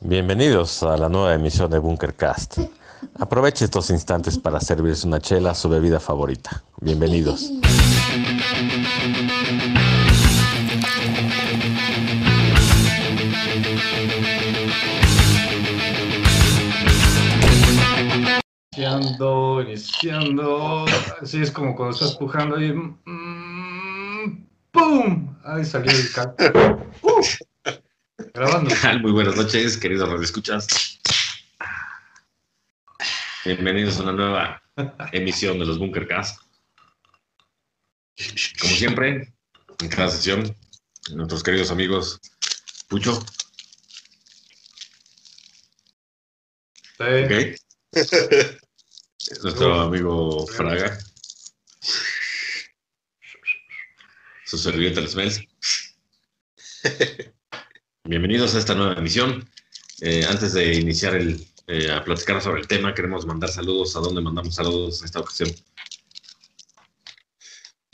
Bienvenidos 0.00 0.84
a 0.84 0.96
la 0.96 1.08
nueva 1.08 1.34
emisión 1.34 1.70
de 1.72 1.80
Bunkercast. 1.80 2.58
Aproveche 3.18 3.64
estos 3.64 3.90
instantes 3.90 4.38
para 4.38 4.60
servirse 4.60 5.08
una 5.08 5.20
chela, 5.20 5.54
su 5.54 5.68
bebida 5.68 5.98
favorita. 5.98 6.62
Bienvenidos. 6.80 7.50
Iniciando, 18.76 19.62
iniciando. 19.62 20.84
Así 21.20 21.42
es 21.42 21.50
como 21.50 21.74
cuando 21.74 21.94
estás 21.94 22.16
pujando 22.16 22.56
ahí. 22.56 22.72
mm, 22.72 24.46
¡Pum! 24.70 25.36
Ahí 25.44 25.64
salió 25.64 25.90
el 25.90 26.12
cat. 26.12 26.40
¡Uh! 27.02 27.20
Grabando. 28.38 28.70
Muy 29.02 29.10
buenas 29.10 29.34
noches, 29.34 29.76
queridos 29.76 30.08
radioescuchas. 30.08 30.68
Bienvenidos 33.44 33.98
a 33.98 34.04
una 34.04 34.12
nueva 34.12 34.62
emisión 35.10 35.58
de 35.58 35.66
los 35.66 35.76
Bunkercast. 35.76 36.40
Como 38.60 38.74
siempre, 38.74 39.34
en 39.80 39.88
cada 39.88 40.08
sesión, 40.08 40.56
nuestros 41.10 41.42
queridos 41.42 41.72
amigos 41.72 42.20
Pucho, 42.86 43.26
Sí. 46.96 47.04
¿ok? 47.24 47.32
Nuestro 49.42 49.80
amigo 49.80 50.46
Fraga. 50.46 50.96
Su 54.44 54.70
el 54.70 55.08
Smells. 55.08 55.42
Bienvenidos 58.12 58.54
a 58.54 58.58
esta 58.58 58.74
nueva 58.74 58.94
emisión. 58.94 59.46
Eh, 60.00 60.24
antes 60.26 60.54
de 60.54 60.72
iniciar 60.76 61.14
el, 61.14 61.46
eh, 61.66 61.90
a 61.92 62.02
platicar 62.02 62.40
sobre 62.40 62.62
el 62.62 62.66
tema, 62.66 62.94
queremos 62.94 63.26
mandar 63.26 63.50
saludos. 63.50 63.94
¿A 63.96 64.00
dónde 64.00 64.22
mandamos 64.22 64.54
saludos 64.54 65.00
en 65.00 65.04
esta 65.04 65.20
ocasión? 65.20 65.50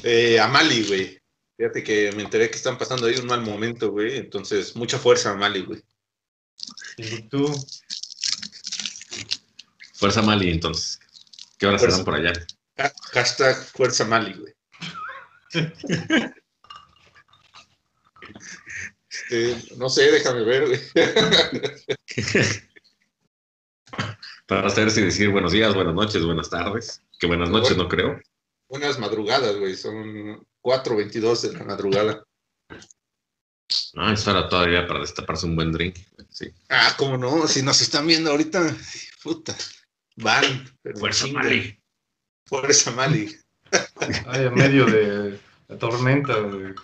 Eh, 0.04 0.38
a 0.38 0.46
Mali, 0.46 0.84
güey. 0.86 1.20
Fíjate 1.56 1.82
que 1.82 2.12
me 2.12 2.22
enteré 2.22 2.48
que 2.48 2.54
están 2.56 2.78
pasando 2.78 3.06
ahí 3.08 3.16
un 3.16 3.26
mal 3.26 3.40
momento, 3.42 3.90
güey. 3.90 4.16
Entonces, 4.18 4.76
mucha 4.76 5.00
fuerza 5.00 5.32
a 5.32 5.34
Mali, 5.34 5.62
güey. 5.62 5.82
Y 6.96 7.22
tú, 7.22 7.52
Fuerza 9.94 10.22
Mali, 10.22 10.48
entonces. 10.50 11.00
¿Qué 11.58 11.66
horas 11.66 11.80
Fuerza. 11.80 11.96
serán 11.98 12.04
por 12.04 12.14
allá? 12.14 12.32
Ha- 12.78 12.92
Hashtag 13.14 13.56
fuerza 13.66 14.04
Mali, 14.04 14.32
güey. 14.34 14.54
Este, 19.14 19.76
no 19.76 19.88
sé, 19.88 20.10
déjame 20.10 20.42
ver, 20.42 20.66
güey. 20.66 20.80
Para 24.46 24.68
saber 24.70 24.90
si 24.90 25.02
decir 25.02 25.30
buenos 25.30 25.52
días, 25.52 25.74
buenas 25.74 25.94
noches, 25.94 26.24
buenas 26.24 26.50
tardes. 26.50 27.00
Que 27.18 27.26
buenas 27.26 27.48
noches 27.48 27.76
no 27.76 27.88
creo. 27.88 28.20
Unas 28.68 28.98
madrugadas, 28.98 29.56
güey. 29.56 29.74
Son 29.76 30.44
4.22 30.62 31.40
de 31.42 31.52
la 31.58 31.64
madrugada. 31.64 32.24
No, 33.94 34.12
es 34.12 34.26
hora 34.26 34.48
todavía 34.48 34.86
para 34.86 35.00
destaparse 35.00 35.46
un 35.46 35.56
buen 35.56 35.72
drink. 35.72 35.96
Sí. 36.28 36.52
Ah, 36.68 36.94
cómo 36.98 37.16
no. 37.16 37.46
Si 37.46 37.62
nos 37.62 37.80
están 37.80 38.06
viendo 38.06 38.30
ahorita, 38.30 38.76
puta. 39.22 39.56
Van. 40.16 40.64
pero 40.82 40.98
Fuerza 40.98 41.26
chinga. 41.26 41.42
Mali. 41.42 41.80
Fuerza 42.46 42.90
Mali. 42.90 43.34
ahí 44.26 44.44
en 44.44 44.54
medio 44.54 44.86
de 44.86 45.38
la 45.68 45.78
tormenta. 45.78 46.36
güey. 46.40 46.74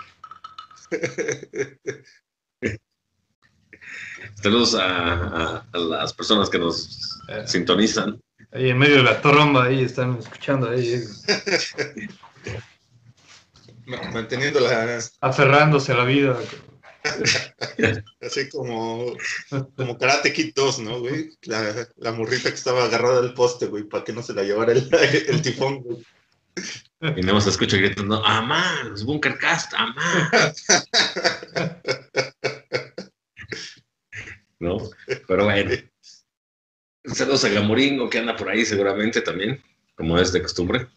Saludos 4.42 4.74
a, 4.74 4.84
a- 5.12 5.66
a 5.72 5.78
las 5.78 6.12
personas 6.12 6.48
que 6.50 6.58
nos 6.58 7.06
Eh, 7.28 7.44
sintonizan. 7.46 8.20
ahí 8.52 8.70
en 8.70 8.78
medio 8.78 8.96
de 8.96 9.02
la 9.05 9.20
tromba, 9.20 9.64
ahí 9.66 9.84
están 9.84 10.18
escuchando, 10.18 10.68
ahí, 10.70 11.02
Ma- 13.86 14.02
Manteniendo 14.12 14.61
la. 14.61 15.00
aferrándose 15.20 15.92
a 15.92 15.96
la 15.96 16.05
vida. 16.05 16.39
Así 18.20 18.48
como. 18.50 19.12
Como 19.77 19.96
Karate 19.98 20.33
Kid 20.33 20.52
2, 20.55 20.79
¿no, 20.80 21.00
güey? 21.00 21.30
La, 21.42 21.89
la 21.96 22.12
morrita 22.12 22.50
que 22.50 22.55
estaba 22.56 22.84
agarrada 22.84 23.20
al 23.20 23.34
poste, 23.34 23.67
güey, 23.67 23.84
para 23.84 24.05
que 24.05 24.12
no 24.12 24.23
se 24.23 24.34
la 24.34 24.42
llevara 24.42 24.73
el, 24.73 24.89
el 25.29 25.42
tifón, 25.42 25.83
güey. 25.83 26.05
Y 27.02 27.22
nada 27.22 27.34
más 27.34 27.46
escucho 27.46 27.78
gritando, 27.78 28.22
¡Amá! 28.27 28.83
¡Los 28.84 29.05
Bunkercast! 29.05 29.72
¡Amá! 29.74 29.96
¿No? 34.58 34.77
Pero 35.27 35.44
bueno. 35.44 35.70
Saludos 37.06 37.44
a 37.44 37.48
Gamoringo 37.48 38.11
que 38.11 38.18
anda 38.18 38.36
por 38.36 38.50
ahí 38.50 38.66
seguramente 38.66 39.22
también, 39.22 39.62
como 39.96 40.18
es 40.18 40.30
de 40.33 40.42
costumbre. 40.42 40.88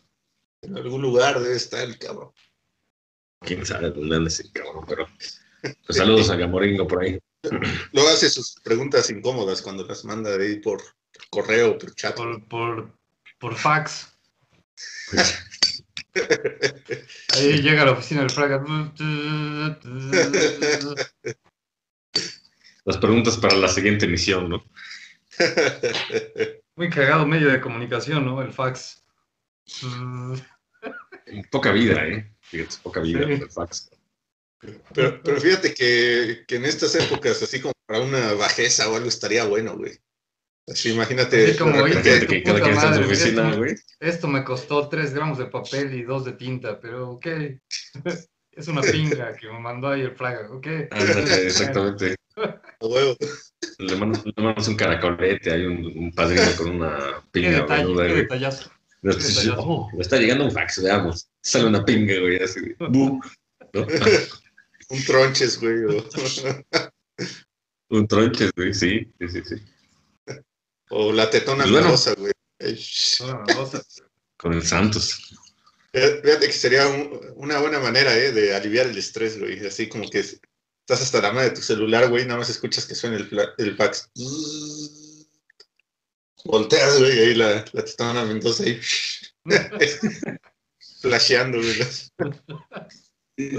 En 0.61 0.77
algún 0.77 1.01
lugar 1.01 1.39
debe 1.39 1.55
estar 1.55 1.81
el 1.81 1.97
cabrón. 1.97 2.33
Quién 3.39 3.65
sabe 3.65 3.91
dónde 3.91 4.17
anda 4.17 4.27
ese 4.27 4.51
cabrón, 4.51 4.83
pero. 4.85 5.07
pues 5.61 5.97
saludos 5.97 6.29
a 6.29 6.35
Gamoringo 6.35 6.85
por 6.85 7.03
ahí. 7.03 7.17
Luego 7.93 8.09
hace 8.09 8.29
sus 8.29 8.55
preguntas 8.61 9.09
incómodas 9.09 9.61
cuando 9.61 9.85
las 9.85 10.03
manda 10.03 10.37
de 10.37 10.45
ahí 10.45 10.59
por 10.59 10.83
correo, 11.29 11.77
por 11.77 11.95
chat. 11.95 12.17
Por, 12.17 12.45
por, 12.49 12.93
por 13.39 13.55
fax. 13.55 14.09
Ahí 17.33 17.61
llega 17.61 17.81
a 17.81 17.85
la 17.85 17.91
oficina 17.91 18.21
del 18.21 18.29
Fraga. 18.29 18.63
Las 22.85 22.97
preguntas 22.97 23.37
para 23.37 23.55
la 23.55 23.67
siguiente 23.67 24.05
emisión, 24.05 24.49
¿no? 24.49 24.63
Muy 26.75 26.89
cagado 26.89 27.25
medio 27.25 27.49
de 27.49 27.61
comunicación, 27.61 28.25
¿no? 28.25 28.41
El 28.41 28.51
fax. 28.51 29.03
Poca 31.49 31.71
vida, 31.71 32.05
¿eh? 32.05 32.31
Fíjate, 32.41 32.75
poca 32.83 32.99
vida 32.99 33.25
Sí. 33.25 33.31
el 33.33 33.49
fax. 33.49 33.89
Pero, 34.93 35.21
pero 35.23 35.41
fíjate 35.41 35.73
que, 35.73 36.45
que 36.47 36.55
en 36.55 36.65
estas 36.65 36.95
épocas, 36.95 37.41
así 37.41 37.59
como 37.59 37.73
para 37.85 38.01
una 38.01 38.33
bajeza 38.33 38.89
o 38.89 38.95
algo, 38.95 39.09
estaría 39.09 39.45
bueno, 39.45 39.75
güey. 39.75 39.97
Así, 40.67 40.91
imagínate. 40.93 41.45
Así 41.49 41.57
como, 41.57 41.83
que 41.83 42.43
cada 42.43 42.61
quien 42.61 42.73
está 42.73 42.87
en 42.89 42.95
su 42.95 43.01
oficina, 43.01 43.49
esto- 43.49 43.57
güey. 43.57 43.75
Esto 43.99 44.27
me 44.27 44.43
costó 44.43 44.87
3 44.87 45.13
gramos 45.13 45.37
de 45.37 45.45
papel 45.45 45.93
y 45.93 46.03
2 46.03 46.25
de 46.25 46.33
tinta, 46.33 46.79
pero 46.79 47.11
ok. 47.11 47.27
Es 48.55 48.67
una 48.67 48.81
pinga 48.81 49.35
que 49.35 49.47
me 49.47 49.59
mandó 49.59 49.87
ahí 49.87 50.01
el 50.01 50.11
Fraga, 50.15 50.47
ok. 50.51 50.67
Ándale, 50.91 51.47
exactamente. 51.47 52.15
a 52.37 52.85
huevo. 52.85 53.17
Le 53.79 53.95
mandas, 53.95 54.23
le 54.23 54.43
mandas 54.43 54.67
un 54.67 54.75
caracolete, 54.75 55.51
hay 55.51 55.65
un, 55.65 55.85
un 55.97 56.11
padrino 56.11 56.43
con 56.55 56.69
una 56.69 56.99
Qué 56.99 57.41
pinga, 57.41 57.61
detalle, 57.61 57.95
qué 57.95 58.13
detallazo. 58.13 58.69
Qué 59.01 59.09
dices, 59.09 59.35
detallazo. 59.37 59.61
oh, 59.63 59.89
me 59.95 60.01
está 60.03 60.17
llegando 60.17 60.45
un 60.45 60.51
fax, 60.51 60.83
veamos. 60.83 61.27
Sale 61.41 61.65
una 61.65 61.83
pinga, 61.83 62.19
güey, 62.19 62.43
así 62.43 62.59
¿no? 62.79 63.19
Un 64.89 65.03
tronches, 65.03 65.59
güey. 65.59 65.75
Un 67.89 68.07
tronches, 68.07 68.51
güey, 68.55 68.71
sí, 68.73 69.11
sí, 69.19 69.27
sí, 69.29 69.41
sí. 69.43 69.55
O 70.95 71.11
la 71.11 71.29
tetona 71.29 71.63
bueno. 71.63 71.81
melosa, 71.87 72.13
güey. 72.15 72.31
Con 74.37 74.53
el 74.53 74.65
Santos. 74.65 75.35
Fíjate 75.91 76.47
que 76.47 76.53
sería 76.53 76.87
un- 76.87 77.19
una 77.35 77.59
buena 77.59 77.79
manera, 77.79 78.15
¿eh? 78.17 78.31
De 78.31 78.55
aliviar 78.55 78.87
el 78.87 78.97
estrés, 78.97 79.39
güey. 79.39 79.65
Así 79.65 79.87
como 79.89 80.09
que 80.09 80.19
estás 80.19 81.01
hasta 81.01 81.21
la 81.21 81.31
madre 81.31 81.49
de 81.49 81.55
tu 81.55 81.61
celular, 81.61 82.09
güey, 82.09 82.25
nada 82.25 82.39
más 82.39 82.49
escuchas 82.49 82.85
que 82.85 82.95
suena 82.95 83.17
el, 83.17 83.29
el 83.57 83.75
fax. 83.77 84.09
Volteas, 86.45 86.99
güey, 86.99 87.19
ahí 87.19 87.35
la, 87.35 87.63
la 87.71 87.85
tetona 87.85 88.25
Mendoza 88.25 88.63
ahí. 88.63 88.79
Flasheando, 91.01 91.57
güey. 91.59 91.77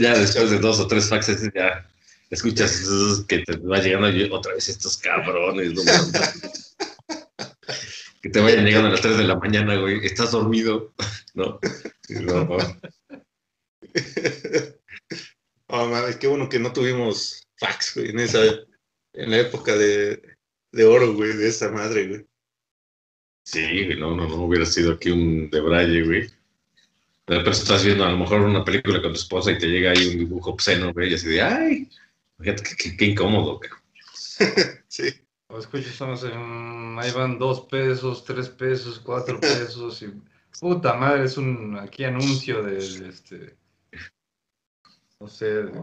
Ya 0.01 0.17
después 0.19 0.51
de 0.51 0.59
dos 0.59 0.79
o 0.81 0.87
tres 0.87 1.09
faxes, 1.09 1.41
ya 1.55 1.89
escuchas 2.31 2.83
que 3.29 3.39
te 3.41 3.57
va 3.59 3.79
llegando 3.79 4.35
otra 4.37 4.55
vez 4.55 4.69
estos 4.69 4.97
cabrones, 4.99 5.73
no. 5.73 5.83
Que 8.25 8.31
te 8.31 8.41
vayan 8.41 8.65
llegando 8.65 8.89
a 8.89 8.93
las 8.93 9.03
3 9.03 9.19
de 9.19 9.25
la 9.25 9.37
mañana, 9.37 9.77
güey. 9.77 9.99
Estás 10.03 10.31
dormido, 10.33 10.95
¿no? 11.35 11.61
No, 12.09 12.45
no. 12.47 12.59
Oh, 15.67 15.87
mames, 15.89 16.17
qué 16.17 16.27
bueno 16.27 16.49
que 16.49 16.59
no 16.59 16.73
tuvimos 16.73 17.47
fax, 17.59 17.97
güey, 17.97 18.11
en 18.11 18.21
esa, 18.21 18.43
en 19.13 19.31
la 19.31 19.39
época 19.41 19.75
de, 19.77 20.23
de 20.73 20.85
oro, 20.85 21.15
güey, 21.15 21.33
de 21.37 21.49
esa 21.49 21.71
madre, 21.71 22.07
güey. 22.07 22.27
Sí, 23.45 23.61
güey, 23.87 23.99
no, 23.99 24.15
no, 24.15 24.27
no 24.29 24.43
hubiera 24.45 24.67
sido 24.67 24.93
aquí 24.93 25.11
un 25.11 25.51
de 25.51 25.61
Braille, 25.61 26.03
güey. 26.05 26.21
De 27.27 27.39
repente 27.39 27.51
estás 27.59 27.85
viendo 27.85 28.05
a 28.05 28.11
lo 28.11 28.19
mejor 28.19 28.41
una 28.43 28.65
película 28.65 29.01
con 29.03 29.13
tu 29.13 29.19
esposa 29.19 29.51
y 29.53 29.59
te 29.59 29.67
llega 29.67 29.91
ahí 29.93 30.07
un 30.09 30.19
dibujo 30.19 30.51
obsceno, 30.51 30.93
güey, 30.93 31.11
y 31.11 31.15
así 31.15 31.29
de, 31.29 31.43
ay, 31.43 31.89
fíjate 32.39 32.63
qué, 32.63 32.77
qué- 32.77 32.97
qué 32.97 33.05
incómodo, 33.07 33.59
güey. 33.59 33.71
Sí. 34.89 35.05
O 35.55 35.59
escucho, 35.59 35.89
estamos 35.89 36.25
en. 36.25 36.97
Ahí 36.99 37.13
van 37.13 37.39
2 37.39 37.61
pesos, 37.71 38.25
3 38.25 38.49
pesos, 38.51 38.99
4 38.99 39.39
pesos. 39.39 40.03
Y, 40.03 40.13
puta 40.61 40.95
madre, 40.95 41.25
es 41.27 41.37
un 41.37 41.79
aquí 41.79 42.03
anuncio 42.03 42.61
de, 42.65 42.75
de 42.75 43.09
este. 43.09 43.57
No 45.21 45.29
sé, 45.29 45.47
de- 45.47 45.83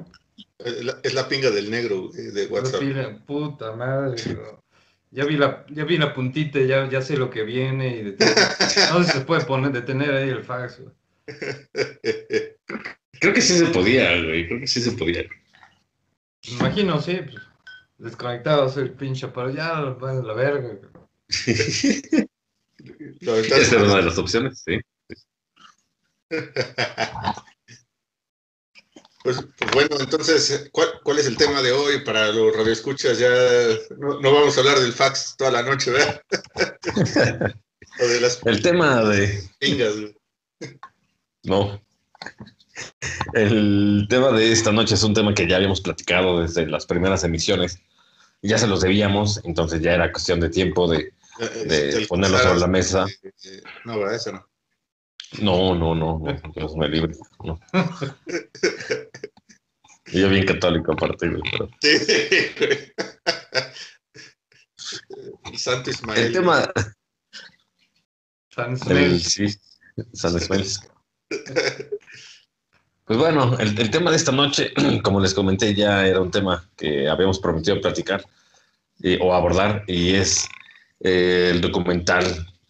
Es 0.59 0.83
la, 0.83 0.99
es 1.03 1.13
la 1.13 1.27
pinga 1.29 1.49
del 1.51 1.71
negro, 1.71 2.09
güey, 2.09 2.31
de 2.31 2.47
WhatsApp. 2.47 2.81
puta 3.25 3.71
madre. 3.73 4.21
bro. 4.33 4.61
ya 5.11 5.23
vi 5.23 5.37
la, 5.37 5.65
ya 5.69 5.85
vi 5.85 5.97
la 5.97 6.13
puntita, 6.13 6.59
ya, 6.59 6.89
ya 6.89 7.01
sé 7.01 7.15
lo 7.15 7.29
que 7.29 7.43
viene 7.43 7.95
y 7.95 8.03
de 8.03 8.11
todo. 8.11 8.29
No 8.93 9.03
se 9.05 9.21
puede 9.21 9.45
poner, 9.45 9.71
detener 9.71 10.13
ahí 10.13 10.29
el 10.29 10.43
fax. 10.43 10.81
güey. 10.81 10.93
Creo 13.21 13.33
que 13.33 13.41
sí 13.41 13.57
se 13.57 13.67
podía, 13.67 14.21
güey. 14.21 14.47
Creo 14.47 14.59
que 14.59 14.67
sí 14.67 14.81
se 14.81 14.91
podía. 14.91 15.23
Me 16.49 16.57
imagino, 16.57 16.99
sí, 17.01 17.19
pues, 17.23 17.41
desconectado 18.01 18.73
el 18.79 18.91
pinche, 18.93 19.27
pero 19.29 19.49
ya 19.49 19.77
a 19.77 19.81
la 19.81 20.33
verga. 20.33 20.79
verdad 23.21 23.59
es 23.59 23.71
una 23.71 23.95
de 23.97 24.01
las 24.01 24.17
opciones, 24.17 24.63
sí. 24.65 24.79
Pues, 29.23 29.37
pues 29.55 29.71
bueno, 29.71 29.97
entonces, 29.99 30.67
¿cuál, 30.71 30.87
cuál 31.03 31.19
es 31.19 31.27
el 31.27 31.37
tema 31.37 31.61
de 31.61 31.71
hoy 31.71 32.03
para 32.03 32.31
los 32.31 32.57
radioescuchas? 32.57 33.19
Ya 33.19 33.29
no, 33.99 34.19
no 34.19 34.33
vamos 34.33 34.57
a 34.57 34.61
hablar 34.61 34.79
del 34.79 34.93
fax 34.93 35.35
toda 35.37 35.51
la 35.51 35.61
noche, 35.61 35.91
¿verdad? 35.91 36.23
o 37.99 38.07
de 38.07 38.19
las 38.19 38.39
El 38.45 38.63
tema 38.63 39.03
de. 39.03 39.43
No. 41.43 41.79
El 43.33 44.07
tema 44.09 44.31
de 44.31 44.51
esta 44.51 44.71
noche 44.71 44.95
es 44.95 45.03
un 45.03 45.13
tema 45.13 45.35
que 45.35 45.47
ya 45.47 45.57
habíamos 45.57 45.81
platicado 45.81 46.41
desde 46.41 46.65
las 46.65 46.87
primeras 46.87 47.23
emisiones. 47.23 47.79
Ya 48.41 48.57
se 48.57 48.67
los 48.67 48.81
debíamos, 48.81 49.39
entonces 49.43 49.81
ya 49.81 49.93
era 49.93 50.11
cuestión 50.11 50.39
de 50.39 50.49
tiempo 50.49 50.89
de. 50.89 51.13
Eh, 51.39 51.65
De 51.65 51.89
el 51.99 52.07
ponerlo 52.07 52.37
Zara, 52.37 52.49
sobre 52.49 52.61
la 52.61 52.67
mesa. 52.67 53.05
eh, 53.23 53.31
eh, 53.45 53.61
No, 53.85 53.99
¿verdad? 53.99 54.15
Esa 54.15 54.31
no. 54.31 54.47
No, 55.39 55.75
no, 55.75 55.95
no, 55.95 56.19
no, 56.19 56.51
Dios 56.55 56.75
me 56.75 56.89
libre. 56.89 57.13
No. 57.43 57.59
Yo 60.11 60.29
bien 60.29 60.45
católico 60.45 60.91
aparte, 60.93 61.29
güey, 61.29 61.41
pero. 61.51 61.69
Sí, 61.81 61.97
güey. 62.59 62.91
El 65.45 65.57
Santo 65.57 65.89
Ismael. 65.89 66.25
El 66.25 66.33
tema. 66.33 66.69
San 68.53 68.71
El, 68.71 68.77
Smell. 68.77 69.19
sí, 69.21 69.47
San 70.13 70.35
Ismael. 70.35 70.67
Pues 73.11 73.19
bueno, 73.19 73.57
el, 73.59 73.91
tema 73.91 74.09
de 74.09 74.15
esta 74.15 74.31
noche, 74.31 74.71
como 75.03 75.19
les 75.19 75.33
comenté, 75.33 75.75
ya 75.75 76.07
era 76.07 76.21
un 76.21 76.31
tema 76.31 76.63
que 76.77 77.09
habíamos 77.09 77.39
prometido 77.39 77.81
platicar 77.81 78.23
eh, 79.03 79.19
o 79.21 79.33
abordar 79.33 79.83
y 79.85 80.13
es 80.13 80.47
eh, 81.01 81.49
el 81.51 81.59
documental 81.59 82.23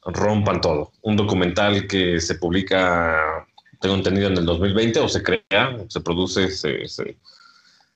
Rompan 0.03 0.59
Todo. 0.59 0.93
Un 1.03 1.15
documental 1.15 1.85
que 1.85 2.19
se 2.19 2.33
publica, 2.33 3.45
tengo 3.79 3.93
entendido, 3.93 4.29
en 4.29 4.37
el 4.39 4.45
2020 4.47 5.01
o 5.01 5.07
se 5.07 5.21
crea, 5.21 5.77
se 5.87 6.01
produce, 6.01 6.49
se, 6.49 6.87
se, 6.87 7.17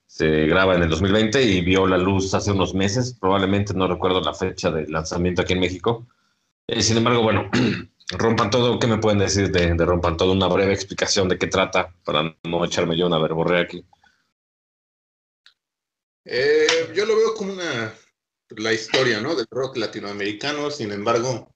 se 0.05 0.45
graba 0.45 0.75
en 0.75 0.83
el 0.83 0.89
2020 0.89 1.41
y 1.41 1.61
vio 1.61 1.87
la 1.87 1.97
luz 1.97 2.31
hace 2.35 2.51
unos 2.51 2.75
meses. 2.75 3.17
Probablemente 3.19 3.73
no 3.73 3.87
recuerdo 3.87 4.21
la 4.21 4.35
fecha 4.35 4.69
de 4.69 4.87
lanzamiento 4.87 5.41
aquí 5.41 5.53
en 5.53 5.61
México. 5.61 6.05
Eh, 6.67 6.83
sin 6.83 6.97
embargo, 6.97 7.23
bueno, 7.23 7.49
Rompan 8.11 8.49
todo, 8.49 8.77
¿qué 8.77 8.87
me 8.87 8.97
pueden 8.99 9.19
decir 9.19 9.51
de, 9.51 9.73
de 9.73 9.85
Rompan 9.85 10.15
todo? 10.17 10.31
Una 10.31 10.47
breve 10.47 10.73
explicación 10.73 11.27
de 11.27 11.37
qué 11.37 11.47
trata, 11.47 11.93
para 12.03 12.35
no 12.43 12.65
echarme 12.65 12.97
yo 12.97 13.07
una 13.07 13.19
verborrea 13.19 13.61
aquí. 13.61 13.83
Eh, 16.25 16.91
yo 16.95 17.05
lo 17.05 17.15
veo 17.15 17.33
como 17.35 17.53
una 17.53 17.93
la 18.49 18.73
historia, 18.73 19.21
¿no? 19.21 19.35
Del 19.35 19.47
rock 19.49 19.77
latinoamericano, 19.77 20.69
sin 20.69 20.91
embargo, 20.91 21.55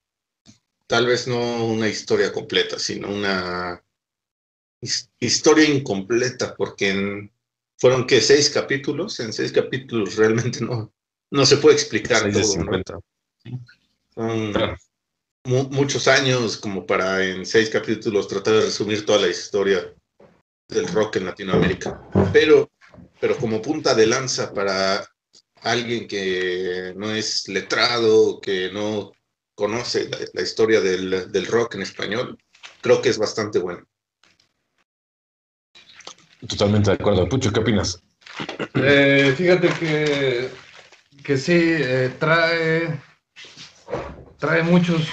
tal 0.88 1.06
vez 1.08 1.28
no 1.28 1.66
una 1.66 1.88
historia 1.88 2.32
completa, 2.32 2.80
sino 2.80 3.10
una 3.10 3.84
his- 4.82 5.10
historia 5.20 5.66
incompleta, 5.70 6.56
porque 6.56 6.90
en- 6.90 7.32
fueron 7.78 8.06
que 8.08 8.22
seis 8.22 8.50
capítulos, 8.50 9.20
en 9.20 9.34
seis 9.34 9.52
capítulos 9.52 10.16
realmente 10.16 10.62
no, 10.62 10.92
no 11.32 11.46
se 11.46 11.58
puede 11.58 11.76
explicar 11.76 12.24
todo, 12.32 12.42
¿no? 12.42 12.46
50. 12.46 13.00
Son 14.16 14.52
Claro. 14.54 14.76
Mu- 15.46 15.70
muchos 15.70 16.08
años 16.08 16.58
como 16.58 16.86
para 16.86 17.24
en 17.26 17.46
seis 17.46 17.70
capítulos 17.70 18.28
tratar 18.28 18.56
de 18.56 18.62
resumir 18.62 19.06
toda 19.06 19.20
la 19.20 19.28
historia 19.28 19.94
del 20.68 20.88
rock 20.88 21.18
en 21.18 21.26
Latinoamérica. 21.26 22.02
Pero, 22.32 22.70
pero 23.20 23.38
como 23.38 23.62
punta 23.62 23.96
de 23.96 24.08
lanza 24.08 24.54
para 24.54 25.06
alguien 25.62 26.08
que 26.08 26.94
no 26.96 27.12
es 27.12 27.48
letrado, 27.48 28.40
que 28.40 28.72
no 28.72 29.14
conoce 29.56 30.10
la, 30.10 30.18
la 30.34 30.42
historia 30.42 30.80
del, 30.82 31.32
del 31.32 31.46
rock 31.48 31.76
en 31.76 31.82
español, 31.82 32.40
creo 32.82 33.02
que 33.02 33.10
es 33.10 33.18
bastante 33.18 33.60
bueno. 33.60 33.86
Totalmente 36.48 36.92
de 36.92 36.96
acuerdo. 36.96 37.28
Pucho, 37.28 37.52
¿qué 37.52 37.60
opinas? 37.60 38.02
Eh, 38.76 39.34
fíjate 39.36 39.68
que, 39.80 40.50
que 41.24 41.38
sí, 41.38 41.60
eh, 41.62 42.12
trae, 42.18 43.02
trae 44.40 44.64
muchos, 44.64 45.08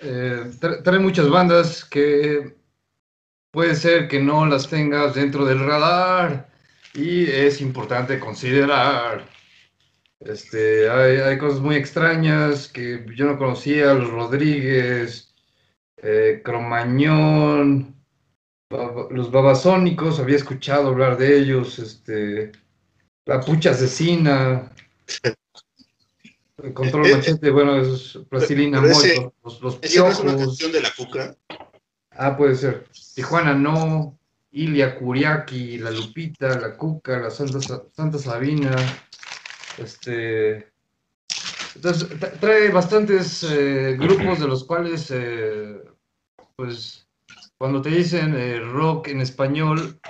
eh, 0.00 0.50
tra- 0.60 0.82
trae 0.82 0.98
muchas 0.98 1.28
bandas 1.28 1.84
que 1.84 2.56
puede 3.50 3.74
ser 3.74 4.08
que 4.08 4.20
no 4.20 4.46
las 4.46 4.68
tengas 4.68 5.14
dentro 5.14 5.44
del 5.44 5.60
radar 5.60 6.48
y 6.94 7.24
es 7.24 7.60
importante 7.60 8.18
considerar. 8.18 9.26
Este, 10.20 10.90
hay, 10.90 11.38
cosas 11.38 11.60
muy 11.60 11.76
extrañas 11.76 12.68
que 12.68 13.06
yo 13.16 13.24
no 13.24 13.38
conocía, 13.38 13.94
los 13.94 14.10
Rodríguez, 14.10 15.34
eh, 16.02 16.42
Cromañón, 16.44 17.96
los 19.10 19.30
babasónicos, 19.30 20.20
había 20.20 20.36
escuchado 20.36 20.88
hablar 20.88 21.16
de 21.16 21.38
ellos, 21.38 21.78
este, 21.78 22.52
la 23.26 23.40
pucha 23.40 23.70
asesina, 23.70 24.70
control 26.74 27.06
Eh, 27.06 27.10
eh, 27.10 27.16
machete, 27.16 27.50
bueno, 27.50 27.76
es 27.76 28.18
plastilina 28.28 28.80
pero 28.80 28.92
ese- 28.92 29.16
Moy, 29.20 29.30
los, 29.44 29.60
los 29.62 29.78
¿Esa 29.82 30.00
no 30.00 30.08
es 30.08 30.20
una 30.20 30.36
canción 30.36 30.72
de 30.72 30.80
la 30.80 30.90
cuca? 30.96 31.36
ah, 32.12 32.36
puede 32.36 32.54
ser, 32.54 32.86
Tijuana 33.14 33.54
no, 33.54 34.18
Ilia 34.52 34.98
Kuriaki, 34.98 35.78
la 35.78 35.90
Lupita, 35.90 36.58
la 36.58 36.76
Cuca, 36.76 37.18
la 37.18 37.30
Santa, 37.30 37.60
Sa- 37.60 37.84
Santa 37.94 38.18
Sabina, 38.18 38.76
este, 39.78 40.68
entonces 41.76 42.10
tra- 42.18 42.38
trae 42.40 42.68
bastantes 42.70 43.44
eh, 43.44 43.96
grupos 43.98 44.40
de 44.40 44.48
los 44.48 44.64
cuales, 44.64 45.10
eh, 45.10 45.80
pues, 46.56 47.06
cuando 47.58 47.80
te 47.80 47.90
dicen 47.90 48.34
eh, 48.34 48.58
rock 48.60 49.08
en 49.08 49.20
español, 49.20 50.00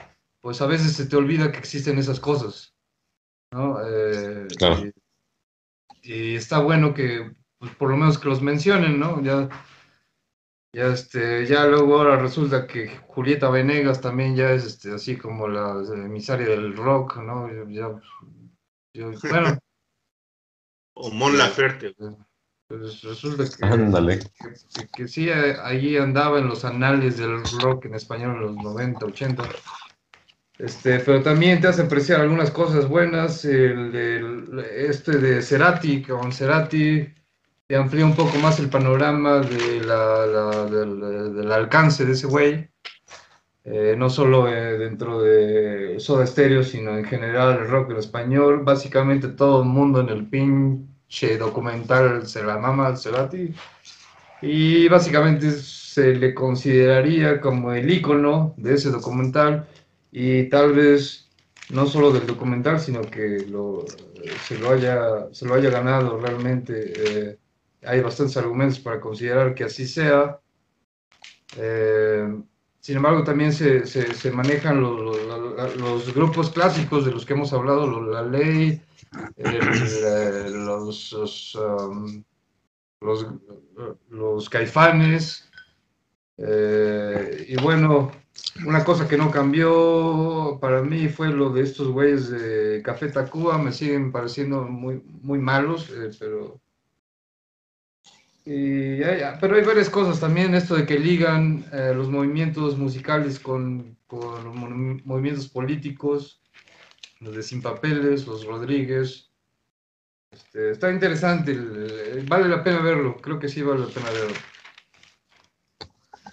pues 0.40 0.62
a 0.62 0.66
veces 0.66 0.92
se 0.94 1.06
te 1.06 1.16
olvida 1.16 1.52
que 1.52 1.58
existen 1.58 1.98
esas 1.98 2.18
cosas, 2.18 2.74
¿no? 3.52 3.78
Eh, 3.86 4.48
Claro. 4.56 4.82
Y, 6.02 6.14
y 6.14 6.34
está 6.36 6.58
bueno 6.60 6.94
que, 6.94 7.32
pues, 7.58 7.74
por 7.76 7.90
lo 7.90 7.96
menos 7.96 8.18
que 8.18 8.28
los 8.28 8.42
mencionen, 8.42 8.98
¿no? 8.98 9.22
Ya, 9.22 9.48
ya, 10.72 10.86
este, 10.88 11.46
ya 11.46 11.66
luego 11.66 11.98
ahora 11.98 12.16
resulta 12.16 12.66
que 12.66 12.96
Julieta 13.08 13.50
Venegas 13.50 14.00
también 14.00 14.36
ya 14.36 14.52
es 14.52 14.64
este, 14.64 14.92
así 14.94 15.16
como 15.16 15.48
la 15.48 15.82
emisaria 15.92 16.46
del 16.48 16.76
rock, 16.76 17.16
¿no? 17.16 17.48
Ya, 17.68 17.88
bueno, 19.30 19.58
O 20.94 21.10
Mon 21.10 21.36
Laferte. 21.36 21.94
pues 22.68 23.02
resulta 23.02 23.44
que, 23.44 23.64
Ándale. 23.64 24.20
que, 24.74 24.86
que 24.94 25.08
sí, 25.08 25.28
eh, 25.28 25.56
ahí 25.62 25.96
andaba 25.96 26.38
en 26.38 26.46
los 26.48 26.64
anales 26.64 27.16
del 27.18 27.42
rock 27.60 27.86
en 27.86 27.94
español 27.94 28.36
en 28.36 28.42
los 28.42 28.56
90, 28.56 29.06
80. 29.06 29.42
Este, 30.62 30.98
pero 31.00 31.22
también 31.22 31.60
te 31.60 31.68
hace 31.68 31.82
apreciar 31.82 32.20
algunas 32.20 32.50
cosas 32.50 32.86
buenas. 32.88 33.44
El, 33.44 33.94
el- 33.94 34.64
este 34.76 35.12
de 35.18 35.40
Cerati, 35.42 36.02
con 36.02 36.32
Cerati, 36.32 37.08
te 37.66 37.76
amplía 37.76 38.04
un 38.04 38.14
poco 38.14 38.36
más 38.38 38.58
el 38.60 38.68
panorama 38.68 39.38
de 39.40 39.80
la, 39.84 40.26
la- 40.26 40.64
del, 40.66 41.34
del 41.34 41.52
alcance 41.52 42.04
de 42.04 42.12
ese 42.12 42.26
güey. 42.26 42.68
Eh, 43.64 43.94
no 43.96 44.08
solo 44.10 44.48
eh, 44.48 44.78
dentro 44.78 45.20
de 45.22 45.96
Soda 46.00 46.26
Stereo, 46.26 46.62
sino 46.62 46.96
en 46.96 47.04
general 47.04 47.58
el 47.58 47.68
rock 47.68 47.90
en 47.92 47.96
español. 47.98 48.62
Básicamente 48.64 49.28
todo 49.28 49.62
el 49.62 49.68
mundo 49.68 50.00
en 50.00 50.08
el 50.10 50.26
pinche 50.28 51.38
documental 51.38 52.26
se 52.26 52.42
la 52.42 52.58
mama 52.58 52.86
al 52.88 52.98
Cerati. 52.98 53.54
Y 54.42 54.88
básicamente 54.88 55.50
se 55.52 56.14
le 56.14 56.34
consideraría 56.34 57.40
como 57.40 57.72
el 57.72 57.90
ícono 57.90 58.54
de 58.56 58.74
ese 58.74 58.90
documental 58.90 59.66
y 60.10 60.48
tal 60.48 60.72
vez 60.74 61.32
no 61.68 61.86
solo 61.86 62.12
del 62.12 62.26
documental, 62.26 62.80
sino 62.80 63.08
que 63.10 63.44
lo, 63.46 63.96
se, 64.38 64.58
lo 64.58 64.70
haya, 64.70 65.32
se 65.32 65.46
lo 65.46 65.54
haya 65.54 65.70
ganado 65.70 66.18
realmente. 66.20 66.74
eh, 67.32 67.38
hay 67.82 68.00
bastantes 68.02 68.36
argumentos 68.36 68.78
para 68.80 69.00
considerar 69.00 69.54
que 69.54 69.64
así 69.64 69.86
sea. 69.86 70.40
Eh, 71.52 72.42
sin 72.80 72.96
embargo, 72.96 73.24
también 73.24 73.52
se, 73.52 73.86
se- 73.86 74.14
se 74.14 74.30
manejan 74.30 74.80
los, 74.80 74.98
los- 75.00 75.76
los 75.76 76.14
grupos 76.14 76.50
clásicos 76.50 77.04
de 77.04 77.12
los 77.12 77.26
que 77.26 77.34
hemos 77.34 77.52
hablado, 77.52 78.00
la 78.02 78.22
ley, 78.22 78.80
el- 79.36 80.04
eh, 80.04 80.50
los, 80.50 81.12
los, 81.12 81.54
um, 81.56 82.24
los, 83.00 83.26
los 84.10 84.48
caifanes, 84.50 85.50
eh, 86.38 87.46
y 87.48 87.56
bueno, 87.56 88.10
Una 88.66 88.84
cosa 88.84 89.08
que 89.08 89.16
no 89.16 89.30
cambió 89.30 90.58
para 90.60 90.82
mí 90.82 91.08
fue 91.08 91.28
lo 91.28 91.50
de 91.50 91.62
estos 91.62 91.88
güeyes 91.88 92.30
de 92.30 92.82
Café 92.82 93.08
Tacuba, 93.08 93.58
me 93.58 93.72
siguen 93.72 94.12
pareciendo 94.12 94.62
muy, 94.64 95.02
muy 95.22 95.38
malos, 95.38 95.88
eh, 95.90 96.10
pero... 96.18 96.60
Pero 98.44 99.54
hay 99.54 99.62
varias 99.64 99.88
cosas 99.88 100.18
también, 100.18 100.54
esto 100.54 100.74
de 100.74 100.84
que 100.84 100.98
ligan 100.98 101.64
eh, 101.72 101.92
los 101.94 102.08
movimientos 102.10 102.76
musicales 102.76 103.38
con, 103.38 103.96
con 104.06 105.02
movimientos 105.04 105.48
políticos, 105.48 106.42
los 107.20 107.36
de 107.36 107.42
Sin 107.42 107.62
Papeles, 107.62 108.26
los 108.26 108.44
Rodríguez. 108.44 109.30
Este, 110.32 110.70
está 110.70 110.90
interesante, 110.90 111.56
vale 112.28 112.48
la 112.48 112.64
pena 112.64 112.80
verlo, 112.80 113.16
creo 113.18 113.38
que 113.38 113.48
sí 113.48 113.62
vale 113.62 113.80
la 113.80 113.86
pena 113.86 114.10
verlo. 114.10 114.36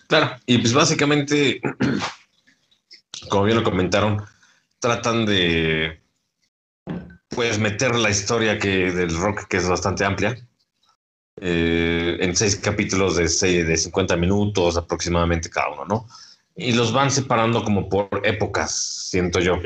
Claro, 0.08 0.38
y 0.46 0.58
pues 0.58 0.74
básicamente, 0.74 1.62
como 3.30 3.44
bien 3.44 3.58
lo 3.58 3.64
comentaron, 3.64 4.24
tratan 4.80 5.26
de 5.26 6.02
pues 7.30 7.60
meter 7.60 7.96
la 7.96 8.10
historia 8.10 8.58
que 8.58 8.92
del 8.92 9.16
rock 9.16 9.48
que 9.48 9.58
es 9.58 9.68
bastante 9.68 10.06
amplia 10.06 10.36
eh, 11.40 12.18
en 12.20 12.36
seis 12.36 12.56
capítulos 12.56 13.16
de, 13.18 13.28
seis, 13.28 13.68
de 13.68 13.78
50 13.78 14.16
minutos 14.16 14.78
aproximadamente 14.78 15.50
cada 15.50 15.70
uno, 15.70 15.86
¿no? 15.86 16.08
Y 16.56 16.72
los 16.72 16.92
van 16.92 17.12
separando 17.12 17.64
como 17.64 17.90
por 17.90 18.22
épocas, 18.24 19.08
siento 19.10 19.40
yo. 19.40 19.60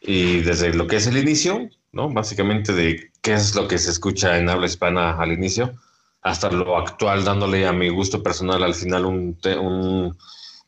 Y 0.00 0.40
desde 0.40 0.74
lo 0.74 0.88
que 0.88 0.96
es 0.96 1.06
el 1.06 1.18
inicio, 1.18 1.68
¿no? 1.92 2.08
Básicamente 2.10 2.72
de 2.72 3.12
qué 3.22 3.34
es 3.34 3.54
lo 3.54 3.68
que 3.68 3.78
se 3.78 3.90
escucha 3.90 4.36
en 4.38 4.48
habla 4.48 4.66
hispana 4.66 5.12
al 5.12 5.30
inicio, 5.30 5.74
hasta 6.22 6.50
lo 6.50 6.76
actual, 6.76 7.24
dándole 7.24 7.66
a 7.66 7.72
mi 7.72 7.88
gusto 7.88 8.22
personal 8.22 8.62
al 8.62 8.74
final 8.74 9.06
un, 9.06 9.38
un, 9.60 10.16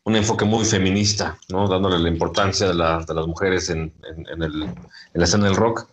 un 0.05 0.17
enfoque 0.17 0.45
muy 0.45 0.65
feminista, 0.65 1.39
¿no? 1.49 1.69
dándole 1.69 1.99
la 1.99 2.09
importancia 2.09 2.69
de, 2.69 2.75
la, 2.75 3.05
de 3.05 3.15
las 3.15 3.27
mujeres 3.27 3.71
en, 3.71 3.93
en, 4.31 4.43
el, 4.43 4.63
en, 4.63 4.75
la 5.13 5.25
escena 5.25 5.47
del 5.47 5.57
rock. 5.57 5.87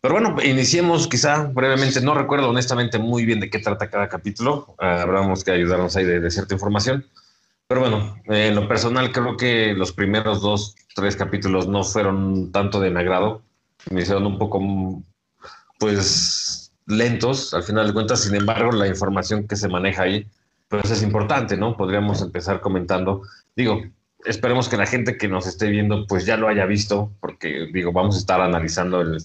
Pero 0.00 0.14
bueno, 0.14 0.36
iniciemos 0.42 1.06
quizá 1.06 1.44
brevemente, 1.44 2.00
no 2.00 2.14
recuerdo 2.14 2.48
honestamente 2.48 2.98
muy 2.98 3.24
bien 3.24 3.38
de 3.38 3.50
qué 3.50 3.58
trata 3.58 3.90
cada 3.90 4.08
capítulo, 4.08 4.74
uh, 4.78 4.84
habremos 4.84 5.44
que 5.44 5.52
ayudarnos 5.52 5.94
ahí 5.96 6.04
de, 6.04 6.20
de, 6.20 6.30
cierta 6.30 6.54
información. 6.54 7.06
Pero 7.68 7.82
bueno, 7.82 8.16
eh, 8.26 8.48
en 8.48 8.56
lo 8.56 8.66
personal 8.66 9.12
creo 9.12 9.36
que 9.36 9.74
los 9.74 9.92
primeros 9.92 10.40
dos, 10.40 10.74
tres 10.94 11.16
capítulos 11.16 11.68
no 11.68 11.84
fueron 11.84 12.50
tanto 12.50 12.80
de 12.80 12.90
mi 12.90 12.98
agrado, 12.98 13.42
me 13.90 14.02
hicieron 14.02 14.26
un 14.26 14.38
poco, 14.38 15.02
pues, 15.78 16.59
lentos, 16.90 17.54
al 17.54 17.62
final 17.62 17.86
de 17.86 17.92
cuentas, 17.92 18.22
sin 18.22 18.34
embargo, 18.34 18.72
la 18.72 18.88
información 18.88 19.46
que 19.46 19.56
se 19.56 19.68
maneja 19.68 20.02
ahí, 20.02 20.26
pues 20.68 20.90
es 20.90 21.02
importante, 21.02 21.56
¿no? 21.56 21.76
Podríamos 21.76 22.22
empezar 22.22 22.60
comentando, 22.60 23.22
digo, 23.56 23.82
esperemos 24.24 24.68
que 24.68 24.76
la 24.76 24.86
gente 24.86 25.16
que 25.16 25.28
nos 25.28 25.46
esté 25.46 25.68
viendo, 25.68 26.06
pues 26.06 26.26
ya 26.26 26.36
lo 26.36 26.48
haya 26.48 26.66
visto, 26.66 27.12
porque, 27.20 27.68
digo, 27.72 27.92
vamos 27.92 28.16
a 28.16 28.18
estar 28.18 28.40
analizando 28.40 29.00
el, 29.00 29.18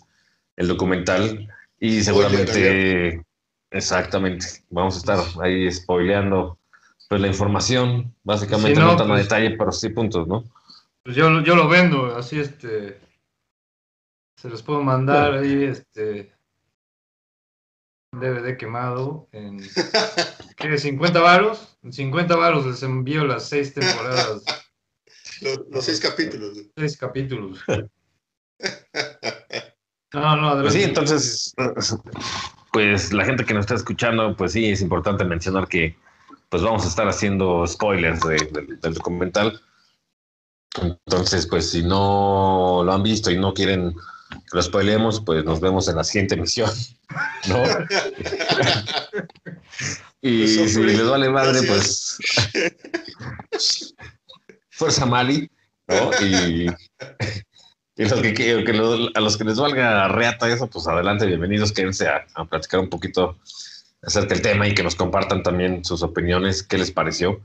el 0.55 0.67
documental 0.67 1.47
y 1.79 2.01
seguramente, 2.01 3.23
exactamente, 3.71 4.45
vamos 4.69 4.95
a 4.95 4.97
estar 4.99 5.43
ahí 5.43 5.71
spoileando 5.71 6.57
pues 7.07 7.21
la 7.21 7.27
información, 7.27 8.13
básicamente 8.23 8.79
no, 8.79 8.95
tan 8.95 9.07
a 9.07 9.13
pues 9.13 9.23
detalle, 9.23 9.51
pero 9.51 9.71
sí 9.71 9.89
puntos, 9.89 10.27
¿no? 10.27 10.43
Pues 11.03 11.15
yo, 11.15 11.41
yo 11.41 11.55
lo 11.55 11.67
vendo, 11.67 12.15
así 12.15 12.39
este, 12.39 12.99
se 14.35 14.49
los 14.49 14.63
puedo 14.63 14.81
mandar 14.81 15.33
ahí, 15.33 15.65
este, 15.65 16.31
DVD 18.19 18.57
quemado 18.57 19.27
en 19.31 19.59
¿qué, 20.57 20.77
50 20.77 21.19
varos. 21.19 21.77
En 21.83 21.93
50 21.93 22.35
varos 22.35 22.65
les 22.65 22.83
envío 22.83 23.25
las 23.25 23.47
seis 23.47 23.73
temporadas. 23.73 24.43
Los, 25.41 25.59
los 25.69 25.85
seis 25.85 25.99
capítulos. 25.99 26.57
Seis 26.75 26.97
capítulos. 26.97 27.59
No, 30.13 30.37
no, 30.37 30.61
pues 30.61 30.73
sí, 30.73 30.83
entonces, 30.83 31.53
pues 32.71 33.11
la 33.11 33.25
gente 33.25 33.43
que 33.43 33.53
nos 33.53 33.63
está 33.63 33.75
escuchando, 33.75 34.33
pues 34.37 34.53
sí, 34.53 34.69
es 34.69 34.81
importante 34.81 35.25
mencionar 35.25 35.67
que 35.67 35.97
pues 36.47 36.63
vamos 36.63 36.85
a 36.85 36.87
estar 36.87 37.07
haciendo 37.07 37.67
spoilers 37.67 38.21
de, 38.21 38.35
de, 38.35 38.77
del 38.81 38.93
documental. 38.93 39.61
Entonces, 40.81 41.47
pues 41.47 41.69
si 41.71 41.83
no 41.83 42.81
lo 42.85 42.93
han 42.93 43.03
visto 43.03 43.29
y 43.29 43.37
no 43.37 43.53
quieren 43.53 43.93
lo 44.51 44.61
spoilemos, 44.61 45.21
pues 45.21 45.43
nos 45.43 45.59
vemos 45.59 45.87
en 45.87 45.95
la 45.97 46.03
siguiente 46.03 46.35
emisión, 46.35 46.69
¿no? 47.47 47.63
y 50.21 50.47
si 50.47 50.83
les 50.83 51.07
vale 51.07 51.29
madre, 51.29 51.61
pues 51.63 52.17
fuerza 54.69 55.05
Mali, 55.05 55.49
¿no? 55.87 56.11
Y, 56.21 56.67
y 57.97 58.05
los 58.05 58.21
que, 58.21 58.33
que 58.33 59.11
a 59.13 59.19
los 59.21 59.37
que 59.37 59.43
les 59.43 59.57
valga 59.57 60.07
reata 60.07 60.49
eso, 60.49 60.67
pues 60.67 60.87
adelante, 60.87 61.25
bienvenidos, 61.25 61.71
quédense 61.71 62.07
a, 62.07 62.25
a 62.35 62.45
platicar 62.45 62.79
un 62.79 62.89
poquito 62.89 63.37
acerca 64.01 64.33
del 64.33 64.41
tema 64.41 64.67
y 64.67 64.73
que 64.73 64.83
nos 64.83 64.95
compartan 64.95 65.43
también 65.43 65.83
sus 65.83 66.03
opiniones, 66.03 66.63
qué 66.63 66.77
les 66.77 66.91
pareció. 66.91 67.41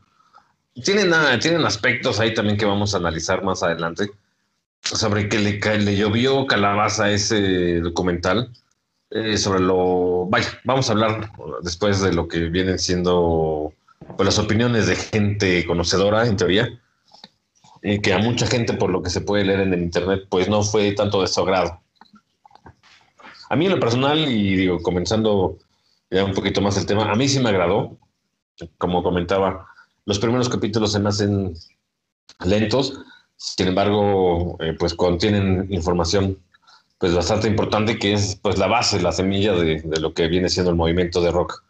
Tienen, 0.85 1.13
tienen 1.41 1.65
aspectos 1.65 2.21
ahí 2.21 2.33
también 2.35 2.57
que 2.57 2.65
vamos 2.65 2.95
a 2.95 2.99
analizar 2.99 3.43
más 3.43 3.63
adelante 3.63 4.11
sobre 4.97 5.29
que 5.29 5.39
le, 5.39 5.97
llovió 5.97 6.47
calabaza 6.47 7.11
ese 7.11 7.81
documental. 7.81 8.53
Eh, 9.11 9.37
sobre 9.39 9.61
lo. 9.61 10.27
Vaya, 10.27 10.49
vamos 10.65 10.89
a 10.89 10.93
hablar 10.93 11.33
después 11.63 12.01
de 12.01 12.13
lo 12.13 12.29
que 12.29 12.49
vienen 12.49 12.79
siendo 12.79 13.73
pues, 14.17 14.25
las 14.27 14.39
opiniones 14.39 14.87
de 14.87 14.97
gente 14.97 15.67
conocedora, 15.67 16.27
en 16.27 16.37
teoría, 16.37 16.81
y 17.83 18.01
que 18.01 18.13
a 18.13 18.19
mucha 18.19 18.47
gente, 18.47 18.75
por 18.75 18.91
lo 18.91 19.03
que 19.03 19.11
se 19.11 19.21
puede 19.21 19.45
leer 19.45 19.61
en 19.61 19.75
el 19.75 19.83
internet, 19.83 20.27
pues 20.29 20.49
no 20.49 20.63
fue 20.63 20.93
tanto 20.93 21.23
de 21.23 21.27
su 21.27 21.41
agrado. 21.41 21.81
A 23.49 23.57
mí, 23.57 23.67
en 23.67 23.73
lo 23.73 23.81
personal, 23.81 24.19
y 24.29 24.55
digo, 24.55 24.81
comenzando 24.81 25.59
ya 26.09 26.25
un 26.25 26.35
poquito 26.35 26.61
más 26.61 26.77
el 26.77 26.87
tema, 26.87 27.11
a 27.11 27.17
mí 27.17 27.29
sí 27.29 27.41
me 27.41 27.49
agradó. 27.49 27.97
Como 28.79 29.03
comentaba, 29.03 29.67
los 30.05 30.19
primeros 30.19 30.49
capítulos 30.49 30.93
se 30.93 31.01
me 31.01 31.09
hacen 31.09 31.55
lentos, 32.45 33.01
sin 33.41 33.69
embargo, 33.69 34.59
eh, 34.61 34.75
pues 34.79 34.93
contienen 34.93 35.67
información 35.71 36.39
pues 36.99 37.15
bastante 37.15 37.49
importante 37.49 37.99
que 37.99 38.13
es 38.13 38.37
pues 38.37 38.59
la 38.59 38.67
base, 38.67 39.01
la 39.01 39.13
semilla 39.13 39.55
de, 39.55 39.81
de, 39.81 40.01
lo 40.01 40.13
que 40.13 40.29
viene 40.29 40.51
siendo 40.51 40.71
el 40.71 40.77
movimiento 40.77 41.23
de 41.23 41.31
rock. 41.31 41.65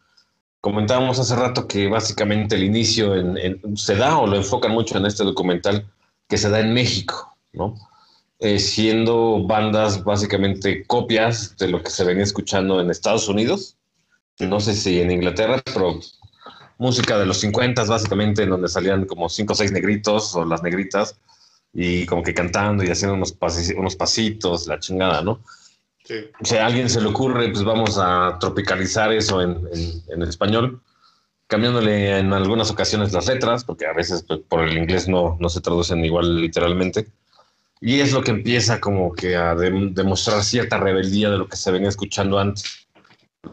Comentábamos 0.60 1.20
hace 1.20 1.36
rato 1.36 1.68
que 1.68 1.86
básicamente 1.86 2.56
el 2.56 2.64
inicio 2.64 3.14
en, 3.14 3.38
en, 3.38 3.76
se 3.76 3.94
da 3.94 4.18
o 4.18 4.26
lo 4.26 4.34
enfocan 4.34 4.72
mucho 4.72 4.98
en 4.98 5.06
este 5.06 5.22
documental 5.22 5.88
que 6.28 6.38
se 6.38 6.50
da 6.50 6.58
en 6.58 6.74
México, 6.74 7.36
¿no? 7.52 7.76
Eh, 8.40 8.58
siendo 8.58 9.46
bandas 9.46 10.02
básicamente 10.02 10.84
copias 10.86 11.56
de 11.56 11.68
lo 11.68 11.84
que 11.84 11.90
se 11.90 12.02
venía 12.02 12.24
escuchando 12.24 12.80
en 12.80 12.90
Estados 12.90 13.28
Unidos, 13.28 13.76
no 14.40 14.58
sé 14.58 14.74
si 14.74 15.00
en 15.00 15.12
Inglaterra, 15.12 15.62
pero 15.64 16.00
música 16.78 17.16
de 17.16 17.26
los 17.26 17.38
50 17.38 17.84
básicamente, 17.84 18.42
en 18.42 18.50
donde 18.50 18.66
salían 18.66 19.04
como 19.04 19.28
cinco 19.28 19.52
o 19.52 19.56
seis 19.56 19.70
negritos 19.70 20.34
o 20.34 20.44
las 20.44 20.64
negritas, 20.64 21.16
y 21.72 22.06
como 22.06 22.22
que 22.22 22.34
cantando 22.34 22.82
y 22.82 22.88
haciendo 22.88 23.14
unos, 23.14 23.36
unos 23.76 23.96
pasitos, 23.96 24.66
la 24.66 24.78
chingada, 24.78 25.22
¿no? 25.22 25.40
Sí. 26.04 26.16
Si 26.42 26.56
a 26.56 26.66
alguien 26.66 26.90
se 26.90 27.00
le 27.00 27.08
ocurre, 27.08 27.48
pues 27.50 27.62
vamos 27.62 27.98
a 27.98 28.36
tropicalizar 28.40 29.12
eso 29.12 29.40
en, 29.40 29.50
en, 29.72 30.02
en, 30.08 30.22
español, 30.22 30.82
cambiándole 31.46 32.18
en 32.18 32.32
algunas 32.32 32.70
ocasiones 32.70 33.12
las 33.12 33.28
letras, 33.28 33.64
porque 33.64 33.86
a 33.86 33.92
veces 33.92 34.24
pues, 34.26 34.40
por 34.48 34.64
el 34.64 34.76
inglés 34.76 35.06
no, 35.08 35.36
no 35.38 35.48
se 35.48 35.60
traducen 35.60 36.04
igual 36.04 36.40
literalmente. 36.40 37.06
Y 37.80 38.00
es 38.00 38.12
lo 38.12 38.22
que 38.22 38.32
empieza 38.32 38.80
como 38.80 39.12
que 39.12 39.36
a 39.36 39.54
de, 39.54 39.70
demostrar 39.92 40.42
cierta 40.42 40.78
rebeldía 40.78 41.30
de 41.30 41.38
lo 41.38 41.48
que 41.48 41.56
se 41.56 41.70
venía 41.70 41.88
escuchando 41.88 42.38
antes. 42.38 42.88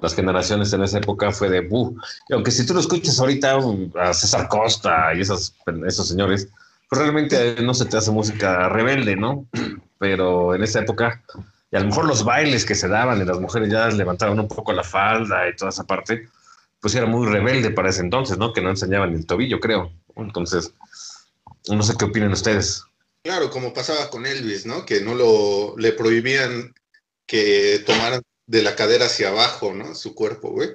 Las 0.01 0.15
generaciones 0.15 0.73
en 0.73 0.83
esa 0.83 0.97
época 0.97 1.31
fue 1.31 1.49
de, 1.49 1.61
buh. 1.61 1.95
Y 2.27 2.33
aunque 2.33 2.51
si 2.51 2.65
tú 2.65 2.73
lo 2.73 2.81
escuchas 2.81 3.19
ahorita 3.19 3.57
a 3.95 4.13
César 4.13 4.49
Costa 4.49 5.13
y 5.15 5.21
esos, 5.21 5.55
esos 5.87 6.09
señores, 6.09 6.49
pues 6.89 7.01
realmente 7.01 7.61
no 7.61 7.73
se 7.73 7.85
te 7.85 7.97
hace 7.97 8.11
música 8.11 8.69
rebelde, 8.69 9.15
¿no? 9.15 9.47
Pero 9.99 10.55
en 10.55 10.63
esa 10.63 10.79
época, 10.79 11.23
y 11.71 11.75
a 11.75 11.79
lo 11.79 11.87
mejor 11.87 12.05
los 12.05 12.23
bailes 12.23 12.65
que 12.65 12.75
se 12.75 12.87
daban 12.87 13.21
y 13.21 13.25
las 13.25 13.39
mujeres 13.39 13.69
ya 13.69 13.87
levantaban 13.89 14.39
un 14.39 14.47
poco 14.47 14.71
la 14.71 14.83
falda 14.83 15.49
y 15.49 15.55
toda 15.55 15.69
esa 15.69 15.85
parte, 15.85 16.29
pues 16.79 16.95
era 16.95 17.05
muy 17.05 17.27
rebelde 17.27 17.71
para 17.71 17.89
ese 17.89 18.01
entonces, 18.01 18.37
¿no? 18.37 18.53
Que 18.53 18.61
no 18.61 18.69
enseñaban 18.69 19.13
el 19.13 19.25
tobillo, 19.25 19.59
creo. 19.59 19.91
Entonces, 20.15 20.71
no 21.67 21.83
sé 21.83 21.95
qué 21.97 22.05
opinan 22.05 22.31
ustedes. 22.31 22.83
Claro, 23.23 23.49
como 23.49 23.73
pasaba 23.73 24.09
con 24.09 24.25
Elvis, 24.25 24.65
¿no? 24.65 24.85
Que 24.85 25.01
no 25.01 25.15
lo 25.15 25.77
le 25.77 25.91
prohibían 25.91 26.73
que 27.25 27.83
tomaran 27.85 28.21
de 28.45 28.61
la 28.61 28.75
cadera 28.75 29.07
hacia 29.07 29.29
abajo, 29.29 29.73
¿no? 29.73 29.93
Su 29.95 30.15
cuerpo, 30.15 30.51
güey. 30.51 30.69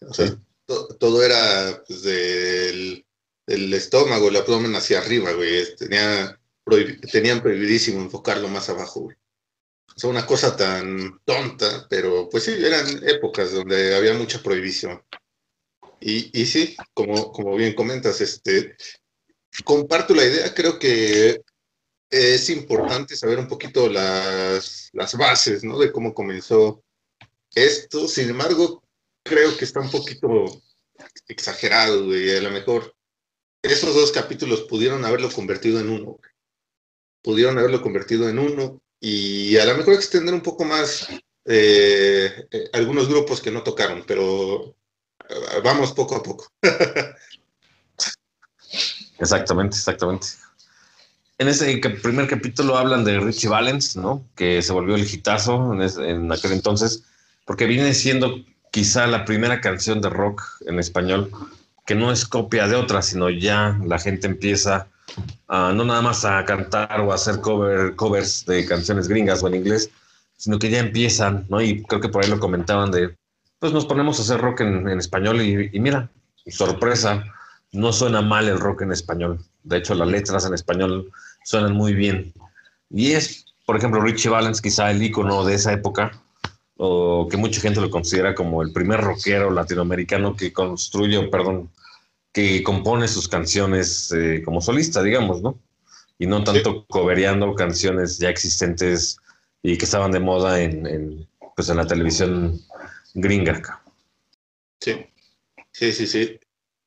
O 0.00 0.14
sea, 0.14 0.28
sí. 0.28 0.38
to, 0.64 0.88
todo 0.98 1.22
era 1.22 1.82
pues, 1.86 2.02
del 2.02 3.05
el 3.46 3.72
estómago, 3.72 4.28
el 4.28 4.36
abdomen 4.36 4.74
hacia 4.74 4.98
arriba, 4.98 5.32
güey. 5.32 5.74
Tenía 5.76 6.38
prohib 6.64 7.00
tenían 7.12 7.42
prohibidísimo 7.42 8.00
enfocarlo 8.00 8.48
más 8.48 8.68
abajo, 8.68 9.00
güey. 9.02 9.16
O 9.96 9.98
sea, 9.98 10.10
una 10.10 10.26
cosa 10.26 10.56
tan 10.56 11.20
tonta, 11.24 11.86
pero 11.88 12.28
pues 12.28 12.44
sí, 12.44 12.52
eran 12.52 12.86
épocas 13.08 13.52
donde 13.52 13.94
había 13.94 14.14
mucha 14.14 14.42
prohibición. 14.42 15.02
Y, 16.00 16.38
y 16.38 16.46
sí, 16.46 16.76
como, 16.92 17.32
como 17.32 17.56
bien 17.56 17.74
comentas, 17.74 18.20
este, 18.20 18.76
comparto 19.64 20.14
la 20.14 20.24
idea, 20.24 20.52
creo 20.52 20.78
que 20.78 21.40
es 22.10 22.50
importante 22.50 23.16
saber 23.16 23.38
un 23.38 23.48
poquito 23.48 23.88
las, 23.88 24.90
las 24.92 25.16
bases, 25.16 25.64
¿no? 25.64 25.78
De 25.78 25.90
cómo 25.92 26.12
comenzó 26.12 26.84
esto. 27.54 28.06
Sin 28.08 28.28
embargo, 28.30 28.82
creo 29.22 29.56
que 29.56 29.64
está 29.64 29.80
un 29.80 29.90
poquito 29.90 30.62
exagerado, 31.28 32.06
güey. 32.06 32.36
A 32.36 32.42
lo 32.42 32.50
mejor 32.50 32.95
esos 33.62 33.94
dos 33.94 34.12
capítulos 34.12 34.62
pudieron 34.62 35.04
haberlo 35.04 35.30
convertido 35.30 35.80
en 35.80 35.90
uno. 35.90 36.18
Pudieron 37.22 37.58
haberlo 37.58 37.82
convertido 37.82 38.28
en 38.28 38.38
uno 38.38 38.80
y 39.00 39.56
a 39.56 39.66
lo 39.66 39.76
mejor 39.76 39.94
extender 39.94 40.34
un 40.34 40.42
poco 40.42 40.64
más 40.64 41.08
eh, 41.44 42.46
eh, 42.50 42.70
algunos 42.72 43.08
grupos 43.08 43.40
que 43.40 43.50
no 43.50 43.62
tocaron, 43.62 44.04
pero 44.06 44.76
eh, 45.28 45.60
vamos 45.62 45.92
poco 45.92 46.16
a 46.16 46.22
poco. 46.22 46.48
exactamente, 49.18 49.76
exactamente. 49.76 50.28
En 51.38 51.48
ese 51.48 51.78
primer 52.02 52.28
capítulo 52.28 52.76
hablan 52.76 53.04
de 53.04 53.20
Richie 53.20 53.48
Valens, 53.48 53.96
¿no? 53.96 54.26
Que 54.34 54.62
se 54.62 54.72
volvió 54.72 54.94
el 54.94 55.04
hitazo 55.04 55.74
en, 55.74 55.82
en 55.82 56.32
aquel 56.32 56.52
entonces, 56.52 57.04
porque 57.44 57.66
viene 57.66 57.92
siendo 57.94 58.42
quizá 58.72 59.06
la 59.06 59.24
primera 59.24 59.60
canción 59.60 60.00
de 60.00 60.08
rock 60.08 60.42
en 60.66 60.78
español 60.78 61.30
que 61.86 61.94
no 61.94 62.10
es 62.10 62.26
copia 62.26 62.66
de 62.66 62.74
otra, 62.74 63.00
sino 63.00 63.30
ya 63.30 63.78
la 63.84 63.98
gente 63.98 64.26
empieza 64.26 64.88
a, 65.48 65.72
no 65.72 65.84
nada 65.84 66.02
más 66.02 66.24
a 66.24 66.44
cantar 66.44 67.00
o 67.00 67.12
a 67.12 67.14
hacer 67.14 67.40
cover, 67.40 67.94
covers 67.94 68.44
de 68.44 68.66
canciones 68.66 69.08
gringas 69.08 69.42
o 69.42 69.48
en 69.48 69.54
inglés, 69.54 69.88
sino 70.36 70.58
que 70.58 70.68
ya 70.68 70.80
empiezan, 70.80 71.46
¿no? 71.48 71.62
Y 71.62 71.82
creo 71.84 72.00
que 72.00 72.08
por 72.08 72.22
ahí 72.22 72.28
lo 72.30 72.40
comentaban 72.40 72.90
de, 72.90 73.16
pues 73.60 73.72
nos 73.72 73.86
ponemos 73.86 74.18
a 74.18 74.22
hacer 74.22 74.40
rock 74.40 74.60
en, 74.60 74.88
español 74.98 75.40
y, 75.40 75.78
mira, 75.78 76.10
sorpresa, 76.48 77.24
no 77.72 77.92
suena 77.92 78.20
mal 78.20 78.48
el 78.48 78.60
rock 78.60 78.82
en 78.82 78.92
español. 78.92 79.38
De 79.62 79.78
hecho, 79.78 79.94
las 79.94 80.08
letras 80.08 80.44
en 80.44 80.54
español 80.54 81.10
suenan 81.44 81.72
muy 81.72 81.94
bien. 81.94 82.32
Y 82.90 83.12
es, 83.12 83.46
por 83.64 83.76
ejemplo, 83.76 84.00
Richie 84.00 84.28
Valens, 84.28 84.60
quizá 84.60 84.90
el 84.90 85.02
icono 85.02 85.44
de 85.44 85.54
esa 85.54 85.72
época, 85.72 86.12
o 86.76 87.26
que 87.30 87.36
mucha 87.36 87.60
gente 87.60 87.80
lo 87.80 87.90
considera 87.90 88.34
como 88.34 88.62
el 88.62 88.72
primer 88.72 89.00
rockero 89.00 89.50
latinoamericano 89.50 90.36
que 90.36 90.52
construye, 90.52 91.22
perdón, 91.28 91.70
que 92.36 92.62
compone 92.62 93.08
sus 93.08 93.28
canciones 93.28 94.12
eh, 94.12 94.42
como 94.44 94.60
solista, 94.60 95.02
digamos, 95.02 95.40
¿no? 95.40 95.58
Y 96.18 96.26
no 96.26 96.44
tanto 96.44 96.84
cobereando 96.86 97.54
canciones 97.54 98.18
ya 98.18 98.28
existentes 98.28 99.16
y 99.62 99.78
que 99.78 99.86
estaban 99.86 100.12
de 100.12 100.20
moda 100.20 100.60
en, 100.60 101.26
pues 101.54 101.70
en 101.70 101.78
la 101.78 101.86
televisión 101.86 102.60
gringa. 103.14 103.82
Sí, 104.78 105.06
sí, 105.72 105.92
sí, 105.92 106.06
sí. 106.06 106.38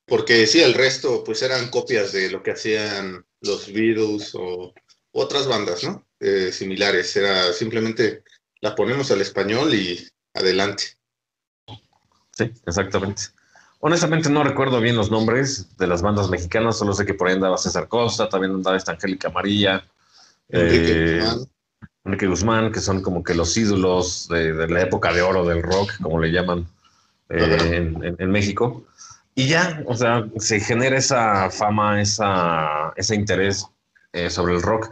Porque 0.06 0.46
sí, 0.46 0.62
el 0.62 0.72
resto 0.72 1.24
pues 1.24 1.42
eran 1.42 1.68
copias 1.68 2.12
de 2.12 2.30
lo 2.30 2.44
que 2.44 2.52
hacían 2.52 3.26
los 3.40 3.72
Beatles 3.72 4.32
o 4.36 4.72
otras 5.10 5.48
bandas, 5.48 5.82
¿no? 5.82 6.06
Eh, 6.20 6.52
similares. 6.52 7.16
Era 7.16 7.52
simplemente 7.52 8.22
la 8.60 8.76
ponemos 8.76 9.10
al 9.10 9.20
español 9.20 9.74
y 9.74 10.08
adelante. 10.32 10.96
Sí, 12.36 12.52
exactamente. 12.64 13.22
Honestamente 13.82 14.28
no 14.28 14.44
recuerdo 14.44 14.80
bien 14.80 14.96
los 14.96 15.10
nombres 15.10 15.74
de 15.78 15.86
las 15.86 16.02
bandas 16.02 16.28
mexicanas, 16.28 16.78
solo 16.78 16.92
sé 16.92 17.06
que 17.06 17.14
por 17.14 17.28
ahí 17.28 17.34
andaba 17.34 17.56
César 17.56 17.88
Costa, 17.88 18.28
también 18.28 18.52
andaba 18.52 18.76
esta 18.76 18.92
Angélica 18.92 19.30
María, 19.30 19.82
Enrique, 20.50 20.92
eh, 20.92 21.20
Guzmán. 21.20 21.48
Enrique 22.04 22.26
Guzmán, 22.26 22.72
que 22.72 22.80
son 22.80 23.00
como 23.00 23.22
que 23.22 23.34
los 23.34 23.56
ídolos 23.56 24.28
de, 24.28 24.68
la 24.68 24.82
época 24.82 25.12
de 25.14 25.22
oro 25.22 25.46
del 25.46 25.62
rock, 25.62 25.92
como 26.02 26.20
le 26.20 26.30
llaman 26.30 26.66
eh, 27.30 27.94
en, 28.18 28.30
México. 28.30 28.84
Y 29.34 29.48
ya, 29.48 29.82
o 29.86 29.94
sea, 29.94 30.26
se 30.36 30.60
genera 30.60 30.98
esa 30.98 31.50
fama, 31.50 32.02
esa, 32.02 32.92
ese 32.96 33.14
interés 33.14 33.66
eh, 34.12 34.28
sobre 34.28 34.56
el 34.56 34.62
rock, 34.62 34.90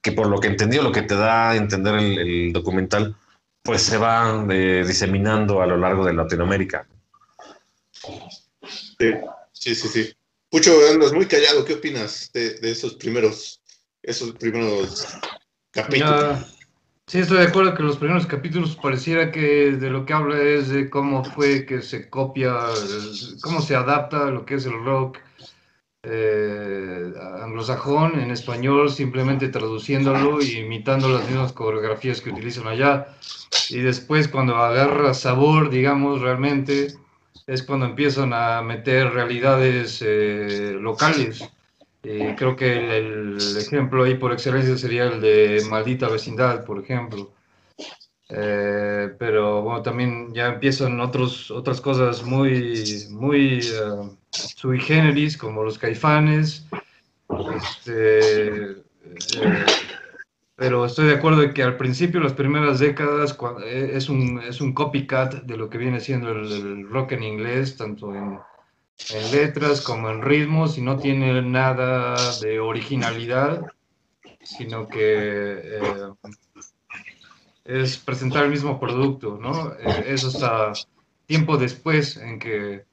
que 0.00 0.12
por 0.12 0.28
lo 0.28 0.40
que 0.40 0.48
entendió, 0.48 0.82
lo 0.82 0.92
que 0.92 1.02
te 1.02 1.14
da 1.14 1.50
a 1.50 1.56
entender 1.56 1.96
el, 1.96 2.52
documental, 2.54 3.16
pues 3.62 3.82
se 3.82 3.98
va 3.98 4.46
eh, 4.50 4.84
diseminando 4.86 5.60
a 5.60 5.66
lo 5.66 5.76
largo 5.76 6.06
de 6.06 6.14
Latinoamérica. 6.14 6.86
Sí, 8.98 9.12
sí, 9.52 9.74
sí. 9.74 9.88
sí. 9.88 10.14
Pucho, 10.54 10.70
andas 10.88 11.12
muy 11.12 11.26
callado. 11.26 11.64
¿Qué 11.64 11.74
opinas 11.74 12.30
de, 12.32 12.56
esos 12.62 12.94
primeros, 12.94 13.60
esos 14.04 14.30
primeros 14.34 15.04
capítulos? 15.72 16.46
sí, 17.08 17.18
estoy 17.18 17.38
de 17.38 17.48
acuerdo 17.48 17.74
que 17.74 17.82
los 17.82 17.96
primeros 17.96 18.24
capítulos 18.24 18.76
pareciera 18.80 19.32
que 19.32 19.72
de 19.72 19.90
lo 19.90 20.06
que 20.06 20.12
habla 20.12 20.40
es 20.40 20.68
de 20.68 20.88
cómo 20.88 21.24
fue 21.24 21.66
que 21.66 21.82
se 21.82 22.08
copia, 22.08 22.54
cómo 23.42 23.60
se 23.60 23.74
adapta 23.74 24.30
lo 24.30 24.46
que 24.46 24.54
es 24.54 24.66
el 24.66 24.84
rock 24.84 25.18
eh, 26.04 27.12
anglosajón 27.42 28.20
en 28.20 28.30
español, 28.30 28.90
simplemente 28.90 29.48
traduciéndolo 29.48 30.40
y 30.40 30.58
imitando 30.58 31.08
las 31.08 31.28
mismas 31.28 31.52
coreografías 31.52 32.20
que 32.20 32.30
utilizan 32.30 32.68
allá. 32.68 33.08
Y 33.70 33.80
después 33.80 34.28
cuando 34.28 34.54
agarra 34.54 35.14
sabor, 35.14 35.68
digamos, 35.70 36.20
realmente 36.20 36.94
es 37.46 37.62
cuando 37.62 37.86
empiezan 37.86 38.32
a 38.32 38.62
meter 38.62 39.12
realidades 39.12 40.02
eh, 40.04 40.76
locales. 40.80 41.48
creo 42.02 42.56
que 42.56 42.98
el, 42.98 43.38
ejemplo 43.58 44.04
ahí 44.04 44.14
por 44.14 44.32
excelencia 44.32 44.76
sería 44.76 45.04
el 45.04 45.20
de 45.20 45.62
Maldita 45.68 46.08
Vecindad, 46.08 46.64
por 46.64 46.82
ejemplo. 46.82 47.32
Eh, 48.30 49.14
pero 49.18 49.62
bueno, 49.62 49.82
también 49.82 50.32
ya 50.32 50.46
empiezan 50.46 51.00
otros, 51.00 51.50
otras 51.50 51.80
cosas 51.80 52.22
muy, 52.24 53.06
muy 53.10 53.60
uh, 53.60 54.16
sui 54.30 54.80
generis, 54.80 55.36
como 55.36 55.62
los 55.62 55.78
caifanes. 55.78 56.66
Este, 57.56 58.70
eh, 58.70 59.64
pero 60.56 60.84
estoy 60.84 61.08
de 61.08 61.14
acuerdo 61.14 61.42
en 61.42 61.52
que 61.52 61.62
al 61.62 61.76
principio, 61.76 62.20
las 62.20 62.34
primeras 62.34 62.78
décadas, 62.78 63.36
es, 63.66 64.08
un, 64.08 64.40
es 64.40 64.60
un 64.60 64.72
copycat 64.72 65.42
de 65.42 65.56
lo 65.56 65.68
que 65.68 65.78
viene 65.78 66.00
siendo 66.00 66.30
el, 66.30 66.88
rock 66.88 67.12
en 67.12 67.24
inglés, 67.24 67.76
tanto 67.76 68.14
en, 68.14 68.38
letras 69.32 69.80
como 69.80 70.10
en 70.10 70.22
ritmos, 70.22 70.78
y 70.78 70.82
no 70.82 70.96
tiene 70.98 71.42
nada 71.42 72.16
de 72.40 72.60
originalidad, 72.60 73.66
sino 74.42 74.86
que 74.86 75.80
es 77.64 77.96
presentar 77.98 78.44
el 78.44 78.50
mismo 78.50 78.78
producto, 78.78 79.38
¿no? 79.40 79.72
Eh, 79.72 80.04
es 80.08 80.24
hasta 80.24 80.72
tiempo 81.26 81.56
después 81.56 82.16
en 82.16 82.38
que, 82.38 82.84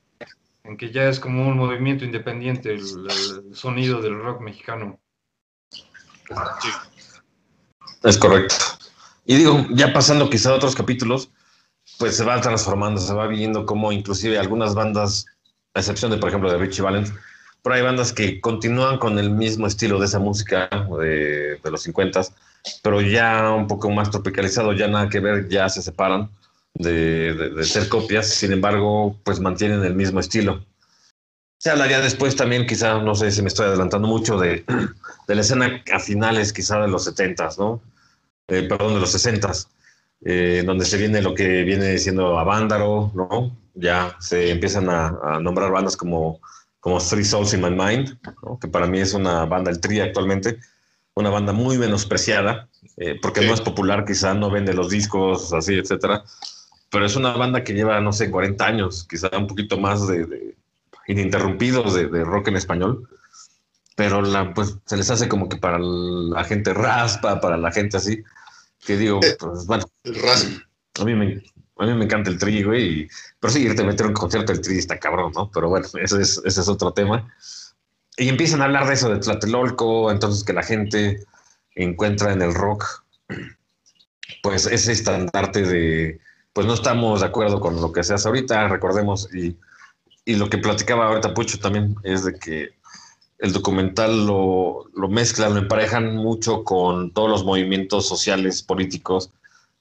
en 0.63 0.78
que 0.78 0.91
ya 0.91 1.10
es 1.10 1.19
como 1.19 1.47
un 1.47 1.58
movimiento 1.58 2.06
independiente 2.06 2.74
el, 2.74 3.54
sonido 3.54 4.02
del 4.02 4.17
rock 4.19 4.41
mexicano. 4.41 5.00
Es 8.03 8.17
correcto. 8.17 8.55
Y 9.25 9.35
digo, 9.35 9.65
ya 9.71 9.93
pasando 9.93 10.29
quizá 10.29 10.51
a 10.51 10.55
otros 10.55 10.75
capítulos, 10.75 11.29
pues 11.99 12.17
se 12.17 12.23
va 12.23 12.41
transformando, 12.41 12.99
se 12.99 13.13
va 13.13 13.27
viendo 13.27 13.65
como 13.65 13.91
inclusive 13.91 14.39
algunas 14.39 14.73
bandas, 14.73 15.25
a 15.73 15.79
excepción 15.79 16.11
de, 16.11 16.17
por 16.17 16.29
ejemplo, 16.29 16.51
de 16.51 16.57
Richie 16.57 16.81
Valens, 16.81 17.13
pero 17.61 17.75
hay 17.75 17.81
bandas 17.81 18.11
que 18.11 18.41
continúan 18.41 18.97
con 18.97 19.19
el 19.19 19.29
mismo 19.29 19.67
estilo 19.67 19.99
de 19.99 20.05
esa 20.05 20.19
música 20.19 20.67
de, 20.99 21.59
de 21.63 21.71
los 21.71 21.83
50 21.83 22.21
pero 22.81 23.01
ya 23.01 23.51
un 23.51 23.67
poco 23.67 23.89
más 23.89 24.11
tropicalizado, 24.11 24.73
ya 24.73 24.87
nada 24.87 25.09
que 25.09 25.19
ver, 25.19 25.47
ya 25.49 25.69
se 25.69 25.81
separan 25.81 26.29
de, 26.73 27.33
de, 27.33 27.63
ser 27.63 27.89
copias, 27.89 28.27
sin 28.27 28.53
embargo, 28.53 29.17
pues 29.23 29.39
mantienen 29.39 29.83
el 29.83 29.95
mismo 29.95 30.19
estilo. 30.19 30.63
Se 31.57 31.69
hablaría 31.69 31.99
después 31.99 32.35
también, 32.35 32.65
quizá, 32.65 32.99
no 32.99 33.13
sé 33.15 33.31
si 33.31 33.41
me 33.41 33.49
estoy 33.49 33.67
adelantando 33.67 34.07
mucho, 34.07 34.37
de, 34.37 34.63
de 35.27 35.35
la 35.35 35.41
escena 35.41 35.83
a 35.93 35.99
finales 35.99 36.53
quizá 36.53 36.79
de 36.79 36.87
los 36.87 37.03
70 37.05 37.49
¿no? 37.57 37.81
Eh, 38.51 38.67
perdón, 38.67 38.95
de 38.95 38.99
los 38.99 39.11
60 39.11 39.51
eh, 40.23 40.63
donde 40.65 40.85
se 40.85 40.97
viene 40.97 41.21
lo 41.21 41.33
que 41.33 41.63
viene 41.63 41.97
siendo 41.97 42.37
Avándaro, 42.37 43.11
¿no? 43.15 43.57
Ya 43.73 44.15
se 44.19 44.51
empiezan 44.51 44.89
a, 44.89 45.17
a, 45.23 45.39
nombrar 45.39 45.71
bandas 45.71 45.97
como, 45.97 46.39
como 46.79 46.99
Three 46.99 47.23
Souls 47.23 47.53
in 47.53 47.61
My 47.61 47.71
Mind, 47.71 48.19
¿no? 48.43 48.59
que 48.59 48.67
para 48.67 48.87
mí 48.87 48.99
es 48.99 49.13
una 49.13 49.45
banda, 49.45 49.71
el 49.71 49.79
Tri 49.79 49.99
actualmente, 50.01 50.59
una 51.15 51.29
banda 51.29 51.53
muy 51.53 51.77
menospreciada, 51.77 52.67
eh, 52.97 53.17
porque 53.21 53.45
no 53.45 53.53
es 53.53 53.61
popular, 53.61 54.05
quizá 54.05 54.33
no 54.33 54.51
vende 54.51 54.73
los 54.73 54.89
discos, 54.89 55.53
así, 55.53 55.75
etcétera. 55.75 56.23
Pero 56.89 57.05
es 57.05 57.15
una 57.15 57.31
banda 57.33 57.63
que 57.63 57.73
lleva, 57.73 58.01
no 58.01 58.11
sé, 58.11 58.29
40 58.29 58.65
años, 58.65 59.07
quizá 59.09 59.29
un 59.37 59.47
poquito 59.47 59.77
más 59.77 60.07
de, 60.07 60.55
ininterrumpidos 61.07 61.93
de, 61.93 62.23
rock 62.23 62.49
en 62.49 62.57
español. 62.57 63.07
Pero 63.95 64.21
la, 64.21 64.53
pues 64.53 64.77
se 64.85 64.97
les 64.97 65.09
hace 65.09 65.29
como 65.29 65.47
que 65.47 65.57
para 65.57 65.79
la 65.79 66.43
gente 66.43 66.73
raspa, 66.73 67.39
para 67.39 67.57
la 67.57 67.71
gente 67.71 67.97
así, 67.97 68.23
que 68.86 68.98
digo, 68.98 69.20
eh, 69.24 69.36
pues 69.39 69.65
bueno. 69.65 69.86
A 71.00 71.06
mí 71.06 71.15
me, 71.15 71.41
a 71.78 71.86
mí 71.86 71.94
me 71.94 72.06
encanta 72.06 72.30
el 72.30 72.38
tri, 72.38 72.63
güey, 72.63 73.10
pero 73.39 73.54
sí, 73.54 73.63
irte 73.63 73.82
a 73.82 73.86
meter 73.86 74.06
un 74.06 74.13
concierto 74.13 74.52
del 74.52 74.62
tri 74.62 74.78
está 74.78 75.00
cabrón, 75.00 75.32
¿no? 75.34 75.50
Pero 75.52 75.70
bueno, 75.70 75.88
ese 76.02 76.22
es, 76.22 76.41
ese 76.44 76.62
es 76.62 76.67
otro 76.67 76.94
tema. 76.94 77.34
Y 78.17 78.30
empiezan 78.30 78.62
a 78.62 78.65
hablar 78.65 78.88
de 78.88 78.94
eso, 78.94 79.10
de 79.10 79.20
Tlatelolco, 79.20 80.12
entonces 80.12 80.44
que 80.44 80.54
la 80.54 80.63
gente 80.63 81.24
encuentra 81.76 82.34
en 82.34 82.41
el 82.41 82.54
rock, 82.54 82.86
pues 84.44 84.65
ese 84.65 84.91
estandarte 84.91 85.62
de, 85.62 86.20
pues 86.54 86.67
no 86.67 86.74
estamos 86.74 87.22
de 87.22 87.28
acuerdo 87.28 87.60
con 87.60 87.80
lo 87.80 87.91
que 87.91 88.04
se 88.04 88.13
hace 88.13 88.28
ahorita, 88.28 88.67
recordemos, 88.67 89.34
y, 89.34 89.58
y 90.26 90.36
lo 90.36 90.50
que 90.50 90.58
platicaba 90.58 91.08
ahorita 91.08 91.34
Pucho 91.34 91.60
también 91.60 91.96
es 92.04 92.26
de 92.26 92.34
que 92.34 92.70
el 93.41 93.54
documental 93.54 94.27
lo, 94.27 94.86
lo 94.93 95.10
mezclan, 95.10 95.56
lo 95.56 95.62
emparejan 95.62 96.15
mucho 96.15 96.63
con 96.63 97.12
todos 97.12 97.27
los 97.27 97.43
movimientos 97.43 98.08
sociales, 98.08 98.62
políticos 98.62 99.32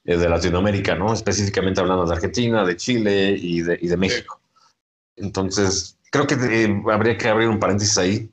eh, 0.03 0.17
de 0.17 0.27
Latinoamérica, 0.27 0.95
¿no? 0.95 1.13
Específicamente 1.13 1.79
hablando 1.79 2.05
de 2.05 2.13
Argentina, 2.13 2.65
de 2.65 2.75
Chile 2.75 3.37
y 3.39 3.61
de, 3.61 3.77
y 3.79 3.87
de 3.87 3.97
México. 3.97 4.39
Entonces, 5.15 5.95
creo 6.09 6.25
que 6.25 6.33
eh, 6.33 6.83
habría 6.91 7.19
que 7.19 7.29
abrir 7.29 7.49
un 7.49 7.59
paréntesis 7.59 7.99
ahí. 7.99 8.31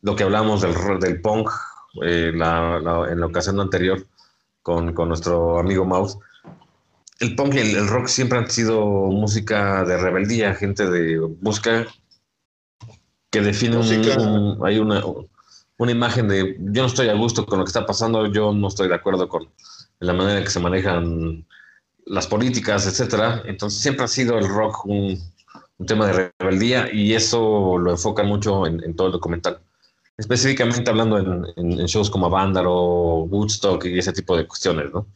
Lo 0.00 0.16
que 0.16 0.22
hablamos 0.22 0.62
del, 0.62 0.74
del 0.98 1.20
punk 1.20 1.50
eh, 2.02 2.30
en 2.32 2.38
la 2.38 3.26
ocasión 3.26 3.60
anterior 3.60 4.06
con, 4.62 4.94
con 4.94 5.08
nuestro 5.08 5.58
amigo 5.58 5.84
Maus. 5.84 6.18
El 7.20 7.36
punk 7.36 7.54
y 7.54 7.58
el, 7.58 7.76
el, 7.76 7.86
rock 7.86 8.06
siempre 8.06 8.38
han 8.38 8.50
sido 8.50 8.82
música 8.82 9.84
de 9.84 9.98
rebeldía, 9.98 10.54
gente 10.54 10.88
de 10.88 11.18
busca 11.18 11.86
que 13.34 13.40
define 13.40 13.76
un, 13.76 13.88
un, 14.20 14.64
hay 14.64 14.78
una, 14.78 15.02
una 15.76 15.90
imagen 15.90 16.28
de 16.28 16.56
yo 16.60 16.82
no 16.82 16.86
estoy 16.86 17.08
a 17.08 17.14
gusto 17.14 17.44
con 17.44 17.58
lo 17.58 17.64
que 17.64 17.70
está 17.70 17.84
pasando, 17.84 18.26
yo 18.28 18.52
no 18.52 18.68
estoy 18.68 18.86
de 18.86 18.94
acuerdo 18.94 19.28
con 19.28 19.50
la 19.98 20.12
manera 20.12 20.38
en 20.38 20.44
que 20.44 20.50
se 20.50 20.60
manejan 20.60 21.44
las 22.06 22.28
políticas, 22.28 22.86
etcétera. 22.86 23.42
Entonces 23.44 23.80
siempre 23.80 24.04
ha 24.04 24.08
sido 24.08 24.38
el 24.38 24.48
rock 24.48 24.86
un, 24.86 25.20
un 25.78 25.86
tema 25.86 26.06
de 26.06 26.32
rebeldía 26.38 26.92
y 26.92 27.12
eso 27.12 27.76
lo 27.76 27.90
enfocan 27.90 28.28
mucho 28.28 28.68
en, 28.68 28.80
en 28.84 28.94
todo 28.94 29.08
el 29.08 29.12
documental. 29.14 29.58
Específicamente 30.16 30.88
hablando 30.88 31.18
en, 31.18 31.44
en, 31.56 31.80
en, 31.80 31.86
shows 31.86 32.08
como 32.08 32.30
Vándaro, 32.30 33.24
Woodstock 33.24 33.84
y 33.86 33.98
ese 33.98 34.12
tipo 34.12 34.36
de 34.36 34.46
cuestiones, 34.46 34.92
¿no? 34.92 35.08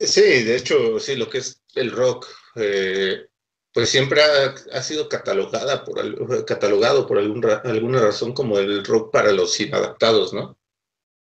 Sí, 0.00 0.20
de 0.20 0.56
hecho, 0.56 0.98
sí, 0.98 1.14
lo 1.14 1.30
que 1.30 1.38
es 1.38 1.62
el 1.76 1.92
rock, 1.92 2.26
eh, 2.56 3.28
pues 3.72 3.88
siempre 3.88 4.22
ha, 4.22 4.54
ha, 4.72 4.82
sido 4.82 5.08
catalogada 5.08 5.84
por, 5.84 6.44
catalogado 6.44 7.06
por 7.06 7.18
algún, 7.18 7.44
alguna 7.64 8.00
razón 8.00 8.34
como 8.34 8.58
el 8.58 8.84
rock 8.84 9.10
para 9.10 9.32
los 9.32 9.58
inadaptados, 9.60 10.32
¿no? 10.32 10.58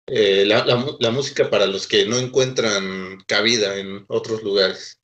Eh, 0.07 0.45
la, 0.45 0.65
la, 0.65 0.97
la, 0.99 1.11
música 1.13 1.49
para 1.49 1.67
los 1.67 1.87
que 1.87 2.07
no 2.07 2.19
encuentran 2.19 3.23
cabida 3.27 3.79
en 3.79 4.05
otros 4.09 4.43
lugares. 4.43 5.01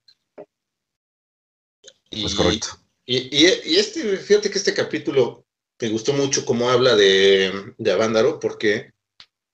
Y, 2.10 2.26
es 2.26 2.34
correcto. 2.34 2.68
Y, 3.06 3.16
y, 3.16 3.46
y, 3.64 3.76
este, 3.76 4.16
fíjate 4.16 4.50
que 4.50 4.58
este 4.58 4.74
capítulo 4.74 5.46
me 5.80 5.88
gustó 5.90 6.12
mucho 6.12 6.44
cómo 6.44 6.68
habla 6.68 6.96
de, 6.96 7.74
de 7.78 7.92
Avándaro, 7.92 8.40
porque 8.40 8.92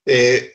eh, 0.06 0.54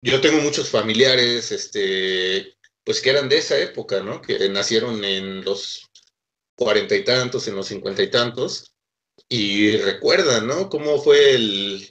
yo 0.00 0.20
tengo 0.20 0.40
muchos 0.40 0.70
familiares, 0.70 1.50
este, 1.50 2.56
pues 2.84 3.00
que 3.00 3.10
eran 3.10 3.28
de 3.28 3.38
esa 3.38 3.58
época, 3.58 4.00
¿no? 4.02 4.22
Que 4.22 4.48
nacieron 4.48 5.04
en 5.04 5.44
los 5.44 5.90
cuarenta 6.56 6.94
y 6.96 7.04
tantos, 7.04 7.48
en 7.48 7.56
los 7.56 7.66
cincuenta 7.66 8.02
y 8.02 8.10
tantos, 8.10 8.74
y 9.28 9.76
recuerdan, 9.78 10.46
¿no? 10.46 10.68
Cómo 10.68 11.00
fue 11.00 11.34
el, 11.34 11.90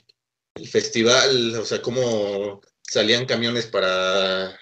festival, 0.70 1.56
o 1.56 1.64
sea, 1.64 1.82
cómo 1.82 2.60
salían 2.82 3.26
camiones 3.26 3.66
para, 3.66 4.56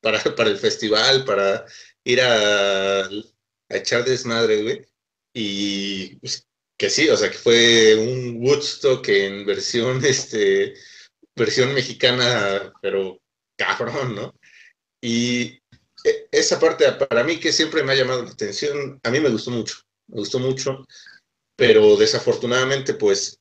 para, 0.00 0.20
para 0.34 0.50
el 0.50 0.58
festival, 0.58 1.24
para 1.24 1.64
ir 2.04 2.20
a, 2.20 3.04
a 3.04 3.76
echar 3.76 4.04
desmadre, 4.04 4.62
güey. 4.62 4.86
Y 5.32 6.16
pues, 6.16 6.46
que 6.76 6.90
sí, 6.90 7.08
o 7.08 7.16
sea, 7.16 7.30
que 7.30 7.38
fue 7.38 7.94
un 7.94 8.38
Woodstock 8.42 9.06
en 9.08 9.46
versión, 9.46 10.04
este, 10.04 10.74
versión 11.36 11.72
mexicana, 11.74 12.72
pero 12.82 13.20
cabrón, 13.56 14.16
¿no? 14.16 14.34
Y 15.00 15.61
esa 16.30 16.58
parte 16.58 16.90
para 16.92 17.24
mí 17.24 17.38
que 17.38 17.52
siempre 17.52 17.82
me 17.82 17.92
ha 17.92 17.96
llamado 17.96 18.22
la 18.22 18.30
atención, 18.30 19.00
a 19.02 19.10
mí 19.10 19.20
me 19.20 19.30
gustó 19.30 19.50
mucho, 19.50 19.76
me 20.08 20.18
gustó 20.18 20.38
mucho, 20.38 20.84
pero 21.56 21.96
desafortunadamente 21.96 22.94
pues 22.94 23.38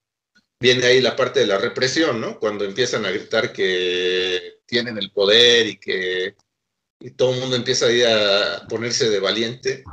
viene 0.60 0.86
ahí 0.86 1.02
la 1.02 1.15
parte 1.15 1.39
de 1.39 1.47
la 1.47 1.58
represión, 1.58 2.21
¿no? 2.21 2.39
Cuando 2.39 2.65
empiezan 2.65 3.06
a 3.06 3.12
gritar 3.12 3.52
que 3.52 4.60
tienen 4.65 4.97
el 4.97 5.12
poder 5.12 5.67
y 5.67 5.78
que 5.78 6.36
y 7.00 7.12
todo 7.12 7.34
el 7.34 7.39
mundo 7.39 7.56
empieza 7.56 7.88
ahí 7.88 8.04
a 8.04 8.65
ponerse 8.69 9.10
de 9.10 9.19
valiente 9.19 9.84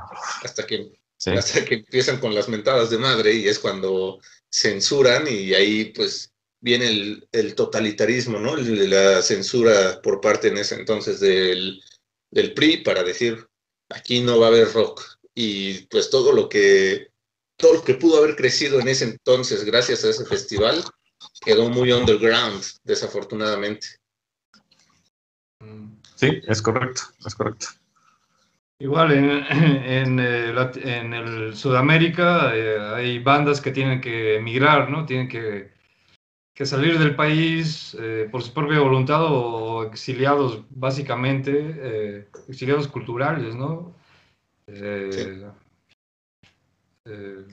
hasta 0.42 0.66
que, 0.66 0.92
sí. 1.16 1.30
hasta 1.30 1.64
que 1.64 1.76
empiezan 1.76 2.20
con 2.20 2.34
las 2.34 2.50
mentadas 2.50 2.90
de 2.90 2.98
madre 2.98 3.32
y 3.32 3.48
es 3.48 3.58
cuando 3.58 4.20
censuran 4.50 5.26
y 5.26 5.54
ahí 5.54 5.86
pues 5.86 6.34
viene 6.60 6.88
el, 6.88 7.28
el 7.32 7.54
totalitarismo, 7.54 8.38
¿no? 8.38 8.56
La 8.56 9.22
censura 9.22 10.02
por 10.02 10.20
parte 10.20 10.48
en 10.48 10.58
ese 10.58 10.74
entonces 10.74 11.18
del, 11.18 11.80
del 12.30 12.54
PRI 12.54 12.78
para 12.78 13.02
decir 13.02 13.46
aquí 13.88 14.20
no 14.20 14.38
va 14.38 14.46
a 14.46 14.50
haber 14.50 14.72
rock 14.72 15.02
y 15.34 15.86
pues 15.86 16.10
todo 16.10 16.32
lo 16.32 16.48
que 16.48 17.08
todo 17.56 17.74
lo 17.74 17.84
que 17.84 17.94
pudo 17.94 18.18
haber 18.18 18.36
crecido 18.36 18.80
en 18.80 18.88
ese 18.88 19.04
entonces 19.04 19.64
gracias 19.64 20.04
a 20.04 20.10
ese 20.10 20.24
festival 20.26 20.84
quedó 21.40 21.68
muy 21.68 21.92
underground, 21.92 22.62
desafortunadamente. 22.84 23.86
Sí, 26.16 26.40
es 26.46 26.62
correcto, 26.62 27.02
es 27.26 27.34
correcto. 27.34 27.66
Igual 28.80 29.12
en, 29.12 29.30
en, 29.30 30.20
eh, 30.20 30.70
en 30.84 31.14
el 31.14 31.56
Sudamérica 31.56 32.54
eh, 32.54 32.78
hay 32.94 33.18
bandas 33.18 33.60
que 33.60 33.72
tienen 33.72 34.00
que 34.00 34.36
emigrar, 34.36 34.90
¿no? 34.90 35.04
Tienen 35.04 35.28
que, 35.28 35.72
que 36.58 36.66
salir 36.66 36.98
del 36.98 37.14
país 37.14 37.96
eh, 38.00 38.28
por 38.32 38.42
su 38.42 38.52
propia 38.52 38.80
voluntad 38.80 39.22
o 39.22 39.84
exiliados, 39.84 40.64
básicamente, 40.70 41.52
eh, 41.54 42.28
exiliados 42.48 42.88
culturales, 42.88 43.54
¿no? 43.54 43.94
Sí. 44.66 44.74
Eh, 47.04 47.46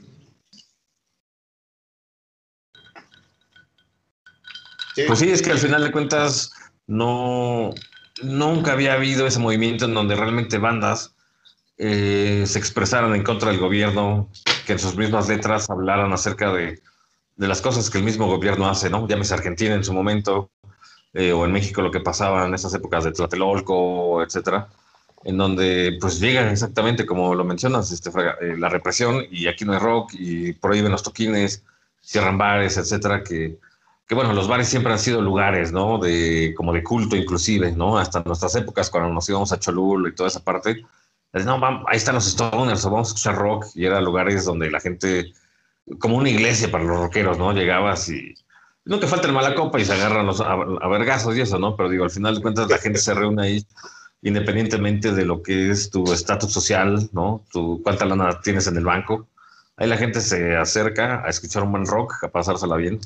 pues 5.06 5.20
sí, 5.20 5.30
es 5.30 5.44
que 5.44 5.52
al 5.52 5.60
final 5.60 5.84
de 5.84 5.92
cuentas 5.92 6.52
no 6.88 7.76
nunca 8.24 8.72
había 8.72 8.94
habido 8.94 9.28
ese 9.28 9.38
movimiento 9.38 9.86
en 9.86 9.94
donde 9.94 10.16
realmente 10.16 10.58
bandas 10.58 11.16
se 11.78 12.58
expresaran 12.58 13.14
en 13.14 13.22
contra 13.22 13.52
del 13.52 13.60
gobierno, 13.60 14.32
que 14.66 14.74
en 14.74 14.80
sus 14.80 14.96
mismas 14.96 15.28
letras 15.28 15.70
hablaran 15.70 16.12
acerca 16.12 16.52
de, 16.52 16.82
de 17.36 17.48
las 17.48 17.62
cosas 17.62 17.90
que 17.90 17.98
el 17.98 18.04
mismo 18.04 18.28
gobierno 18.28 18.68
hace, 18.70 18.90
¿no? 18.90 19.08
Llámese 19.08 19.34
Argentina 19.34 19.76
en 19.76 19.84
su 19.84 19.94
momento, 19.94 20.52
eh, 21.14 21.32
o 21.34 21.46
en 21.46 21.52
México 21.52 21.82
lo 21.82 21.92
que 21.92 22.00
pasaba 22.00 22.46
en 22.46 22.54
esas 22.54 22.74
épocas 22.74 23.04
de 23.04 23.12
Tlatelolco, 23.12 24.24
etcétera 24.24 24.68
en 25.26 25.38
donde 25.38 25.98
pues 26.00 26.20
llega 26.20 26.50
exactamente 26.52 27.06
como 27.06 27.34
lo 27.34 27.44
mencionas, 27.44 27.92
este, 27.92 28.12
eh, 28.42 28.56
la 28.58 28.70
represión 28.70 29.26
y 29.32 29.48
aquí 29.48 29.66
no 29.66 29.74
hay 29.74 29.80
rock 29.80 30.12
y 30.14 30.54
prohíben 30.54 30.92
los 30.92 31.02
toquines, 31.02 31.64
cierran 32.00 32.38
bares, 32.38 32.78
etcétera, 32.78 33.24
que, 33.24 33.58
que 34.08 34.16
bueno, 34.16 34.34
los 34.34 34.48
bares 34.48 34.70
siempre 34.70 34.94
han 34.94 35.00
sido 35.00 35.22
lugares, 35.22 35.72
¿no? 35.72 35.98
De, 35.98 36.54
como 36.56 36.74
de 36.74 36.84
culto 36.84 37.16
inclusive, 37.16 37.72
¿no? 37.72 37.98
Hasta 37.98 38.22
nuestras 38.24 38.56
épocas 38.56 38.92
cuando 38.92 39.12
nos 39.12 39.28
íbamos 39.28 39.52
a 39.52 39.60
Cholula 39.60 40.10
y 40.10 40.14
toda 40.14 40.30
esa 40.30 40.44
parte, 40.44 40.86
no, 41.34 41.60
vamos, 41.60 41.86
ahí 41.88 41.98
están 41.98 42.16
los 42.16 42.26
stoners, 42.26 42.86
vamos 42.86 43.08
a 43.08 43.10
escuchar 43.10 43.36
rock 43.36 43.66
y 43.74 43.86
eran 43.86 44.06
lugares 44.06 44.46
donde 44.46 44.70
la 44.70 44.80
gente, 44.80 45.34
como 46.00 46.18
una 46.18 46.30
iglesia 46.30 46.72
para 46.72 46.84
los 46.84 46.98
rockeros, 46.98 47.38
¿no? 47.38 47.54
Llegabas 47.54 48.10
y 48.10 48.36
no 48.86 49.00
te 49.00 49.08
falta 49.08 49.28
el 49.28 49.34
mala 49.34 49.56
copa 49.56 49.80
y 49.80 49.86
se 49.86 49.94
agarran 49.94 50.26
los, 50.26 50.42
a, 50.42 50.54
a 50.54 50.88
vergazos 50.88 51.36
y 51.38 51.42
eso, 51.42 51.60
¿no? 51.60 51.76
Pero 51.76 51.90
digo, 51.90 52.04
al 52.04 52.12
final 52.12 52.36
de 52.36 52.42
cuentas 52.42 52.70
la 52.70 52.78
gente 52.78 53.00
se 53.00 53.14
reúne 53.14 53.44
ahí 53.44 53.66
independientemente 54.26 55.12
de 55.12 55.24
lo 55.24 55.44
que 55.44 55.70
es 55.70 55.92
tu 55.92 56.12
estatus 56.12 56.52
social, 56.52 57.10
¿no? 57.14 57.46
Tu, 57.52 57.82
cuánta 57.84 58.06
lana 58.06 58.42
tienes 58.42 58.66
en 58.66 58.76
el 58.78 58.84
banco. 58.84 59.28
Ahí 59.78 59.88
la 59.88 59.98
gente 59.98 60.20
se 60.20 60.56
acerca 60.56 61.24
a 61.24 61.30
escuchar 61.30 61.62
un 61.62 61.72
buen 61.72 61.86
rock, 61.86 62.24
a 62.24 62.30
pasársela 62.30 62.76
bien. 62.76 63.00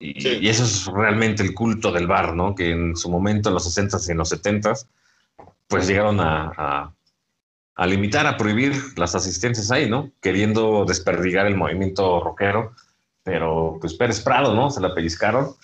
Y, 0.00 0.20
sí. 0.20 0.38
y 0.40 0.48
eso 0.48 0.64
es 0.64 0.86
realmente 0.86 1.44
el 1.44 1.54
culto 1.54 1.92
del 1.92 2.08
bar, 2.08 2.34
¿no? 2.34 2.56
Que 2.56 2.72
en 2.72 2.96
su 2.96 3.08
momento, 3.08 3.50
en 3.50 3.54
los 3.54 3.78
60s 3.78 4.08
y 4.08 4.10
en 4.10 4.18
los 4.18 4.32
70s, 4.32 4.86
pues 5.68 5.86
llegaron 5.86 6.18
a, 6.18 6.52
a, 6.56 6.94
a, 7.80 7.86
limitar, 7.86 8.26
a 8.26 8.36
prohibir 8.36 8.74
las 8.98 9.14
asistencias 9.14 9.70
ahí, 9.70 9.88
¿no? 9.88 10.10
Queriendo 10.20 10.84
desperdigar 10.84 11.46
el 11.46 11.56
movimiento 11.56 12.20
rockero. 12.20 12.74
Pero 13.22 13.78
pues 13.80 13.94
Pérez 13.94 14.20
Prado, 14.20 14.54
¿no? 14.54 14.70
Se 14.70 14.82
la 14.82 14.94
pellizcaron 14.94 15.54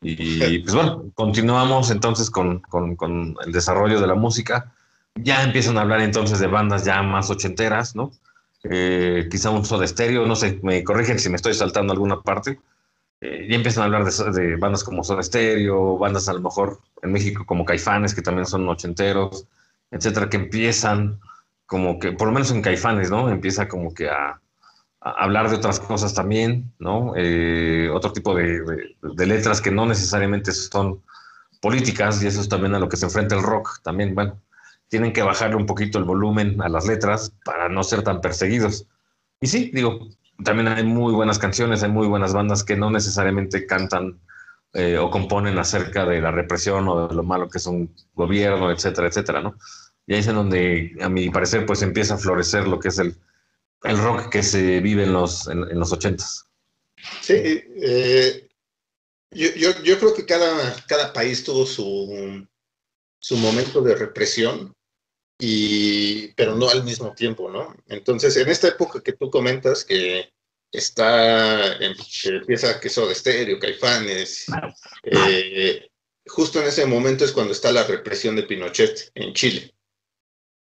y 0.00 0.58
pues 0.60 0.74
bueno, 0.74 1.04
continuamos 1.14 1.90
entonces 1.90 2.30
con, 2.30 2.60
con, 2.60 3.36
el 3.44 3.52
desarrollo 3.52 4.00
de 4.00 4.06
la 4.06 4.14
música. 4.14 4.72
Ya 5.16 5.42
empiezan 5.42 5.76
a 5.76 5.80
hablar 5.80 6.00
entonces 6.00 6.38
de 6.38 6.46
bandas 6.46 6.84
ya 6.84 7.02
más 7.02 7.28
ochenteras, 7.30 7.96
¿no? 7.96 8.12
Eh, 8.64 9.26
quizá 9.30 9.50
un 9.50 9.64
Soda 9.64 9.86
Stereo, 9.86 10.26
no 10.26 10.36
sé, 10.36 10.60
me 10.62 10.84
corrigen 10.84 11.18
si 11.18 11.28
me 11.28 11.36
estoy 11.36 11.54
saltando 11.54 11.92
alguna 11.92 12.20
parte. 12.20 12.60
Eh, 13.20 13.48
ya 13.50 13.56
empiezan 13.56 13.82
a 13.82 13.86
hablar 13.86 14.04
de, 14.04 14.56
bandas 14.56 14.84
como 14.84 15.02
Soda 15.02 15.22
Stereo, 15.24 15.98
bandas 15.98 16.28
a 16.28 16.34
lo 16.34 16.40
mejor 16.40 16.78
en 17.02 17.10
México 17.10 17.44
como 17.44 17.64
Caifanes, 17.64 18.14
que 18.14 18.22
también 18.22 18.46
son 18.46 18.68
ochenteros, 18.68 19.46
etcétera, 19.90 20.28
que 20.28 20.36
empiezan 20.36 21.18
como 21.66 21.98
que, 21.98 22.12
por 22.12 22.28
lo 22.28 22.32
menos 22.32 22.50
en 22.50 22.62
Caifanes, 22.62 23.10
¿no? 23.10 23.28
Empieza 23.28 23.68
como 23.68 23.92
que 23.94 24.08
a, 24.08 24.40
hablar 25.00 25.50
de 25.50 25.56
otras 25.56 25.80
cosas 25.80 26.14
también, 26.14 26.72
¿no? 26.78 27.12
Eh, 27.16 27.90
otro 27.92 28.12
tipo 28.12 28.34
de, 28.34 28.96
letras 29.26 29.60
que 29.60 29.70
no 29.70 29.86
necesariamente 29.86 30.52
son 30.52 31.02
políticas, 31.60 32.22
y 32.22 32.26
eso 32.26 32.40
es 32.40 32.48
también 32.48 32.74
a 32.74 32.78
lo 32.78 32.88
que 32.88 32.96
se 32.96 33.06
enfrenta 33.06 33.34
el 33.34 33.42
rock. 33.42 33.80
También, 33.82 34.14
bueno, 34.14 34.40
tienen 34.88 35.12
que 35.12 35.22
bajarle 35.22 35.56
un 35.56 35.66
poquito 35.66 35.98
el 35.98 36.04
volumen 36.04 36.60
a 36.62 36.68
las 36.68 36.86
letras 36.86 37.32
para 37.44 37.68
no 37.68 37.82
ser 37.84 38.02
tan 38.02 38.20
perseguidos. 38.20 38.86
Y 39.40 39.46
sí, 39.46 39.70
digo, 39.74 40.08
también 40.42 40.68
hay 40.68 40.84
muy 40.84 41.12
buenas 41.12 41.38
canciones, 41.38 41.82
hay 41.82 41.90
muy 41.90 42.06
buenas 42.06 42.32
bandas 42.32 42.64
que 42.64 42.76
no 42.76 42.90
necesariamente 42.90 43.66
cantan 43.66 44.20
eh, 44.72 44.98
o 44.98 45.10
componen 45.10 45.58
acerca 45.58 46.04
de 46.04 46.20
la 46.20 46.30
represión 46.30 46.88
o 46.88 47.08
de 47.08 47.14
lo 47.14 47.22
malo 47.22 47.48
que 47.48 47.58
es 47.58 47.66
un 47.66 47.94
gobierno, 48.14 48.70
etcétera, 48.70 49.06
etcétera, 49.08 49.40
¿no? 49.40 49.54
Y 50.06 50.14
ahí 50.14 50.20
es 50.20 50.26
en 50.26 50.34
donde, 50.34 50.96
a 51.00 51.08
mi 51.08 51.30
parecer, 51.30 51.64
pues 51.66 51.82
empieza 51.82 52.14
a 52.14 52.18
florecer 52.18 52.66
lo 52.66 52.78
que 52.78 52.88
es 52.88 52.98
el, 52.98 53.14
el 53.84 53.98
rock 53.98 54.30
que 54.30 54.42
se 54.42 54.80
vive 54.80 55.04
en 55.04 55.12
los, 55.12 55.46
en, 55.48 55.78
los 55.78 55.92
ochentas. 55.92 56.46
Sí, 57.20 57.34
eh, 57.34 58.48
yo, 59.30 59.48
yo, 59.54 59.82
yo, 59.82 59.98
creo 59.98 60.14
que 60.14 60.26
cada, 60.26 60.76
cada 60.86 61.12
país 61.12 61.44
tuvo 61.44 61.66
su, 61.66 62.46
su 63.18 63.36
momento 63.36 63.80
de 63.80 63.94
represión, 63.94 64.74
y, 65.38 66.28
pero 66.34 66.54
no 66.54 66.68
al 66.68 66.84
mismo 66.84 67.12
tiempo, 67.14 67.50
¿no? 67.50 67.74
Entonces, 67.88 68.36
en 68.36 68.48
esta 68.48 68.68
época 68.68 69.02
que 69.02 69.14
tú 69.14 69.30
comentas 69.30 69.84
que 69.84 70.32
está, 70.70 71.76
que 71.78 71.94
empieza 72.28 72.80
que 72.80 72.88
de 72.88 73.12
estéreo, 73.12 73.58
caifanes, 73.58 74.46
eh, 75.02 75.88
justo 76.26 76.60
en 76.60 76.68
ese 76.68 76.86
momento 76.86 77.24
es 77.24 77.32
cuando 77.32 77.52
está 77.52 77.72
la 77.72 77.84
represión 77.84 78.36
de 78.36 78.44
Pinochet 78.44 79.10
en 79.14 79.34
Chile. 79.34 79.73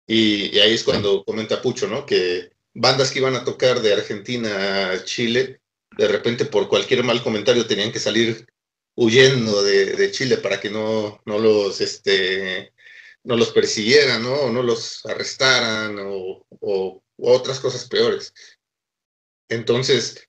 Y, 0.08 0.56
y 0.56 0.58
ahí 0.58 0.74
es 0.74 0.82
cuando 0.82 1.22
comenta 1.24 1.62
Pucho, 1.62 1.86
¿no? 1.86 2.04
Que 2.04 2.50
bandas 2.74 3.12
que 3.12 3.20
iban 3.20 3.36
a 3.36 3.44
tocar 3.44 3.80
de 3.80 3.92
Argentina 3.92 4.90
a 4.90 5.04
Chile, 5.04 5.60
de 5.96 6.08
repente 6.08 6.44
por 6.44 6.68
cualquier 6.68 7.04
mal 7.04 7.22
comentario 7.22 7.66
tenían 7.66 7.92
que 7.92 8.00
salir 8.00 8.46
huyendo 8.96 9.62
de, 9.62 10.10
Chile 10.10 10.38
para 10.38 10.60
que 10.60 10.70
no, 10.70 11.20
no 11.24 11.38
los 11.38 11.80
este, 11.80 12.72
no 13.24 13.36
los 13.36 13.52
persiguieran, 13.52 14.22
¿no? 14.22 14.34
O 14.34 14.50
no 14.50 14.62
los 14.62 15.04
arrestaran 15.06 15.96
o, 16.00 16.44
otras 17.16 17.60
cosas 17.60 17.88
peores. 17.88 18.32
Entonces, 19.48 20.28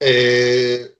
eh, 0.00 0.93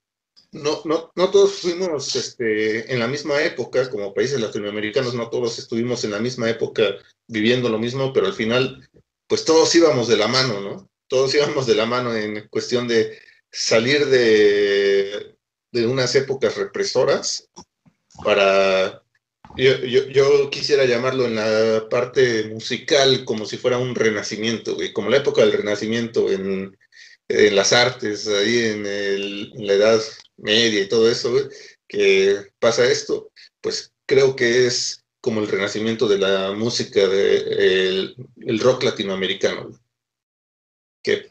no, 0.55 0.81
no, 0.85 1.11
no, 1.15 1.31
todos 1.31 1.55
fuimos 1.55 2.15
este, 2.15 2.93
en 2.93 3.01
la 3.01 3.09
misma 3.09 3.43
época, 3.43 3.91
como 3.91 4.15
países 4.15 4.41
latinoamericanos, 4.41 5.15
no 5.15 5.29
todos 5.29 5.59
estuvimos 5.59 6.05
en 6.05 6.13
la 6.13 6.21
misma 6.21 6.49
época 6.49 6.97
viviendo 7.27 7.69
lo 7.69 7.79
mismo, 7.79 8.13
pero 8.13 8.27
al 8.27 8.35
final 8.35 8.89
pues 9.27 9.45
todos 9.45 9.75
íbamos 9.75 10.07
de 10.07 10.17
la 10.17 10.29
mano, 10.29 10.61
¿no? 10.61 10.91
Todos 11.09 11.35
íbamos 11.35 11.67
de 11.67 11.75
la 11.75 11.87
mano 11.87 12.15
en 12.15 12.47
cuestión 12.49 12.87
de 12.87 13.19
salir 13.51 14.07
de, 14.07 15.37
de 15.73 15.87
unas 15.87 16.15
épocas 16.15 16.57
represoras 16.57 17.49
para... 18.23 19.03
Yo, 19.57 19.77
yo, 19.85 20.51
quisiera 20.51 20.85
llamarlo 20.85 21.27
en 21.27 21.37
la 21.37 21.89
parte 21.89 22.45
musical 22.49 23.25
como 23.25 23.47
si 23.47 23.57
fuera 23.57 23.79
un 23.79 23.95
renacimiento, 23.95 24.75
güey, 24.75 24.93
como 24.93 25.11
la 25.11 25.19
época 25.19 25.43
del 25.43 25.53
renacimiento 25.53 26.29
en, 26.29 26.77
en 27.29 27.57
las 27.57 27.73
artes, 27.73 28.29
ahí 28.29 28.67
en, 28.67 28.87
el, 28.87 29.53
en, 29.55 29.67
la 29.67 29.73
Edad 29.75 30.01
Media 30.37 30.83
y 30.83 30.89
todo 30.89 31.11
eso, 31.11 31.31
güey, 31.31 31.45
que 31.89 32.49
pasa 32.59 32.85
esto, 32.85 33.31
pues 33.61 33.93
creo 34.07 34.37
que 34.37 34.67
es 34.67 35.05
como 35.21 35.41
el 35.41 35.49
renacimiento 35.49 36.07
de 36.07 36.19
la 36.19 36.53
música, 36.53 37.07
de, 37.07 38.17
el, 38.47 38.61
rock 38.61 38.85
latinoamericano, 38.85 39.71
que 41.03 41.31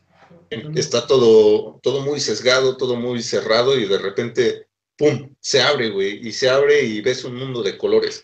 está 0.75 1.05
todo, 1.05 1.79
todo 1.83 2.01
muy 2.01 2.19
sesgado, 2.19 2.77
todo 2.77 2.95
muy 2.95 3.21
cerrado 3.21 3.77
y 3.77 3.85
de 3.85 3.97
repente, 3.99 4.67
¡pum!, 4.97 5.35
se 5.39 5.61
abre, 5.61 5.89
güey, 5.89 6.27
y 6.27 6.31
se 6.31 6.49
abre 6.49 6.81
y 6.81 7.01
ves 7.01 7.23
un 7.23 7.35
mundo 7.35 7.61
de 7.61 7.77
colores. 7.77 8.23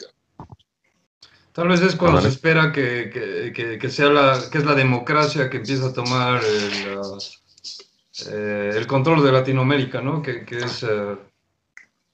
Tal 1.52 1.68
vez 1.68 1.82
es 1.82 1.96
cuando 1.96 2.22
se 2.22 2.30
espera 2.30 2.72
que, 2.72 3.10
que, 3.54 3.78
que, 3.78 3.90
sea 3.90 4.10
la, 4.10 4.50
que 4.52 4.60
es 4.60 4.66
la 4.66 4.76
democracia 4.76 5.50
que 5.50 5.58
empieza 5.58 5.88
a 5.88 5.94
tomar 5.94 6.44
el, 6.44 6.98
eh, 8.28 8.72
el 8.76 8.88
control 8.88 9.24
de 9.24 9.32
Latinoamérica, 9.32 10.02
¿no? 10.02 10.22
Que, 10.22 10.46
es... 10.50 10.84
Eh, 10.84 11.18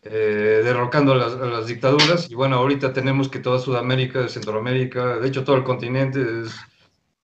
eh, 0.07 0.61
derrocando 0.63 1.15
las, 1.15 1.33
las, 1.33 1.65
dictaduras. 1.65 2.29
Y 2.29 2.35
bueno, 2.35 2.57
ahorita 2.57 2.93
tenemos 2.93 3.27
que 3.27 3.39
toda 3.39 3.57
Sudamérica, 3.57 4.29
Centroamérica, 4.29 5.17
de 5.17 5.27
hecho 5.27 5.43
todo 5.43 5.55
el 5.55 5.63
continente 5.63 6.21
es, 6.43 6.55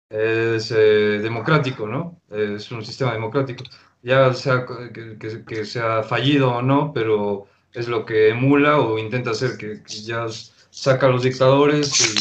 es 0.09 0.71
eh, 0.71 1.19
democrático, 1.21 1.87
¿no? 1.87 2.21
Es 2.29 2.71
un 2.71 2.85
sistema 2.85 3.11
democrático. 3.11 3.65
Ya 4.01 4.33
sea 4.33 4.65
que, 4.93 5.17
que, 5.45 5.65
sea 5.65 6.03
fallido 6.03 6.51
o 6.53 6.61
no, 6.61 6.93
pero 6.93 7.47
es 7.73 7.89
lo 7.89 8.05
que 8.05 8.29
emula 8.29 8.79
o 8.79 8.97
intenta 8.97 9.31
hacer 9.31 9.57
que, 9.57 9.83
ya 9.85 10.27
saca 10.69 11.07
a 11.07 11.09
los 11.09 11.23
dictadores 11.23 12.15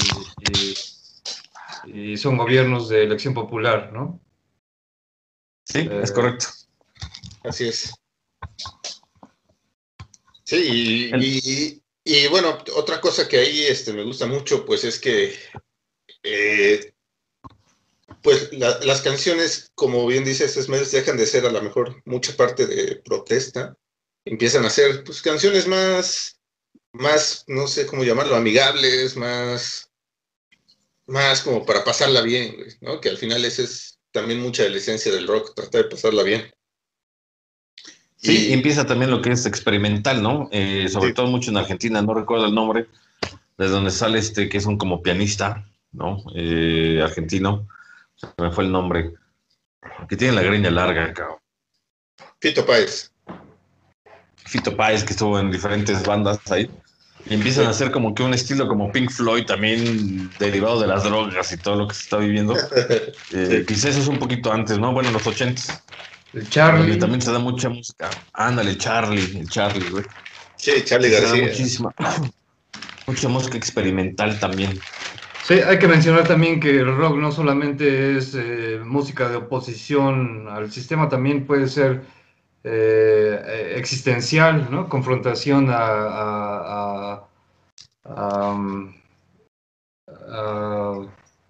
y, 1.86 2.12
y, 2.12 2.16
son 2.16 2.36
gobiernos 2.36 2.88
de 2.88 3.04
elección 3.04 3.32
popular, 3.32 3.90
¿no? 3.92 4.18
Sí, 5.68 5.88
es 5.90 6.12
correcto. 6.12 6.46
Así 7.44 7.68
es. 7.68 7.92
Sí, 10.44 11.10
y, 12.04 12.26
bueno, 12.28 12.58
otra 12.74 13.00
cosa 13.02 13.28
que 13.28 13.38
ahí 13.38 13.66
este, 13.66 13.92
me 13.92 14.02
gusta 14.02 14.26
mucho, 14.26 14.64
pues 14.64 14.84
es 14.84 14.98
que 14.98 15.34
eh, 16.22 16.94
pues 18.22 18.50
las 18.52 19.02
canciones, 19.02 19.70
como 19.74 20.06
bien 20.06 20.24
dice 20.24 20.48
Sesmedes, 20.48 20.90
dejan 20.90 21.18
de 21.18 21.26
ser 21.26 21.44
a 21.44 21.52
lo 21.52 21.60
mejor 21.60 22.02
mucha 22.06 22.34
parte 22.34 22.66
de 22.66 22.96
protesta, 22.96 23.76
empiezan 24.24 24.64
a 24.64 24.70
ser 24.70 25.04
pues 25.04 25.20
canciones 25.20 25.66
más, 25.66 26.40
más, 26.92 27.44
no 27.46 27.66
sé 27.68 27.86
cómo 27.86 28.04
llamarlo, 28.04 28.36
amigables, 28.36 29.16
más, 29.16 29.90
más 31.06 31.42
como 31.42 31.66
para 31.66 31.84
pasarla 31.84 32.22
bien, 32.22 32.56
¿no? 32.80 33.02
Que 33.02 33.10
al 33.10 33.18
final 33.18 33.44
esa 33.44 33.62
es 33.62 33.97
también 34.12 34.40
mucha 34.40 34.62
de 34.62 34.70
la 34.70 34.78
esencia 34.78 35.12
del 35.12 35.26
rock, 35.26 35.54
tratar 35.54 35.84
de 35.84 35.90
pasarla 35.90 36.22
bien. 36.22 36.50
Sí, 38.16 38.48
y 38.48 38.52
empieza 38.52 38.84
también 38.84 39.10
lo 39.10 39.22
que 39.22 39.30
es 39.30 39.46
experimental, 39.46 40.22
¿no? 40.22 40.48
Eh, 40.50 40.88
sobre 40.88 41.12
todo 41.12 41.28
mucho 41.28 41.50
en 41.50 41.56
Argentina, 41.56 42.02
no 42.02 42.14
recuerdo 42.14 42.46
el 42.46 42.54
nombre, 42.54 42.88
desde 43.56 43.72
donde 43.72 43.92
sale 43.92 44.18
este, 44.18 44.48
que 44.48 44.58
es 44.58 44.66
un 44.66 44.76
como 44.76 45.02
pianista, 45.02 45.68
¿no? 45.92 46.24
Eh, 46.34 47.00
argentino, 47.02 47.68
se 48.16 48.26
me 48.38 48.50
fue 48.50 48.64
el 48.64 48.72
nombre, 48.72 49.14
que 50.08 50.16
tiene 50.16 50.34
la 50.34 50.42
greña 50.42 50.70
larga, 50.70 51.12
cabrón. 51.12 51.38
Fito 52.40 52.66
Páez. 52.66 53.12
Fito 54.36 54.76
Páez, 54.76 55.04
que 55.04 55.12
estuvo 55.12 55.38
en 55.38 55.52
diferentes 55.52 56.02
bandas 56.04 56.38
ahí. 56.50 56.68
Y 57.26 57.34
empiezan 57.34 57.66
a 57.66 57.70
hacer 57.70 57.90
como 57.90 58.14
que 58.14 58.22
un 58.22 58.32
estilo 58.32 58.66
como 58.68 58.90
Pink 58.90 59.10
Floyd, 59.10 59.44
también 59.44 60.30
derivado 60.38 60.80
de 60.80 60.86
las 60.86 61.04
drogas 61.04 61.52
y 61.52 61.56
todo 61.58 61.76
lo 61.76 61.88
que 61.88 61.94
se 61.94 62.02
está 62.02 62.16
viviendo. 62.18 62.54
Eh, 63.30 63.64
quizás 63.68 63.90
eso 63.90 64.00
es 64.00 64.08
un 64.08 64.18
poquito 64.18 64.50
antes, 64.50 64.78
¿no? 64.78 64.92
Bueno, 64.92 65.10
en 65.10 65.14
los 65.14 65.26
ochentas. 65.26 65.84
El 66.32 66.48
Charlie. 66.48 66.96
también 66.96 67.20
se 67.20 67.30
da 67.30 67.38
mucha 67.38 67.68
música. 67.68 68.08
Ándale, 68.32 68.76
Charlie, 68.78 69.38
el 69.38 69.48
Charlie, 69.48 69.90
güey. 69.90 70.04
Sí, 70.56 70.82
Charlie 70.84 71.10
García. 71.10 71.44
Muchísima, 71.44 71.94
mucha 73.06 73.28
música 73.28 73.58
experimental 73.58 74.38
también. 74.40 74.78
Sí, 75.42 75.54
hay 75.54 75.78
que 75.78 75.88
mencionar 75.88 76.26
también 76.26 76.60
que 76.60 76.80
el 76.80 76.94
rock 76.96 77.16
no 77.16 77.32
solamente 77.32 78.18
es 78.18 78.34
eh, 78.34 78.80
música 78.84 79.28
de 79.28 79.36
oposición 79.36 80.46
al 80.48 80.70
sistema, 80.70 81.08
también 81.08 81.46
puede 81.46 81.68
ser 81.68 82.02
eh, 82.70 83.74
existencial, 83.76 84.68
¿no? 84.70 84.88
Confrontación 84.88 85.68
a, 85.70 87.22
um, 88.04 88.92
a, 90.06 91.06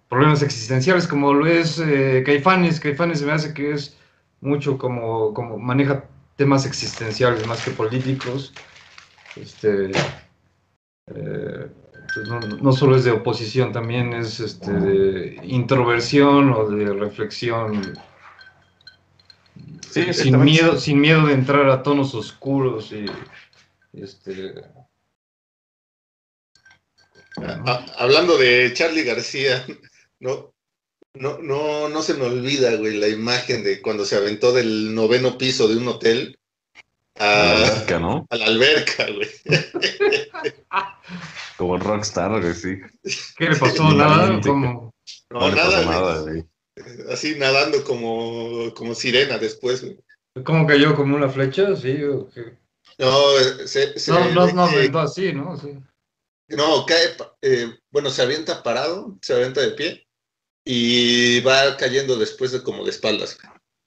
problemas 0.07 0.41
existenciales, 0.41 1.07
como 1.07 1.33
lo 1.33 1.45
es 1.45 1.79
eh, 1.79 2.23
Caifanes. 2.25 2.79
Caifanes 2.79 3.21
me 3.21 3.33
hace 3.33 3.53
que 3.53 3.73
es 3.73 3.97
mucho 4.41 4.77
como, 4.77 5.33
como 5.33 5.57
maneja 5.57 6.05
temas 6.37 6.65
existenciales 6.65 7.45
más 7.47 7.63
que 7.63 7.71
políticos. 7.71 8.53
Este, 9.35 9.91
eh, 11.13 11.67
pues 12.13 12.27
no, 12.27 12.39
no, 12.39 12.71
solo 12.71 12.95
es 12.95 13.03
de 13.03 13.11
oposición, 13.11 13.71
también 13.71 14.13
es 14.13 14.39
este, 14.39 14.71
de 14.71 15.39
introversión 15.43 16.51
o 16.53 16.69
de 16.69 16.93
reflexión. 16.93 17.93
Sin, 19.91 20.39
miedo, 20.39 20.79
sin 20.79 20.99
miedo 21.01 21.27
de 21.27 21.33
entrar 21.33 21.69
a 21.69 21.83
tonos 21.83 22.13
oscuros 22.15 22.91
y 22.91 23.05
este, 23.93 24.53
Hablando 27.97 28.37
de 28.37 28.71
Charlie 28.73 29.03
García, 29.03 29.65
¿no? 30.19 30.53
No, 31.15 31.39
no, 31.39 31.89
no 31.89 32.01
se 32.03 32.13
me 32.13 32.25
olvida, 32.25 32.75
güey, 32.75 32.97
la 32.97 33.07
imagen 33.07 33.63
de 33.63 33.81
cuando 33.81 34.05
se 34.05 34.15
aventó 34.15 34.53
del 34.53 34.93
noveno 34.93 35.37
piso 35.37 35.67
de 35.67 35.77
un 35.77 35.87
hotel 35.87 36.37
a, 37.17 37.25
la 37.25 37.67
alberca, 37.67 37.99
¿no? 37.99 38.27
A 38.29 38.35
la 38.35 38.45
alberca, 38.45 39.07
güey. 39.11 39.29
Como 41.57 41.75
el 41.75 41.81
rockstar, 41.81 42.39
güey, 42.39 42.53
sí. 42.53 42.77
¿Qué 43.37 43.49
le 43.49 43.55
pasó? 43.55 43.91
¿Nada? 43.91 44.39
¿Cómo? 44.41 44.93
No, 45.29 45.39
no 45.39 45.55
nada, 45.55 45.83
nada, 45.85 46.21
güey. 46.21 46.45
Así 47.11 47.35
nadando 47.37 47.83
como, 47.83 48.73
como 48.73 48.95
sirena 48.95 49.37
después. 49.37 49.85
¿Cómo 50.43 50.65
cayó 50.67 50.95
como 50.95 51.15
una 51.15 51.29
flecha? 51.29 51.75
Sí, 51.75 52.03
o 52.03 52.29
qué? 52.29 52.57
No, 52.97 53.37
se, 53.65 53.97
se, 53.97 54.11
no, 54.11 54.31
no, 54.31 54.51
no, 54.51 54.63
aventó 54.63 54.99
así, 54.99 55.33
¿no? 55.33 55.57
Sí. 55.57 55.77
No, 56.49 56.85
cae, 56.85 57.15
eh, 57.41 57.73
bueno, 57.91 58.09
se 58.09 58.21
avienta 58.23 58.63
parado, 58.63 59.17
se 59.21 59.33
avienta 59.33 59.61
de 59.61 59.71
pie 59.71 60.07
y 60.65 61.41
va 61.41 61.77
cayendo 61.77 62.17
después 62.17 62.51
de 62.51 62.61
como 62.63 62.83
de 62.83 62.91
espaldas. 62.91 63.37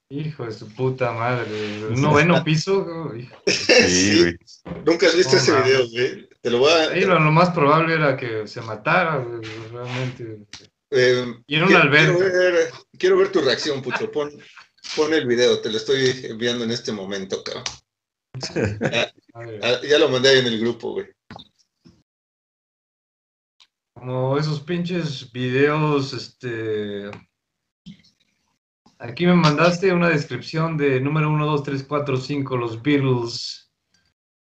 Hijo 0.08 0.44
de 0.44 0.52
su 0.52 0.68
puta 0.74 1.12
madre. 1.12 1.86
Un 1.88 2.00
noveno 2.00 2.42
piso. 2.44 3.12
hijo. 3.16 3.36
Sí, 3.46 4.20
güey. 4.20 4.36
Nunca 4.84 5.06
has 5.06 5.16
visto 5.16 5.32
No, 5.32 5.38
ese 5.38 5.62
video, 5.62 5.88
güey. 5.88 6.28
Te 6.40 6.50
lo 6.50 6.58
voy 6.58 6.72
a. 6.72 6.94
Lo, 6.94 7.18
lo 7.18 7.32
más 7.32 7.50
probable 7.50 7.94
era 7.94 8.16
que 8.16 8.46
se 8.46 8.60
matara, 8.60 9.16
güey, 9.16 9.40
realmente. 9.70 10.46
Eh, 10.92 11.34
Y 11.46 11.56
en 11.56 11.62
una 11.62 11.68
quiero, 11.68 11.82
alberca. 11.82 12.16
quiero 12.18 12.52
ver, 12.52 12.70
quiero 12.98 13.16
ver 13.18 13.32
tu 13.32 13.40
reacción, 13.40 13.82
Pucho. 13.82 14.10
Pon, 14.10 14.30
pon 14.96 15.12
el 15.14 15.26
video, 15.26 15.60
te 15.60 15.70
lo 15.70 15.76
estoy 15.76 16.10
enviando 16.24 16.64
en 16.64 16.70
este 16.70 16.92
momento, 16.92 17.42
cabrón. 17.42 17.64
Ah, 19.34 19.80
Ya 19.88 19.98
lo 19.98 20.10
mandé 20.10 20.28
ahí 20.28 20.38
en 20.40 20.46
el 20.46 20.60
grupo, 20.60 20.92
güey. 20.92 21.06
Como 23.94 24.36
esos 24.36 24.60
pinches 24.60 25.30
videos, 25.32 26.12
este... 26.12 27.10
Aquí 28.98 29.26
me 29.26 29.34
mandaste 29.34 29.92
una 29.92 30.10
descripción 30.10 30.76
de 30.76 31.00
número 31.00 31.30
1, 31.30 31.46
2, 31.46 31.62
3, 31.62 31.84
4, 31.84 32.16
5, 32.18 32.56
los 32.56 32.82
Beatles. 32.82 33.72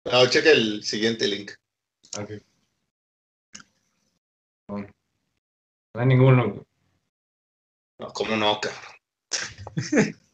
No, 0.05 0.25
checa 0.27 0.51
el 0.51 0.83
siguiente 0.83 1.27
link. 1.27 1.51
No, 4.69 4.77
no 4.79 4.87
hay 5.97 6.05
ninguno. 6.05 6.49
güey. 6.49 6.65
No, 7.99 8.07
¿cómo 8.13 8.35
no, 8.35 8.59
cabrón? 8.59 8.81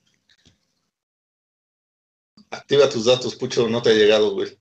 Activa 2.51 2.89
tus 2.89 3.05
datos, 3.05 3.35
Pucho, 3.35 3.67
no 3.67 3.81
te 3.81 3.89
ha 3.89 3.93
llegado, 3.93 4.31
güey. 4.33 4.59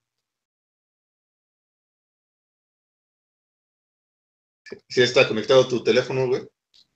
Si 4.89 5.03
está 5.03 5.29
conectado 5.29 5.69
tu 5.69 5.83
teléfono, 5.83 6.27
güey. 6.29 6.49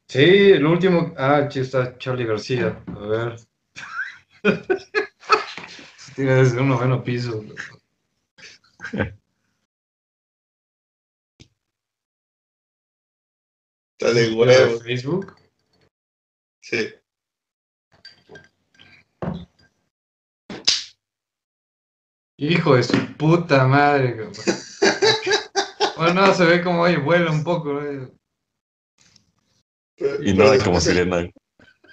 Sí, 0.08 0.52
el 0.52 0.64
último... 0.64 1.12
Ah, 1.18 1.36
aquí 1.38 1.60
está 1.60 1.98
Charlie 1.98 2.24
García. 2.26 2.82
A 2.86 2.98
ver. 3.06 3.36
Tiene 6.14 6.34
desde 6.36 6.60
un 6.60 6.68
noveno 6.68 7.02
piso. 7.04 7.42
güey. 7.42 7.54
Está 14.06 14.20
de 14.20 14.28
¿De 14.28 14.34
huevo. 14.36 14.80
Facebook? 14.82 15.34
Sí. 16.60 16.94
Hijo 22.36 22.76
de 22.76 22.84
su 22.84 23.16
puta 23.16 23.66
madre. 23.66 24.16
cabrón. 24.16 24.32
Bueno, 25.96 26.26
no, 26.26 26.34
se 26.34 26.44
ve 26.44 26.62
como, 26.62 26.82
oye, 26.82 26.98
vuela 26.98 27.30
un 27.30 27.42
poco. 27.42 27.72
¿no? 27.72 28.10
Y 30.22 30.34
no 30.34 30.50
de 30.50 30.58
como 30.58 30.78
sirena. 30.78 31.26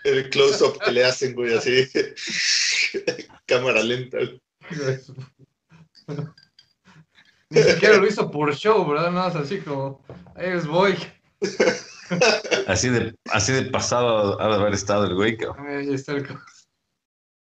El 0.04 0.30
close-up 0.30 0.78
que 0.84 0.91
le 0.91 1.06
hacen, 1.06 1.34
güey, 1.34 1.56
así. 1.56 1.88
Cámara 3.47 3.82
lenta. 3.82 4.17
Ni 7.49 7.63
siquiera 7.63 7.95
lo 7.95 8.06
hizo 8.06 8.30
por 8.30 8.54
show, 8.54 8.86
¿verdad? 8.86 9.10
Nada 9.10 9.30
más 9.30 9.38
así 9.38 9.62
como, 9.62 10.06
ahí 10.36 10.52
les 10.52 10.67
voy. 10.67 10.97
Así 12.67 12.89
de, 12.89 13.15
así 13.31 13.51
de 13.53 13.63
pasado 13.71 14.39
ha 14.41 14.47
de 14.47 14.53
haber 14.55 14.73
estado 14.73 15.05
el 15.05 15.15
güey, 15.15 15.37
cabrón. 15.37 15.93
Está 15.93 16.13
el 16.13 16.27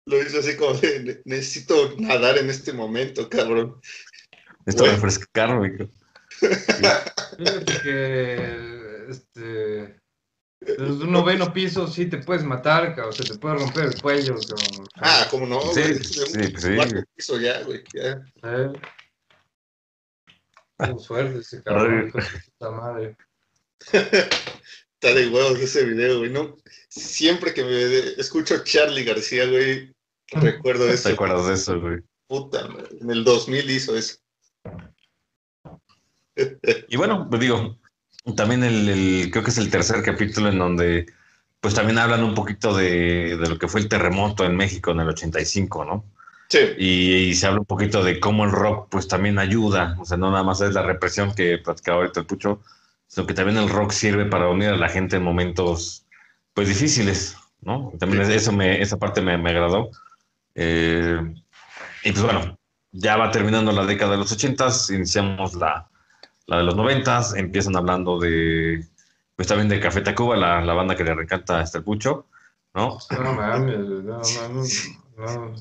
Lo 0.05 0.21
hizo 0.21 0.39
así 0.39 0.55
como 0.57 0.73
de, 0.73 1.03
"Ne- 1.03 1.21
necesito 1.25 1.93
nadar 1.97 2.37
en 2.37 2.49
este 2.49 2.73
momento, 2.73 3.29
cabrón. 3.29 3.79
Esto 4.65 4.83
Güey. 4.83 4.95
refrescarme, 4.95 5.71
cabrón. 5.71 5.91
Fíjate 7.37 7.81
que, 7.83 9.05
este, 9.09 9.99
desde 10.61 11.03
un 11.03 11.11
noveno 11.11 11.51
piso 11.53 11.87
sí 11.87 12.05
te 12.07 12.17
puedes 12.19 12.43
matar, 12.43 12.95
cabrón, 12.95 13.13
se 13.13 13.23
te 13.23 13.37
puede 13.37 13.55
romper 13.55 13.85
el 13.85 14.01
cuello, 14.01 14.35
cabrón. 14.35 14.87
Ah, 14.95 15.27
¿cómo 15.29 15.45
no? 15.45 15.61
Sí, 15.73 15.81
güey? 15.81 16.03
sí, 16.03 16.19
pues 16.51 16.63
sí, 16.63 16.75
Cuarto 16.75 16.93
güey. 16.95 17.05
piso 17.15 17.39
ya, 17.39 17.63
güey. 17.63 17.83
Ya. 17.93 18.21
Eh. 18.43 18.73
Tuvo 20.77 20.99
suerte 20.99 21.39
ese 21.39 21.61
cabrón, 21.63 22.11
puta 22.11 22.71
madre. 22.71 23.17
Está 23.93 25.13
de 25.15 25.29
huevos 25.29 25.57
ese 25.59 25.85
video, 25.85 26.19
güey. 26.19 26.29
No, 26.31 26.57
siempre 26.89 27.53
que 27.53 27.63
me 27.63 28.21
escucho 28.21 28.63
Charlie 28.63 29.05
García, 29.05 29.45
güey, 29.47 29.93
recuerdo 30.31 30.87
¿Te 30.87 30.93
eso. 30.93 31.09
acuerdas 31.09 31.47
de 31.47 31.53
eso, 31.53 31.79
güey? 31.79 31.99
Puta, 32.27 32.67
en 32.99 33.09
el 33.09 33.23
2000 33.23 33.69
hizo 33.69 33.95
eso. 33.95 34.17
Y 36.87 36.95
bueno, 36.97 37.27
pues 37.29 37.41
digo, 37.41 37.77
también 38.35 38.63
el, 38.63 38.87
el- 38.89 39.31
creo 39.31 39.43
que 39.43 39.49
es 39.51 39.57
el 39.57 39.69
tercer 39.69 40.01
capítulo 40.03 40.49
en 40.49 40.59
donde 40.59 41.05
pues 41.61 41.73
también 41.73 41.97
hablan 41.97 42.23
un 42.23 42.33
poquito 42.33 42.73
de, 42.75 43.35
de 43.35 43.49
lo 43.49 43.57
que 43.57 43.67
fue 43.67 43.81
el 43.81 43.89
terremoto 43.89 44.45
en 44.45 44.55
México 44.55 44.91
en 44.91 45.01
el 45.01 45.09
85, 45.09 45.83
¿no? 45.83 46.05
Sí, 46.47 46.59
Y, 46.77 47.13
y 47.15 47.35
se 47.35 47.47
habla 47.47 47.59
un 47.59 47.65
poquito 47.65 48.01
de 48.03 48.19
cómo 48.19 48.45
el 48.45 48.51
rock 48.51 48.87
pues 48.89 49.07
también 49.07 49.37
ayuda, 49.39 49.97
o 49.99 50.05
sea, 50.05 50.17
no 50.17 50.31
nada 50.31 50.43
más 50.43 50.61
es 50.61 50.73
la 50.73 50.83
represión 50.83 51.35
que 51.35 51.57
platicaba 51.57 51.99
ahorita 51.99 52.21
el 52.21 52.25
Pucho, 52.25 52.61
sino 53.09 53.27
que 53.27 53.33
también 53.33 53.57
el 53.57 53.69
rock 53.69 53.91
sirve 53.91 54.25
para 54.27 54.49
unir 54.49 54.69
a 54.69 54.77
la 54.77 54.87
gente 54.89 55.17
en 55.17 55.23
momentos 55.23 56.05
pues 56.53 56.67
difíciles, 56.69 57.37
¿no? 57.61 57.91
También 57.99 58.25
Sí. 58.25 58.33
eso 58.33 58.51
me, 58.53 58.81
esa 58.81 58.97
parte 58.97 59.21
me, 59.21 59.37
me 59.37 59.49
agradó. 59.49 59.89
Eh, 60.55 61.19
y 62.03 62.11
pues 62.11 62.23
bueno, 62.23 62.57
ya 62.91 63.17
va 63.17 63.31
terminando 63.31 63.71
la 63.71 63.85
década 63.85 64.11
de 64.11 64.17
los 64.19 64.31
80s, 64.31 64.93
iniciamos 64.95 65.55
la, 65.55 65.89
la 66.47 66.57
de 66.57 66.63
los 66.63 66.75
90s, 66.75 67.35
empiezan 67.35 67.75
hablando 67.75 68.19
de, 68.19 68.85
pues 69.35 69.47
también 69.47 69.69
de 69.69 69.79
Café 69.79 70.01
Tacuba, 70.01 70.37
la, 70.37 70.61
la 70.61 70.73
banda 70.73 70.95
que 70.95 71.03
le 71.03 71.11
encanta 71.11 71.59
hasta 71.59 71.79
el 71.79 71.83
Pucho, 71.83 72.27
¿no? 72.75 72.97
No 73.11 73.33
mames, 73.33 73.79
no, 73.79 74.21
no, 74.21 74.63
no. 75.17 75.55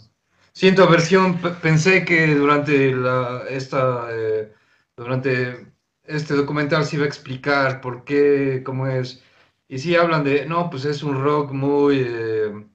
Siento 0.52 0.82
aversión, 0.84 1.40
pe- 1.40 1.50
pensé 1.62 2.04
que 2.04 2.34
durante 2.34 2.92
la, 2.92 3.44
esta, 3.48 4.08
eh, 4.12 4.52
durante 4.96 5.66
este 6.08 6.34
documental 6.34 6.84
se 6.84 6.96
iba 6.96 7.04
a 7.04 7.08
explicar 7.08 7.80
por 7.80 8.04
qué, 8.04 8.62
cómo 8.64 8.86
es, 8.88 9.22
y 9.68 9.78
sí 9.78 9.96
hablan 9.96 10.24
de, 10.24 10.46
no, 10.46 10.70
pues 10.70 10.84
es 10.84 11.02
un 11.02 11.22
rock 11.22 11.52
muy 11.52 12.04
eh, 12.06 12.66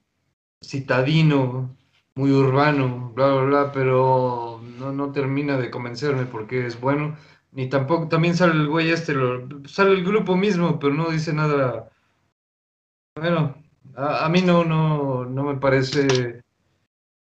citadino, 0.62 1.76
muy 2.14 2.32
urbano, 2.32 3.12
bla, 3.14 3.28
bla, 3.34 3.44
bla, 3.44 3.72
pero 3.72 4.60
no, 4.78 4.92
no 4.92 5.12
termina 5.12 5.58
de 5.58 5.70
convencerme 5.70 6.26
porque 6.26 6.66
es 6.66 6.80
bueno, 6.80 7.16
ni 7.52 7.68
tampoco, 7.68 8.08
también 8.08 8.36
sale 8.36 8.54
el 8.54 8.68
güey 8.68 8.90
este, 8.90 9.14
sale 9.66 9.92
el 9.92 10.04
grupo 10.04 10.36
mismo, 10.36 10.78
pero 10.78 10.94
no 10.94 11.10
dice 11.10 11.32
nada, 11.32 11.90
bueno, 13.16 13.54
a, 13.96 14.24
a 14.26 14.28
mí 14.28 14.42
no, 14.42 14.64
no, 14.64 15.24
no 15.24 15.42
me 15.44 15.56
parece. 15.56 16.42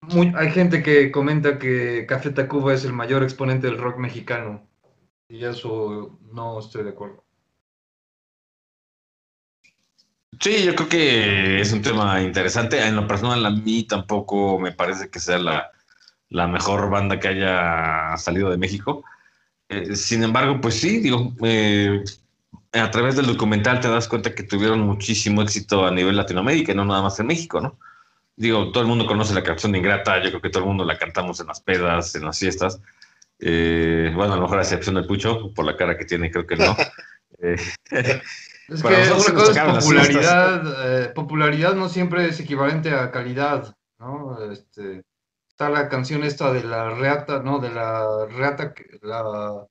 muy- 0.02 0.32
hay 0.36 0.50
gente 0.52 0.82
que 0.82 1.10
comenta 1.12 1.58
que 1.58 2.06
Café 2.06 2.30
Tacuba 2.32 2.74
es 2.74 2.84
el 2.86 2.92
mayor 2.94 3.22
exponente 3.24 3.68
del 3.68 3.78
rock 3.78 3.98
mexicano. 3.98 4.68
Y 5.30 5.44
eso 5.44 6.18
no 6.32 6.58
estoy 6.58 6.82
de 6.82 6.90
acuerdo. 6.90 7.24
Sí, 10.40 10.64
yo 10.64 10.74
creo 10.74 10.88
que 10.88 11.60
es 11.60 11.72
un 11.72 11.82
tema 11.82 12.20
interesante. 12.20 12.84
En 12.84 12.96
lo 12.96 13.06
personal, 13.06 13.46
a 13.46 13.50
mí 13.50 13.84
tampoco 13.84 14.58
me 14.58 14.72
parece 14.72 15.08
que 15.08 15.20
sea 15.20 15.38
la, 15.38 15.70
la 16.30 16.48
mejor 16.48 16.90
banda 16.90 17.20
que 17.20 17.28
haya 17.28 18.16
salido 18.16 18.50
de 18.50 18.56
México. 18.56 19.04
Eh, 19.68 19.94
sin 19.94 20.24
embargo, 20.24 20.60
pues 20.60 20.80
sí, 20.80 20.98
digo, 20.98 21.32
eh, 21.44 22.02
a 22.72 22.90
través 22.90 23.14
del 23.14 23.26
documental 23.26 23.78
te 23.80 23.88
das 23.88 24.08
cuenta 24.08 24.34
que 24.34 24.42
tuvieron 24.42 24.80
muchísimo 24.80 25.42
éxito 25.42 25.86
a 25.86 25.92
nivel 25.92 26.16
Latinoamérica 26.16 26.72
y 26.72 26.74
no 26.74 26.84
nada 26.84 27.02
más 27.02 27.20
en 27.20 27.28
México, 27.28 27.60
¿no? 27.60 27.78
Digo, 28.34 28.72
todo 28.72 28.82
el 28.82 28.88
mundo 28.88 29.06
conoce 29.06 29.34
la 29.34 29.44
canción 29.44 29.72
de 29.72 29.78
Ingrata, 29.78 30.22
yo 30.22 30.30
creo 30.30 30.40
que 30.40 30.50
todo 30.50 30.62
el 30.64 30.68
mundo 30.68 30.84
la 30.84 30.98
cantamos 30.98 31.38
en 31.40 31.48
las 31.48 31.60
pedas, 31.60 32.14
en 32.16 32.24
las 32.24 32.38
fiestas. 32.38 32.80
Eh, 33.42 34.12
bueno, 34.14 34.34
a 34.34 34.36
lo 34.36 34.42
mejor 34.42 34.58
a 34.58 34.62
excepción 34.62 34.94
del 34.96 35.06
Pucho, 35.06 35.52
por 35.54 35.64
la 35.64 35.76
cara 35.76 35.96
que 35.96 36.04
tiene, 36.04 36.30
creo 36.30 36.46
que 36.46 36.56
no. 36.56 36.76
Eh, 37.42 37.56
Es 38.68 38.82
que 38.82 38.88
una 38.88 39.34
cosa 39.34 39.78
es 39.78 39.84
popularidad. 39.84 41.04
eh, 41.04 41.08
popularidad 41.14 41.74
no 41.74 41.88
siempre 41.88 42.26
es 42.28 42.38
equivalente 42.38 42.90
a 42.90 43.10
calidad, 43.10 43.74
¿no? 43.98 44.38
Este, 44.52 45.02
está 45.48 45.70
la 45.70 45.88
canción 45.88 46.22
esta 46.22 46.52
de 46.52 46.64
la 46.64 46.90
reata, 46.90 47.40
¿no? 47.42 47.58
De 47.58 47.70
la 47.70 48.26
reata, 48.26 48.74
que- 48.74 48.98
la, 49.00 49.22
la 49.22 49.66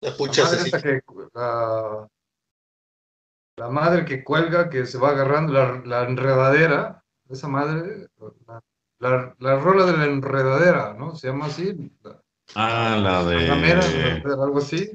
la 0.00 0.16
pucha 0.16 0.42
madre 0.42 0.56
así. 0.58 0.66
esta 0.66 0.82
que, 0.82 1.00
la, 1.34 2.08
la 3.58 3.68
madre 3.68 4.04
que 4.04 4.24
cuelga, 4.24 4.68
que 4.68 4.86
se 4.86 4.98
va 4.98 5.10
agarrando 5.10 5.52
la, 5.52 5.82
la 5.84 6.08
enredadera, 6.08 7.04
esa 7.30 7.46
madre, 7.48 8.08
la, 8.48 8.60
la, 8.98 9.34
la 9.38 9.56
rola 9.60 9.86
de 9.86 9.96
la 9.96 10.04
enredadera, 10.06 10.94
¿no? 10.94 11.14
Se 11.14 11.28
llama 11.28 11.46
así, 11.46 11.92
la, 12.02 12.20
ah, 12.54 12.98
la 13.02 13.24
de... 13.24 13.48
la 13.48 13.54
ramera, 13.54 13.82
algo 14.42 14.58
así. 14.58 14.90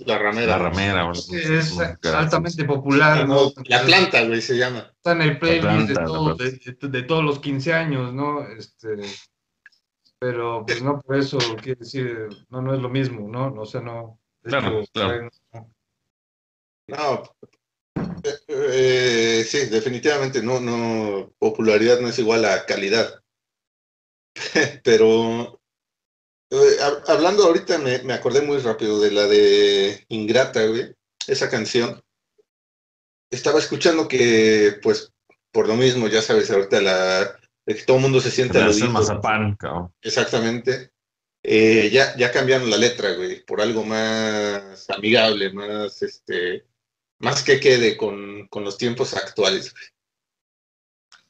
La 0.00 0.18
ramera. 0.18 0.46
La 0.46 0.58
ramera. 0.58 1.04
bueno, 1.04 1.20
Es 1.32 1.76
altamente 2.04 2.64
popular, 2.64 3.26
¿no? 3.26 3.46
no, 3.46 3.52
la 3.64 3.82
planta, 3.82 4.24
güey, 4.24 4.40
se 4.40 4.56
llama. 4.56 4.90
Está 4.96 5.12
en 5.12 5.22
el 5.22 5.38
playlist 5.38 5.88
de, 5.88 5.94
todo- 5.94 6.34
de, 6.36 7.02
todos 7.02 7.24
los 7.24 7.40
15 7.40 7.72
años, 7.72 8.14
¿no? 8.14 8.46
Este, 8.46 8.96
pero 10.18 10.64
pues 10.66 10.82
no 10.82 11.00
por 11.00 11.16
eso 11.16 11.38
quiere 11.62 11.80
decir, 11.80 12.28
no, 12.50 12.62
no 12.62 12.74
es 12.74 12.80
lo 12.80 12.88
mismo, 12.88 13.28
¿no? 13.28 13.52
O 13.60 13.66
sea, 13.66 13.80
no. 13.80 14.18
Claro, 14.42 14.80
hecho, 14.80 14.90
claro. 14.92 15.28
No, 16.86 17.22
Eh, 18.48 19.44
sí, 19.46 19.66
definitivamente 19.66 20.42
no, 20.42 20.60
no, 20.60 21.32
popularidad 21.38 22.00
no 22.00 22.08
es 22.08 22.18
igual 22.18 22.44
a 22.44 22.64
calidad. 22.66 23.22
Pero 24.84 25.59
eh, 26.50 26.76
hablando 27.06 27.44
ahorita 27.44 27.78
me, 27.78 28.02
me, 28.02 28.12
acordé 28.12 28.42
muy 28.42 28.58
rápido 28.58 29.00
de 29.00 29.10
la 29.10 29.26
de 29.26 30.04
Ingrata, 30.08 30.66
güey, 30.66 30.92
esa 31.26 31.48
canción. 31.48 32.02
Estaba 33.30 33.58
escuchando 33.58 34.08
que, 34.08 34.78
pues, 34.82 35.12
por 35.52 35.68
lo 35.68 35.76
mismo, 35.76 36.08
ya 36.08 36.22
sabes, 36.22 36.50
ahorita 36.50 36.80
la, 36.80 37.38
que 37.66 37.74
todo 37.74 37.96
el 37.98 38.02
mundo 38.02 38.20
se 38.20 38.30
siente 38.30 38.58
al 38.58 38.74
mazapán, 38.90 39.56
cabrón. 39.56 39.92
Exactamente. 40.02 40.90
Eh, 41.42 41.88
ya, 41.90 42.14
ya 42.16 42.30
cambiaron 42.30 42.68
la 42.68 42.76
letra, 42.76 43.14
güey, 43.14 43.44
por 43.44 43.60
algo 43.60 43.84
más 43.84 44.90
amigable, 44.90 45.52
más, 45.52 46.02
este, 46.02 46.66
más 47.18 47.42
que 47.42 47.60
quede 47.60 47.96
con, 47.96 48.46
con 48.48 48.64
los 48.64 48.76
tiempos 48.76 49.14
actuales. 49.14 49.74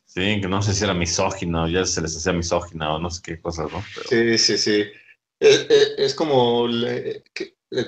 Sí, 0.04 0.40
que 0.40 0.48
no 0.48 0.60
sé 0.60 0.74
si 0.74 0.82
era 0.82 0.94
misógino, 0.94 1.68
ya 1.68 1.84
se 1.84 2.00
les 2.00 2.16
hacía 2.16 2.32
misógina 2.32 2.94
o 2.94 2.98
no 2.98 3.10
sé 3.10 3.20
qué 3.22 3.40
cosas, 3.40 3.70
¿no? 3.70 3.84
Sí, 4.08 4.36
sí, 4.38 4.58
sí. 4.58 4.84
Es, 5.40 5.66
es, 5.96 6.14
como, 6.14 6.68
le, 6.68 7.24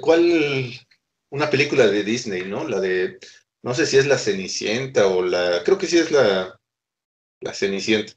¿cuál? 0.01 0.73
Una 1.31 1.51
película 1.51 1.87
de 1.87 2.03
Disney, 2.03 2.45
¿no? 2.45 2.67
La 2.67 2.81
de, 2.81 3.19
no 3.63 3.75
sé 3.75 3.87
si 3.87 3.99
es 3.99 4.07
la 4.07 4.19
Cenicienta 4.19 5.07
o 5.07 5.23
la, 5.23 5.63
creo 5.65 5.79
que 5.79 5.87
sí 5.87 5.99
es 5.99 6.11
la, 6.11 6.59
la 7.41 7.55
Cenicienta 7.55 8.15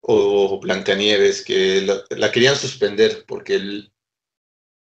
o 0.00 0.60
Blancanieves, 0.60 1.44
que 1.44 1.82
la, 1.82 2.02
la, 2.10 2.30
querían 2.30 2.56
suspender 2.56 3.24
porque 3.26 3.54
el, 3.54 3.92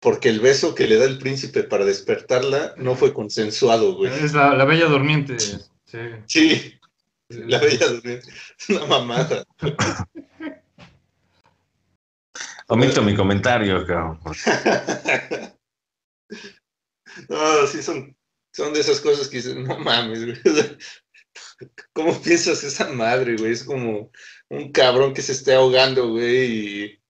porque 0.01 0.29
el 0.29 0.41
beso 0.41 0.75
que 0.75 0.87
le 0.87 0.97
da 0.97 1.05
el 1.05 1.19
príncipe 1.19 1.63
para 1.63 1.85
despertarla 1.85 2.75
no 2.77 2.97
fue 2.97 3.13
consensuado, 3.13 3.95
güey. 3.95 4.13
Es 4.13 4.35
la, 4.35 4.55
la 4.55 4.65
bella 4.65 4.87
durmiente. 4.87 5.39
Sí. 5.39 5.99
sí. 6.27 6.79
la 7.29 7.59
bella 7.59 7.89
durmiente. 7.89 8.29
Es 8.59 8.69
una 8.69 8.87
mamada. 8.87 9.45
Omito 12.69 13.03
mi 13.03 13.15
comentario, 13.15 13.87
cabrón. 13.87 14.19
no, 17.29 17.67
sí, 17.67 17.83
son, 17.83 18.17
son 18.53 18.73
de 18.73 18.81
esas 18.81 19.01
cosas 19.01 19.29
que 19.29 19.37
dicen, 19.37 19.63
no 19.65 19.79
mames, 19.79 20.25
güey. 20.25 20.37
¿Cómo 21.93 22.21
piensas 22.21 22.65
esa 22.65 22.89
madre, 22.89 23.37
güey? 23.37 23.53
Es 23.53 23.65
como 23.65 24.11
un 24.49 24.73
cabrón 24.73 25.15
que 25.15 25.23
se 25.23 25.33
esté 25.33 25.55
ahogando, 25.55 26.11
güey, 26.11 26.45
y, 26.45 27.03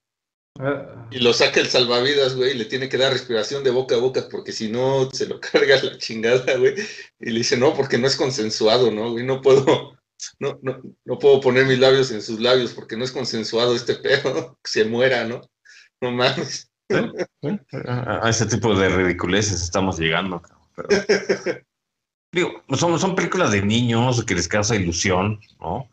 ah. 0.59 1.07
y 1.11 1.19
lo 1.19 1.33
saca 1.33 1.59
el 1.59 1.67
salvavidas, 1.67 2.35
güey, 2.35 2.51
y 2.51 2.57
le 2.57 2.65
tiene 2.65 2.87
que 2.87 2.97
dar 2.97 3.11
respiración 3.11 3.63
de 3.63 3.71
boca 3.71 3.95
a 3.95 3.99
boca, 3.99 4.27
porque 4.29 4.51
si 4.51 4.69
no, 4.69 5.09
se 5.11 5.25
lo 5.25 5.39
carga 5.41 5.81
la 5.81 5.97
chingada, 5.97 6.55
güey. 6.57 6.75
Y 7.19 7.31
le 7.31 7.39
dice, 7.39 7.57
no, 7.57 7.73
porque 7.73 7.97
no 7.97 8.07
es 8.07 8.15
consensuado, 8.15 8.91
¿no, 8.91 9.11
güey? 9.11 9.25
No 9.25 9.41
puedo, 9.41 9.96
no, 10.39 10.59
no, 10.61 10.81
no 11.05 11.19
puedo 11.19 11.41
poner 11.41 11.65
mis 11.65 11.79
labios 11.79 12.11
en 12.11 12.21
sus 12.21 12.39
labios 12.39 12.73
porque 12.73 12.97
no 12.97 13.03
es 13.03 13.11
consensuado 13.11 13.75
este 13.75 13.95
pedo, 13.95 14.57
que 14.63 14.71
se 14.71 14.85
muera, 14.85 15.25
¿no? 15.25 15.41
No 16.01 16.11
mames. 16.11 16.71
A 16.89 18.29
ese 18.29 18.45
tipo 18.45 18.73
de 18.75 18.89
ridiculeces 18.89 19.61
estamos 19.61 19.99
llegando, 19.99 20.41
pero... 20.75 20.87
Digo, 22.31 22.63
son, 22.77 22.99
son 22.99 23.15
películas 23.15 23.51
de 23.51 23.61
niños 23.61 24.23
que 24.25 24.35
les 24.35 24.47
causa 24.47 24.75
ilusión, 24.75 25.39
¿no? 25.59 25.89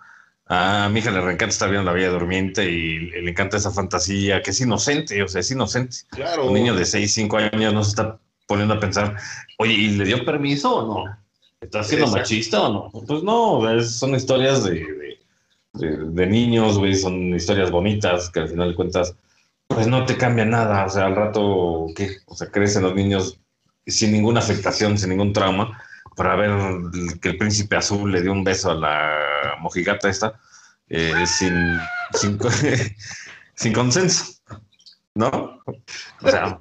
A 0.47 0.91
mi 0.93 0.99
hija 0.99 1.11
le 1.11 1.21
encanta 1.21 1.47
estar 1.47 1.71
viendo 1.71 1.87
La 1.87 1.95
Bella 1.95 2.11
Durmiente 2.11 2.69
y 2.69 2.99
le 2.99 3.31
encanta 3.31 3.57
esa 3.57 3.71
fantasía 3.71 4.43
que 4.43 4.51
es 4.51 4.61
inocente, 4.61 5.23
o 5.23 5.29
sea, 5.29 5.41
es 5.41 5.51
inocente. 5.51 5.97
Claro. 6.11 6.49
Un 6.49 6.55
niño 6.55 6.75
de 6.75 6.85
6, 6.85 7.15
5 7.15 7.37
años 7.39 7.73
no 7.73 7.83
se 7.83 7.91
está 7.91 8.19
poniendo 8.47 8.75
a 8.75 8.81
pensar, 8.81 9.17
oye, 9.59 9.73
¿y 9.73 9.89
le 9.91 10.05
dio 10.05 10.25
permiso 10.25 10.75
o 10.77 11.07
no? 11.07 11.24
¿Está 11.65 11.83
siendo 11.83 12.09
machista 12.09 12.63
o 12.63 12.73
no? 12.73 13.01
Pues 13.07 13.23
no, 13.23 13.83
son 13.83 14.15
historias 14.15 14.65
de, 14.65 15.19
de, 15.73 16.27
niños, 16.27 16.79
güey, 16.79 16.95
son 16.95 17.35
historias 17.35 17.71
bonitas 17.71 18.31
que 18.31 18.41
al 18.41 18.49
final 18.49 18.71
de 18.71 18.75
cuentas, 18.77 19.15
pues 19.67 19.87
no 19.87 20.05
te 20.05 20.17
cambia 20.17 20.45
nada. 20.45 20.85
O 20.85 20.91
sea, 20.91 21.07
al 21.07 21.17
rato, 21.17 21.87
¿qué? 21.97 22.19
O 22.27 22.37
sea, 22.37 22.51
crecen 22.51 22.83
los 22.83 22.95
niños 22.95 23.39
sin 23.87 24.13
ninguna 24.13 24.41
afectación, 24.41 24.99
sin 24.99 25.11
ningún 25.11 25.33
trauma 25.33 25.81
para 26.17 26.37
ver 26.37 26.51
que 27.21 27.31
el 27.31 27.39
príncipe 27.39 27.77
azul 27.77 28.13
le 28.13 28.23
dio 28.23 28.33
un 28.33 28.45
beso 28.45 28.71
a 28.71 28.75
la 28.75 29.57
mojigata 29.61 30.09
esta 30.09 30.39
eh, 30.89 31.27
sin, 31.27 31.79
sin, 32.13 32.39
sin, 33.55 33.73
consenso, 33.73 34.34
¿no? 35.15 35.63
O 36.23 36.29
sea, 36.29 36.59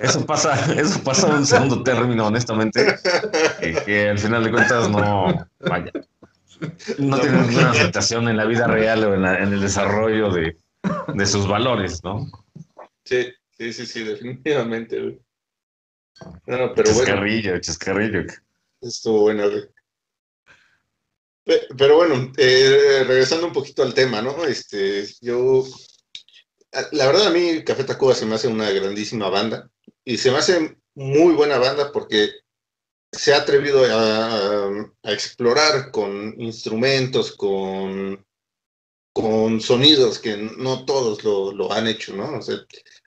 eso 0.00 0.24
pasa, 0.26 0.72
eso 0.74 1.02
pasa 1.02 1.34
en 1.36 1.46
segundo 1.46 1.82
término, 1.82 2.26
honestamente, 2.26 2.96
que, 3.84 4.10
al 4.10 4.18
final 4.18 4.44
de 4.44 4.50
cuentas 4.50 4.90
no, 4.90 5.48
vaya, 5.60 5.92
no 6.98 7.18
tiene 7.18 7.42
ninguna 7.42 7.70
afectación 7.70 8.28
en 8.28 8.36
la 8.36 8.44
vida 8.44 8.66
real 8.66 9.04
o 9.04 9.14
en, 9.14 9.24
el 9.24 9.60
desarrollo 9.60 10.30
de, 10.30 10.56
de, 11.14 11.26
sus 11.26 11.48
valores, 11.48 12.04
¿no? 12.04 12.30
Sí, 13.04 13.32
sí, 13.56 13.72
sí, 13.72 13.86
sí, 13.86 14.04
definitivamente. 14.04 15.20
No, 16.46 16.72
pero 16.74 16.84
chascarrillo, 16.84 17.50
bueno. 17.50 17.60
chascarrillo. 17.60 18.20
Estuvo 18.80 19.22
buena, 19.22 19.44
Pero 21.44 21.96
bueno, 21.96 22.32
eh, 22.36 23.04
regresando 23.06 23.46
un 23.46 23.52
poquito 23.52 23.82
al 23.82 23.94
tema, 23.94 24.22
¿no? 24.22 24.44
Este, 24.44 25.06
yo, 25.20 25.64
la 26.92 27.06
verdad 27.06 27.28
a 27.28 27.30
mí 27.30 27.62
Café 27.64 27.84
Tacuba 27.84 28.14
se 28.14 28.26
me 28.26 28.34
hace 28.34 28.48
una 28.48 28.70
grandísima 28.70 29.28
banda 29.28 29.70
y 30.04 30.16
se 30.18 30.30
me 30.30 30.38
hace 30.38 30.76
muy 30.94 31.34
buena 31.34 31.58
banda 31.58 31.92
porque 31.92 32.30
se 33.12 33.34
ha 33.34 33.38
atrevido 33.38 33.82
a, 33.84 34.92
explorar 35.04 35.90
con 35.90 36.34
instrumentos, 36.40 37.32
con, 37.32 38.24
con 39.12 39.60
sonidos 39.60 40.18
que 40.18 40.36
no 40.36 40.84
todos 40.84 41.24
lo, 41.24 41.52
lo 41.52 41.72
han 41.72 41.86
hecho, 41.86 42.14
¿no? 42.14 42.40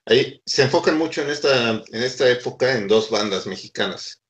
Ahí 0.06 0.40
se 0.44 0.62
enfocan 0.62 0.98
mucho 0.98 1.22
en 1.22 1.30
esta, 1.30 1.70
en 1.70 2.02
esta 2.02 2.28
época 2.28 2.76
en 2.76 2.88
dos 2.88 3.10
bandas 3.10 3.46
mexicanas 3.46 4.20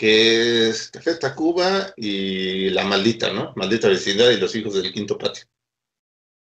que 0.00 0.70
es 0.70 0.90
Café 0.90 1.16
Tacuba 1.16 1.92
y 1.94 2.70
La 2.70 2.84
Maldita, 2.84 3.34
¿no? 3.34 3.52
Maldita 3.54 3.86
Vecindad 3.86 4.30
y 4.30 4.38
Los 4.38 4.54
Hijos 4.54 4.72
del 4.72 4.94
Quinto 4.94 5.18
Patio. 5.18 5.44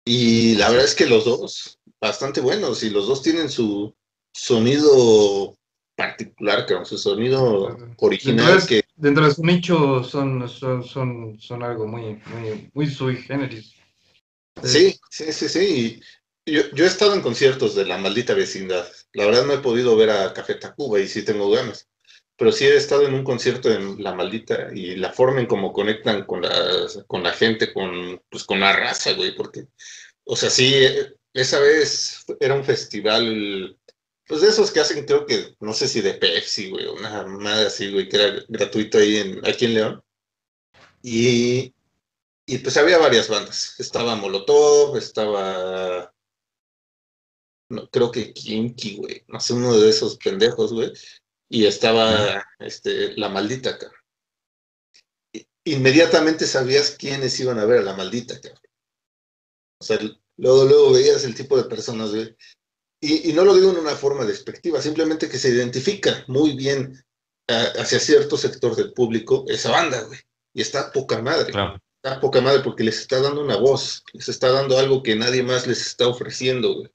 Y 0.04 0.56
la 0.56 0.68
verdad 0.70 0.84
es 0.84 0.94
que 0.94 1.06
los 1.06 1.24
dos, 1.24 1.78
bastante 2.00 2.40
buenos, 2.40 2.82
y 2.82 2.90
los 2.90 3.06
dos 3.06 3.22
tienen 3.22 3.48
su 3.48 3.94
sonido 4.32 5.56
particular, 5.96 6.66
creo, 6.66 6.84
su 6.84 6.98
sonido 6.98 7.76
original. 7.98 8.46
Dentro 8.46 8.60
de, 8.60 8.66
que... 8.66 8.88
dentro 8.96 9.26
de 9.26 9.34
su 9.34 9.44
nicho 9.44 10.02
son, 10.02 10.48
son, 10.48 10.82
son, 10.82 11.38
son 11.40 11.62
algo 11.62 11.86
muy, 11.86 12.20
muy, 12.26 12.70
muy 12.74 12.86
sui 12.88 13.16
generis. 13.16 13.74
Sí, 14.62 14.98
sí, 15.10 15.32
sí, 15.32 15.48
sí. 15.48 16.00
Yo, 16.44 16.62
yo, 16.74 16.84
he 16.84 16.88
estado 16.88 17.14
en 17.14 17.22
conciertos 17.22 17.74
de 17.74 17.86
La 17.86 17.98
Maldita 17.98 18.34
Vecindad. 18.34 18.86
La 19.12 19.26
verdad 19.26 19.46
no 19.46 19.52
he 19.52 19.58
podido 19.58 19.96
ver 19.96 20.10
a 20.10 20.32
Café 20.34 20.56
Tacuba 20.56 20.98
y 20.98 21.06
sí 21.06 21.24
tengo 21.24 21.48
ganas 21.50 21.88
pero 22.36 22.52
sí 22.52 22.64
he 22.66 22.76
estado 22.76 23.06
en 23.06 23.14
un 23.14 23.24
concierto 23.24 23.70
en 23.70 24.02
La 24.02 24.14
Maldita 24.14 24.68
y 24.74 24.96
la 24.96 25.12
forma 25.12 25.40
en 25.40 25.46
cómo 25.46 25.72
conectan 25.72 26.24
con 26.24 26.42
la, 26.42 26.86
con 27.06 27.22
la 27.22 27.32
gente, 27.32 27.72
con, 27.72 28.20
pues, 28.30 28.44
con 28.44 28.60
la 28.60 28.72
raza, 28.72 29.12
güey, 29.12 29.34
porque, 29.34 29.66
o 30.24 30.36
sea, 30.36 30.50
sí, 30.50 30.74
esa 31.34 31.60
vez 31.60 32.24
era 32.40 32.54
un 32.54 32.64
festival, 32.64 33.78
pues 34.26 34.40
de 34.40 34.48
esos 34.48 34.70
que 34.70 34.80
hacen, 34.80 35.04
creo 35.06 35.26
que, 35.26 35.54
no 35.60 35.72
sé 35.72 35.88
si 35.88 36.00
de 36.00 36.14
Pepsi, 36.14 36.70
güey, 36.70 36.86
una 36.86 37.24
madre 37.26 37.66
así, 37.66 37.90
güey, 37.92 38.08
que 38.08 38.16
era 38.16 38.44
gratuito 38.48 38.98
ahí 38.98 39.16
en, 39.18 39.46
aquí 39.46 39.66
en 39.66 39.74
León. 39.74 40.04
Y, 41.02 41.74
y 42.46 42.58
pues 42.58 42.76
había 42.76 42.98
varias 42.98 43.28
bandas. 43.28 43.74
Estaba 43.78 44.14
Molotov, 44.14 44.96
estaba 44.96 46.12
no, 47.68 47.88
creo 47.88 48.10
que 48.12 48.32
Kinky, 48.32 48.96
güey, 48.96 49.24
no 49.28 49.40
sé, 49.40 49.54
uno 49.54 49.76
de 49.78 49.90
esos 49.90 50.18
pendejos, 50.18 50.72
güey 50.72 50.92
y 51.52 51.66
estaba 51.66 52.46
este, 52.60 53.14
la 53.18 53.28
maldita, 53.28 53.70
acá. 53.70 53.92
Inmediatamente 55.64 56.46
sabías 56.46 56.92
quiénes 56.98 57.38
iban 57.40 57.58
a 57.58 57.66
ver 57.66 57.80
a 57.80 57.82
la 57.82 57.94
maldita, 57.94 58.36
acá. 58.36 58.54
O 59.78 59.84
sea, 59.84 59.98
luego, 60.38 60.64
luego 60.64 60.92
veías 60.94 61.24
el 61.24 61.34
tipo 61.34 61.58
de 61.58 61.68
personas, 61.68 62.10
güey. 62.10 62.34
Y, 63.02 63.34
no 63.34 63.44
lo 63.44 63.54
digo 63.54 63.70
en 63.70 63.76
una 63.76 63.94
forma 63.94 64.24
despectiva, 64.24 64.80
simplemente 64.80 65.28
que 65.28 65.38
se 65.38 65.50
identifica 65.50 66.24
muy 66.26 66.56
bien 66.56 67.04
hacia 67.48 68.00
cierto 68.00 68.38
sector 68.38 68.74
del 68.74 68.94
público 68.94 69.44
esa 69.48 69.72
banda, 69.72 70.04
güey. 70.04 70.20
Y 70.54 70.62
está 70.62 70.90
poca 70.90 71.20
madre. 71.20 71.52
Está 72.02 72.18
poca 72.18 72.40
madre 72.40 72.62
porque 72.62 72.82
les 72.82 72.98
está 72.98 73.20
dando 73.20 73.42
una 73.42 73.56
voz, 73.56 74.02
les 74.14 74.26
está 74.30 74.50
dando 74.50 74.78
algo 74.78 75.02
que 75.02 75.16
nadie 75.16 75.42
más 75.42 75.66
les 75.66 75.86
está 75.86 76.08
ofreciendo, 76.08 76.76
güey 76.76 76.90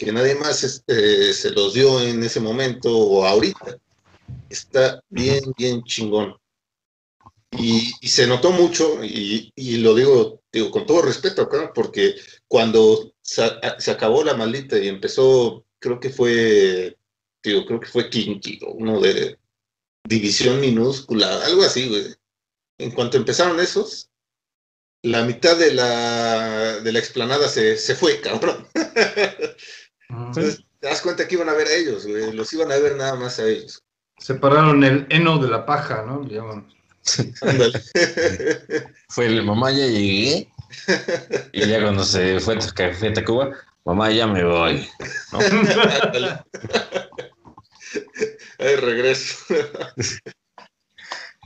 que 0.00 0.12
nadie 0.12 0.34
más 0.34 0.64
este, 0.64 1.34
se 1.34 1.50
los 1.50 1.74
dio 1.74 2.00
en 2.00 2.22
ese 2.22 2.40
momento 2.40 2.96
o 2.96 3.26
ahorita. 3.26 3.78
Está 4.48 5.04
bien, 5.10 5.52
bien 5.58 5.84
chingón. 5.84 6.38
Y, 7.58 7.92
se 8.08 8.26
notó 8.26 8.50
mucho, 8.50 9.04
y, 9.04 9.76
lo 9.76 9.94
digo, 9.94 10.40
digo 10.50 10.70
con 10.70 10.86
todo 10.86 11.02
respeto 11.02 11.46
porque 11.74 12.14
cuando 12.48 13.12
se, 13.20 13.42
acabó 13.90 14.24
la 14.24 14.34
maldita 14.34 14.78
y 14.78 14.88
empezó, 14.88 15.66
creo 15.78 16.00
que 16.00 16.08
fue, 16.08 16.96
digo, 17.42 17.66
creo 17.66 17.80
que 17.80 17.88
fue 17.88 18.08
Kinky, 18.08 18.58
uno 18.62 19.00
de, 19.00 19.38
división 20.04 20.60
minúscula, 20.60 21.44
algo 21.44 21.62
así, 21.62 21.88
güey. 21.88 22.04
En 22.78 22.92
cuanto 22.92 23.18
empezaron 23.18 23.60
esos, 23.60 24.08
la 25.02 25.24
mitad 25.24 25.58
de 25.58 25.74
la, 25.74 26.80
de 26.80 26.90
la 26.90 26.98
explanada 26.98 27.50
se, 27.50 27.76
se 27.76 27.94
fue, 27.94 28.22
cabrón. 28.22 28.66
Entonces, 30.10 30.64
te 30.80 30.88
das 30.88 31.00
cuenta 31.00 31.28
que 31.28 31.34
iban 31.34 31.48
a 31.48 31.54
ver 31.54 31.68
a 31.68 31.74
ellos, 31.74 32.06
güey. 32.06 32.32
Los 32.32 32.52
iban 32.52 32.70
a 32.72 32.76
ver 32.76 32.96
nada 32.96 33.14
más 33.14 33.38
a 33.38 33.46
ellos. 33.46 33.82
Separaron 34.18 34.84
el 34.84 35.06
heno 35.08 35.38
de 35.38 35.48
la 35.48 35.64
paja, 35.64 36.04
¿no? 36.06 36.22
Le 36.22 36.34
llaman. 36.34 36.68
Fue 39.08 39.26
el 39.26 39.42
mamá, 39.42 39.70
ya 39.70 39.86
llegué. 39.86 40.52
Y 41.52 41.66
ya 41.66 41.82
cuando 41.82 42.04
se 42.04 42.38
fue 42.38 42.56
a 42.56 43.12
Tacuba, 43.12 43.50
mamá, 43.84 44.10
ya 44.10 44.26
me 44.26 44.44
voy. 44.44 44.88
¿no? 45.32 45.38
Ay, 48.58 48.76
regreso. 48.76 49.54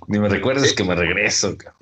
Ni 0.08 0.18
me 0.18 0.28
recuerdes 0.28 0.74
que 0.74 0.84
me 0.84 0.94
regreso. 0.94 1.56
cabrón. 1.56 1.78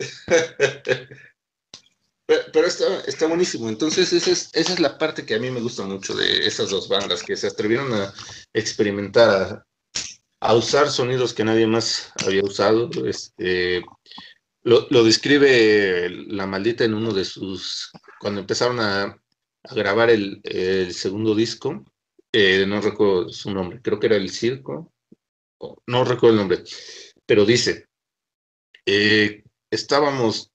Pero, 2.27 2.67
está, 2.67 3.01
está 3.07 3.27
buenísimo. 3.27 3.69
Entonces, 3.69 4.13
esa 4.13 4.31
es, 4.31 4.51
esa 4.53 4.73
es 4.73 4.81
la 4.81 4.97
parte 4.97 5.27
que 5.27 5.35
a 5.35 5.39
mí 5.39 5.51
me 5.51 5.61
gusta 5.61 5.85
mucho 5.85 6.15
de 6.15 6.47
esas 6.47 6.71
dos 6.71 6.89
bandas, 6.89 7.23
que 7.23 7.37
se 7.37 7.49
atrevieron 7.49 7.93
a 7.93 8.13
experimentar, 8.53 9.65
a, 10.41 10.55
usar 10.55 10.91
sonidos 10.91 11.35
que 11.35 11.45
nadie 11.45 11.67
más 11.67 12.13
había 12.25 12.43
usado. 12.43 12.91
Este, 13.07 13.83
lo, 14.63 14.87
lo 14.91 15.05
describe 15.05 16.09
la 16.29 16.47
maldita 16.47 16.85
en 16.85 16.95
uno 16.95 17.13
de 17.13 17.25
sus, 17.25 17.91
cuando 18.21 18.41
empezaron 18.41 18.81
a, 18.81 19.19
grabar 19.75 20.11
el, 20.11 20.41
el 20.45 20.93
segundo 20.93 21.35
disco, 21.35 21.85
eh, 22.33 22.65
no 22.67 22.81
recuerdo 22.81 23.29
su 23.29 23.53
nombre, 23.53 23.81
creo 23.83 24.01
que 24.01 24.07
era 24.07 24.17
El 24.17 24.31
Circo, 24.31 24.93
no 25.87 26.05
recuerdo 26.05 26.31
el 26.31 26.37
nombre, 26.37 26.65
pero 27.27 27.45
dice, 27.45 27.87
eh, 28.87 29.45
estábamos 29.71 30.52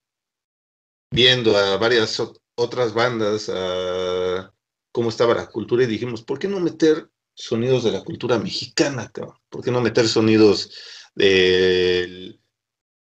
viendo 1.10 1.56
a 1.56 1.76
varias 1.76 2.18
ot- 2.20 2.38
otras 2.56 2.92
bandas, 2.94 3.50
a 3.52 4.52
cómo 4.92 5.08
estaba 5.10 5.34
la 5.34 5.46
cultura 5.46 5.84
y 5.84 5.86
dijimos, 5.86 6.22
¿por 6.22 6.38
qué 6.38 6.48
no 6.48 6.60
meter 6.60 7.08
sonidos 7.34 7.84
de 7.84 7.92
la 7.92 8.02
cultura 8.02 8.38
mexicana, 8.38 9.10
cabrón? 9.12 9.36
¿Por 9.48 9.62
qué 9.62 9.70
no 9.70 9.80
meter 9.80 10.08
sonidos 10.08 10.72
de, 11.14 12.38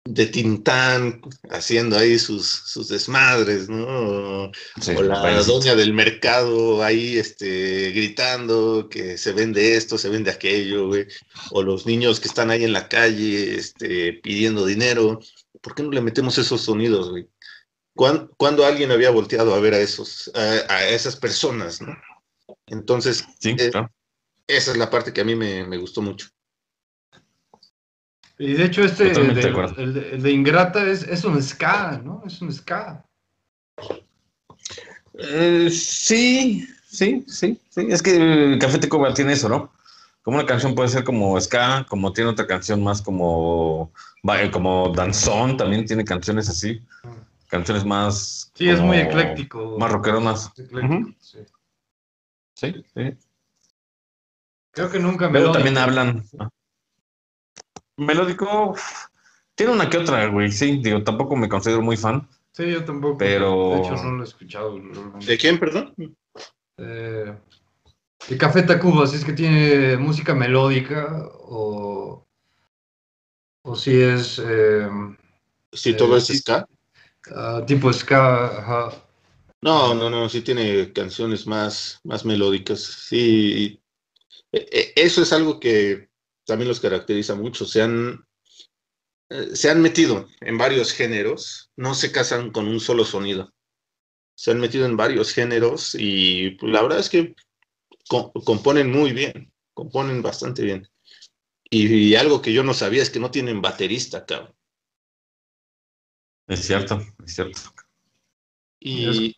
de 0.05 0.27
Tintán 0.27 1.21
haciendo 1.51 1.99
ahí 1.99 2.19
sus, 2.19 2.47
sus 2.49 2.89
desmadres, 2.89 3.69
¿no? 3.69 4.51
Sí, 4.81 4.93
o 4.97 5.03
la 5.03 5.21
parece- 5.21 5.51
doña 5.51 5.75
del 5.75 5.93
mercado 5.93 6.83
ahí 6.85 7.19
este, 7.19 7.91
gritando 7.91 8.89
que 8.89 9.19
se 9.19 9.33
vende 9.33 9.77
esto, 9.77 9.99
se 9.99 10.09
vende 10.09 10.31
aquello, 10.31 10.87
güey. 10.87 11.07
O 11.51 11.63
los 11.63 11.87
niños 11.87 12.21
que 12.21 12.29
están 12.29 12.51
ahí 12.51 12.63
en 12.65 12.73
la 12.73 12.89
calle 12.89 13.57
este, 13.57 14.13
pidiendo 14.23 14.65
dinero. 14.65 15.21
¿Por 15.61 15.75
qué 15.75 15.83
no 15.83 15.91
le 15.91 16.01
metemos 16.01 16.39
esos 16.39 16.63
sonidos, 16.63 17.11
güey? 17.11 17.29
¿Cuán- 17.95 18.31
¿Cuándo 18.37 18.65
alguien 18.65 18.91
había 18.91 19.11
volteado 19.11 19.55
a 19.55 19.61
ver 19.61 19.75
a, 19.75 19.79
esos, 19.79 20.31
a, 20.35 20.73
a 20.73 20.89
esas 20.89 21.17
personas, 21.17 21.81
no? 21.83 21.97
Entonces, 22.67 23.25
Sí, 23.39 23.57
eh, 23.59 23.71
claro. 23.71 23.91
esa 24.47 24.71
es 24.73 24.77
la 24.77 24.91
parte 24.91 25.13
que 25.13 25.21
a 25.21 25.25
mí 25.25 25.35
me, 25.35 25.67
me 25.67 25.77
gustó 25.77 26.01
mucho. 26.03 26.29
Y 28.39 28.55
de 28.55 28.65
hecho, 28.65 28.83
este, 28.83 29.11
el 29.11 29.35
de, 29.35 29.43
el 29.77 29.97
el 30.15 30.27
Ingrata 30.29 30.87
es, 30.87 31.03
es 31.03 31.25
un 31.25 31.43
ska, 31.43 32.01
¿no? 32.03 32.23
Es 32.27 32.41
un 32.41 32.51
ska. 32.53 33.05
Eh, 35.15 35.69
sí, 35.71 36.67
sí, 36.87 37.25
sí, 37.29 37.61
sí. 37.69 37.87
Es 37.91 38.03
que 38.03 38.57
Café 38.59 38.79
Tacuba 38.79 39.13
tiene 39.13 39.35
eso, 39.35 39.49
¿no? 39.49 39.73
Como 40.23 40.39
una 40.39 40.47
canción 40.47 40.75
puede 40.75 40.89
ser 40.89 41.05
como 41.05 41.39
ska, 41.41 41.85
como 41.89 42.13
tiene 42.13 42.31
otra 42.31 42.47
canción 42.47 42.83
más 42.83 43.03
como, 43.03 43.93
como 44.53 44.91
danzón, 44.95 45.57
también 45.57 45.85
tiene 45.87 46.05
canciones 46.05 46.49
así. 46.49 46.81
Canciones 47.51 47.85
más. 47.85 48.53
Sí, 48.55 48.69
es 48.69 48.81
muy 48.81 48.99
ecléctico. 48.99 49.77
Más 49.79 49.91
rockeronas. 49.91 50.53
Es 50.57 50.69
sí. 51.21 51.39
Sí, 52.55 52.85
sí. 52.95 53.17
Creo 54.73 54.91
que 54.91 55.01
nunca 55.01 55.29
me 55.29 55.41
Pero 55.41 55.53
también 55.53 55.77
hablan. 55.79 56.25
Melódico. 57.97 58.75
Tiene 59.55 59.73
una 59.73 59.91
que 59.91 59.99
otra, 59.99 60.27
güey. 60.27 60.51
Sí, 60.53 60.81
digo, 60.83 61.03
tampoco 61.03 61.37
me 61.37 61.49
considero 61.49 61.83
muy 61.83 61.97
fan. 61.97 62.29
Sí, 62.53 62.71
yo 62.71 62.85
tampoco. 62.85 63.19
Pero- 63.19 63.71
De 63.75 63.79
hecho, 63.81 64.03
no 64.05 64.13
lo 64.13 64.23
he 64.23 64.27
escuchado. 64.27 64.79
realmente. 64.79 65.27
¿De 65.27 65.37
quién, 65.39 65.59
perdón? 65.59 65.95
Eh, 66.79 67.37
el 68.29 68.39
Café 68.39 68.63
Tacuba, 68.63 69.07
si 69.07 69.17
es 69.17 69.25
que 69.25 69.33
tiene 69.33 69.97
música 69.97 70.35
melódica 70.35 71.29
o, 71.43 72.27
o 73.63 73.77
si 73.77 74.01
es 74.01 74.41
eh, 74.45 74.89
Si 75.73 75.91
Eh, 75.91 75.95
todo 75.95 76.17
es 76.17 76.27
sí. 76.27 76.39
ska. 76.39 76.67
Ah, 77.35 77.65
tipo 77.67 77.93
ska. 77.93 78.95
No, 79.63 79.95
no, 79.95 80.11
no, 80.11 80.29
sí 80.29 80.43
tiene 80.43 80.93
canciones 80.93 81.47
más, 81.47 82.01
más 82.05 82.25
melódicas. 82.25 82.81
Sí, 82.83 83.81
E- 84.53 84.69
e- 84.73 84.93
eso 84.97 85.23
es 85.23 85.33
algo 85.35 85.61
que 85.61 86.11
también 86.47 86.69
los 86.69 86.81
caracteriza 86.81 87.35
mucho. 87.37 87.65
Se 87.67 87.83
han, 87.83 88.25
eh, 89.31 89.55
se 89.57 89.71
han 89.71 89.81
metido 89.83 90.29
en 90.41 90.59
varios 90.59 90.93
géneros, 90.93 91.71
no 91.77 91.95
se 91.95 92.13
casan 92.13 92.51
con 92.51 92.67
un 92.69 92.81
solo 92.81 93.05
sonido. 93.05 93.53
Se 94.37 94.53
han 94.53 94.61
metido 94.61 94.87
en 94.87 94.97
varios 94.97 95.33
géneros 95.35 95.97
y 95.99 96.53
pues, 96.53 96.73
la 96.73 96.83
verdad 96.83 97.01
es 97.01 97.11
que 97.11 97.37
co- 98.09 98.33
componen 98.33 98.91
muy 98.93 99.13
bien, 99.13 99.53
componen 99.75 100.23
bastante 100.23 100.63
bien. 100.65 100.89
Y, 101.71 101.89
y 102.13 102.17
algo 102.17 102.43
que 102.43 102.53
yo 102.55 102.65
no 102.65 102.75
sabía 102.75 103.03
es 103.03 103.11
que 103.11 103.21
no 103.21 103.31
tienen 103.33 103.63
baterista, 103.63 104.27
cabrón. 104.27 104.55
Es 106.51 106.67
cierto, 106.67 107.01
es 107.25 107.35
cierto. 107.37 107.61
Y, 108.81 109.37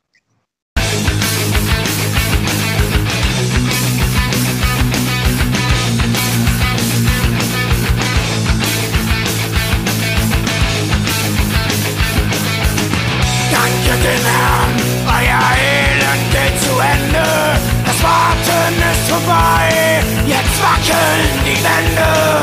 Danke 13.51 13.93
dem 14.01 14.25
Herrn, 14.25 14.73
euer 15.05 15.45
Elend 15.61 16.33
geht 16.33 16.59
zu 16.63 16.79
Ende. 16.81 17.61
Das 17.85 18.03
Warten 18.03 18.75
ist 18.91 19.11
vorbei, 19.11 20.03
jetzt 20.27 20.63
wackeln 20.63 21.29
die 21.45 21.63
Wände. 21.63 22.43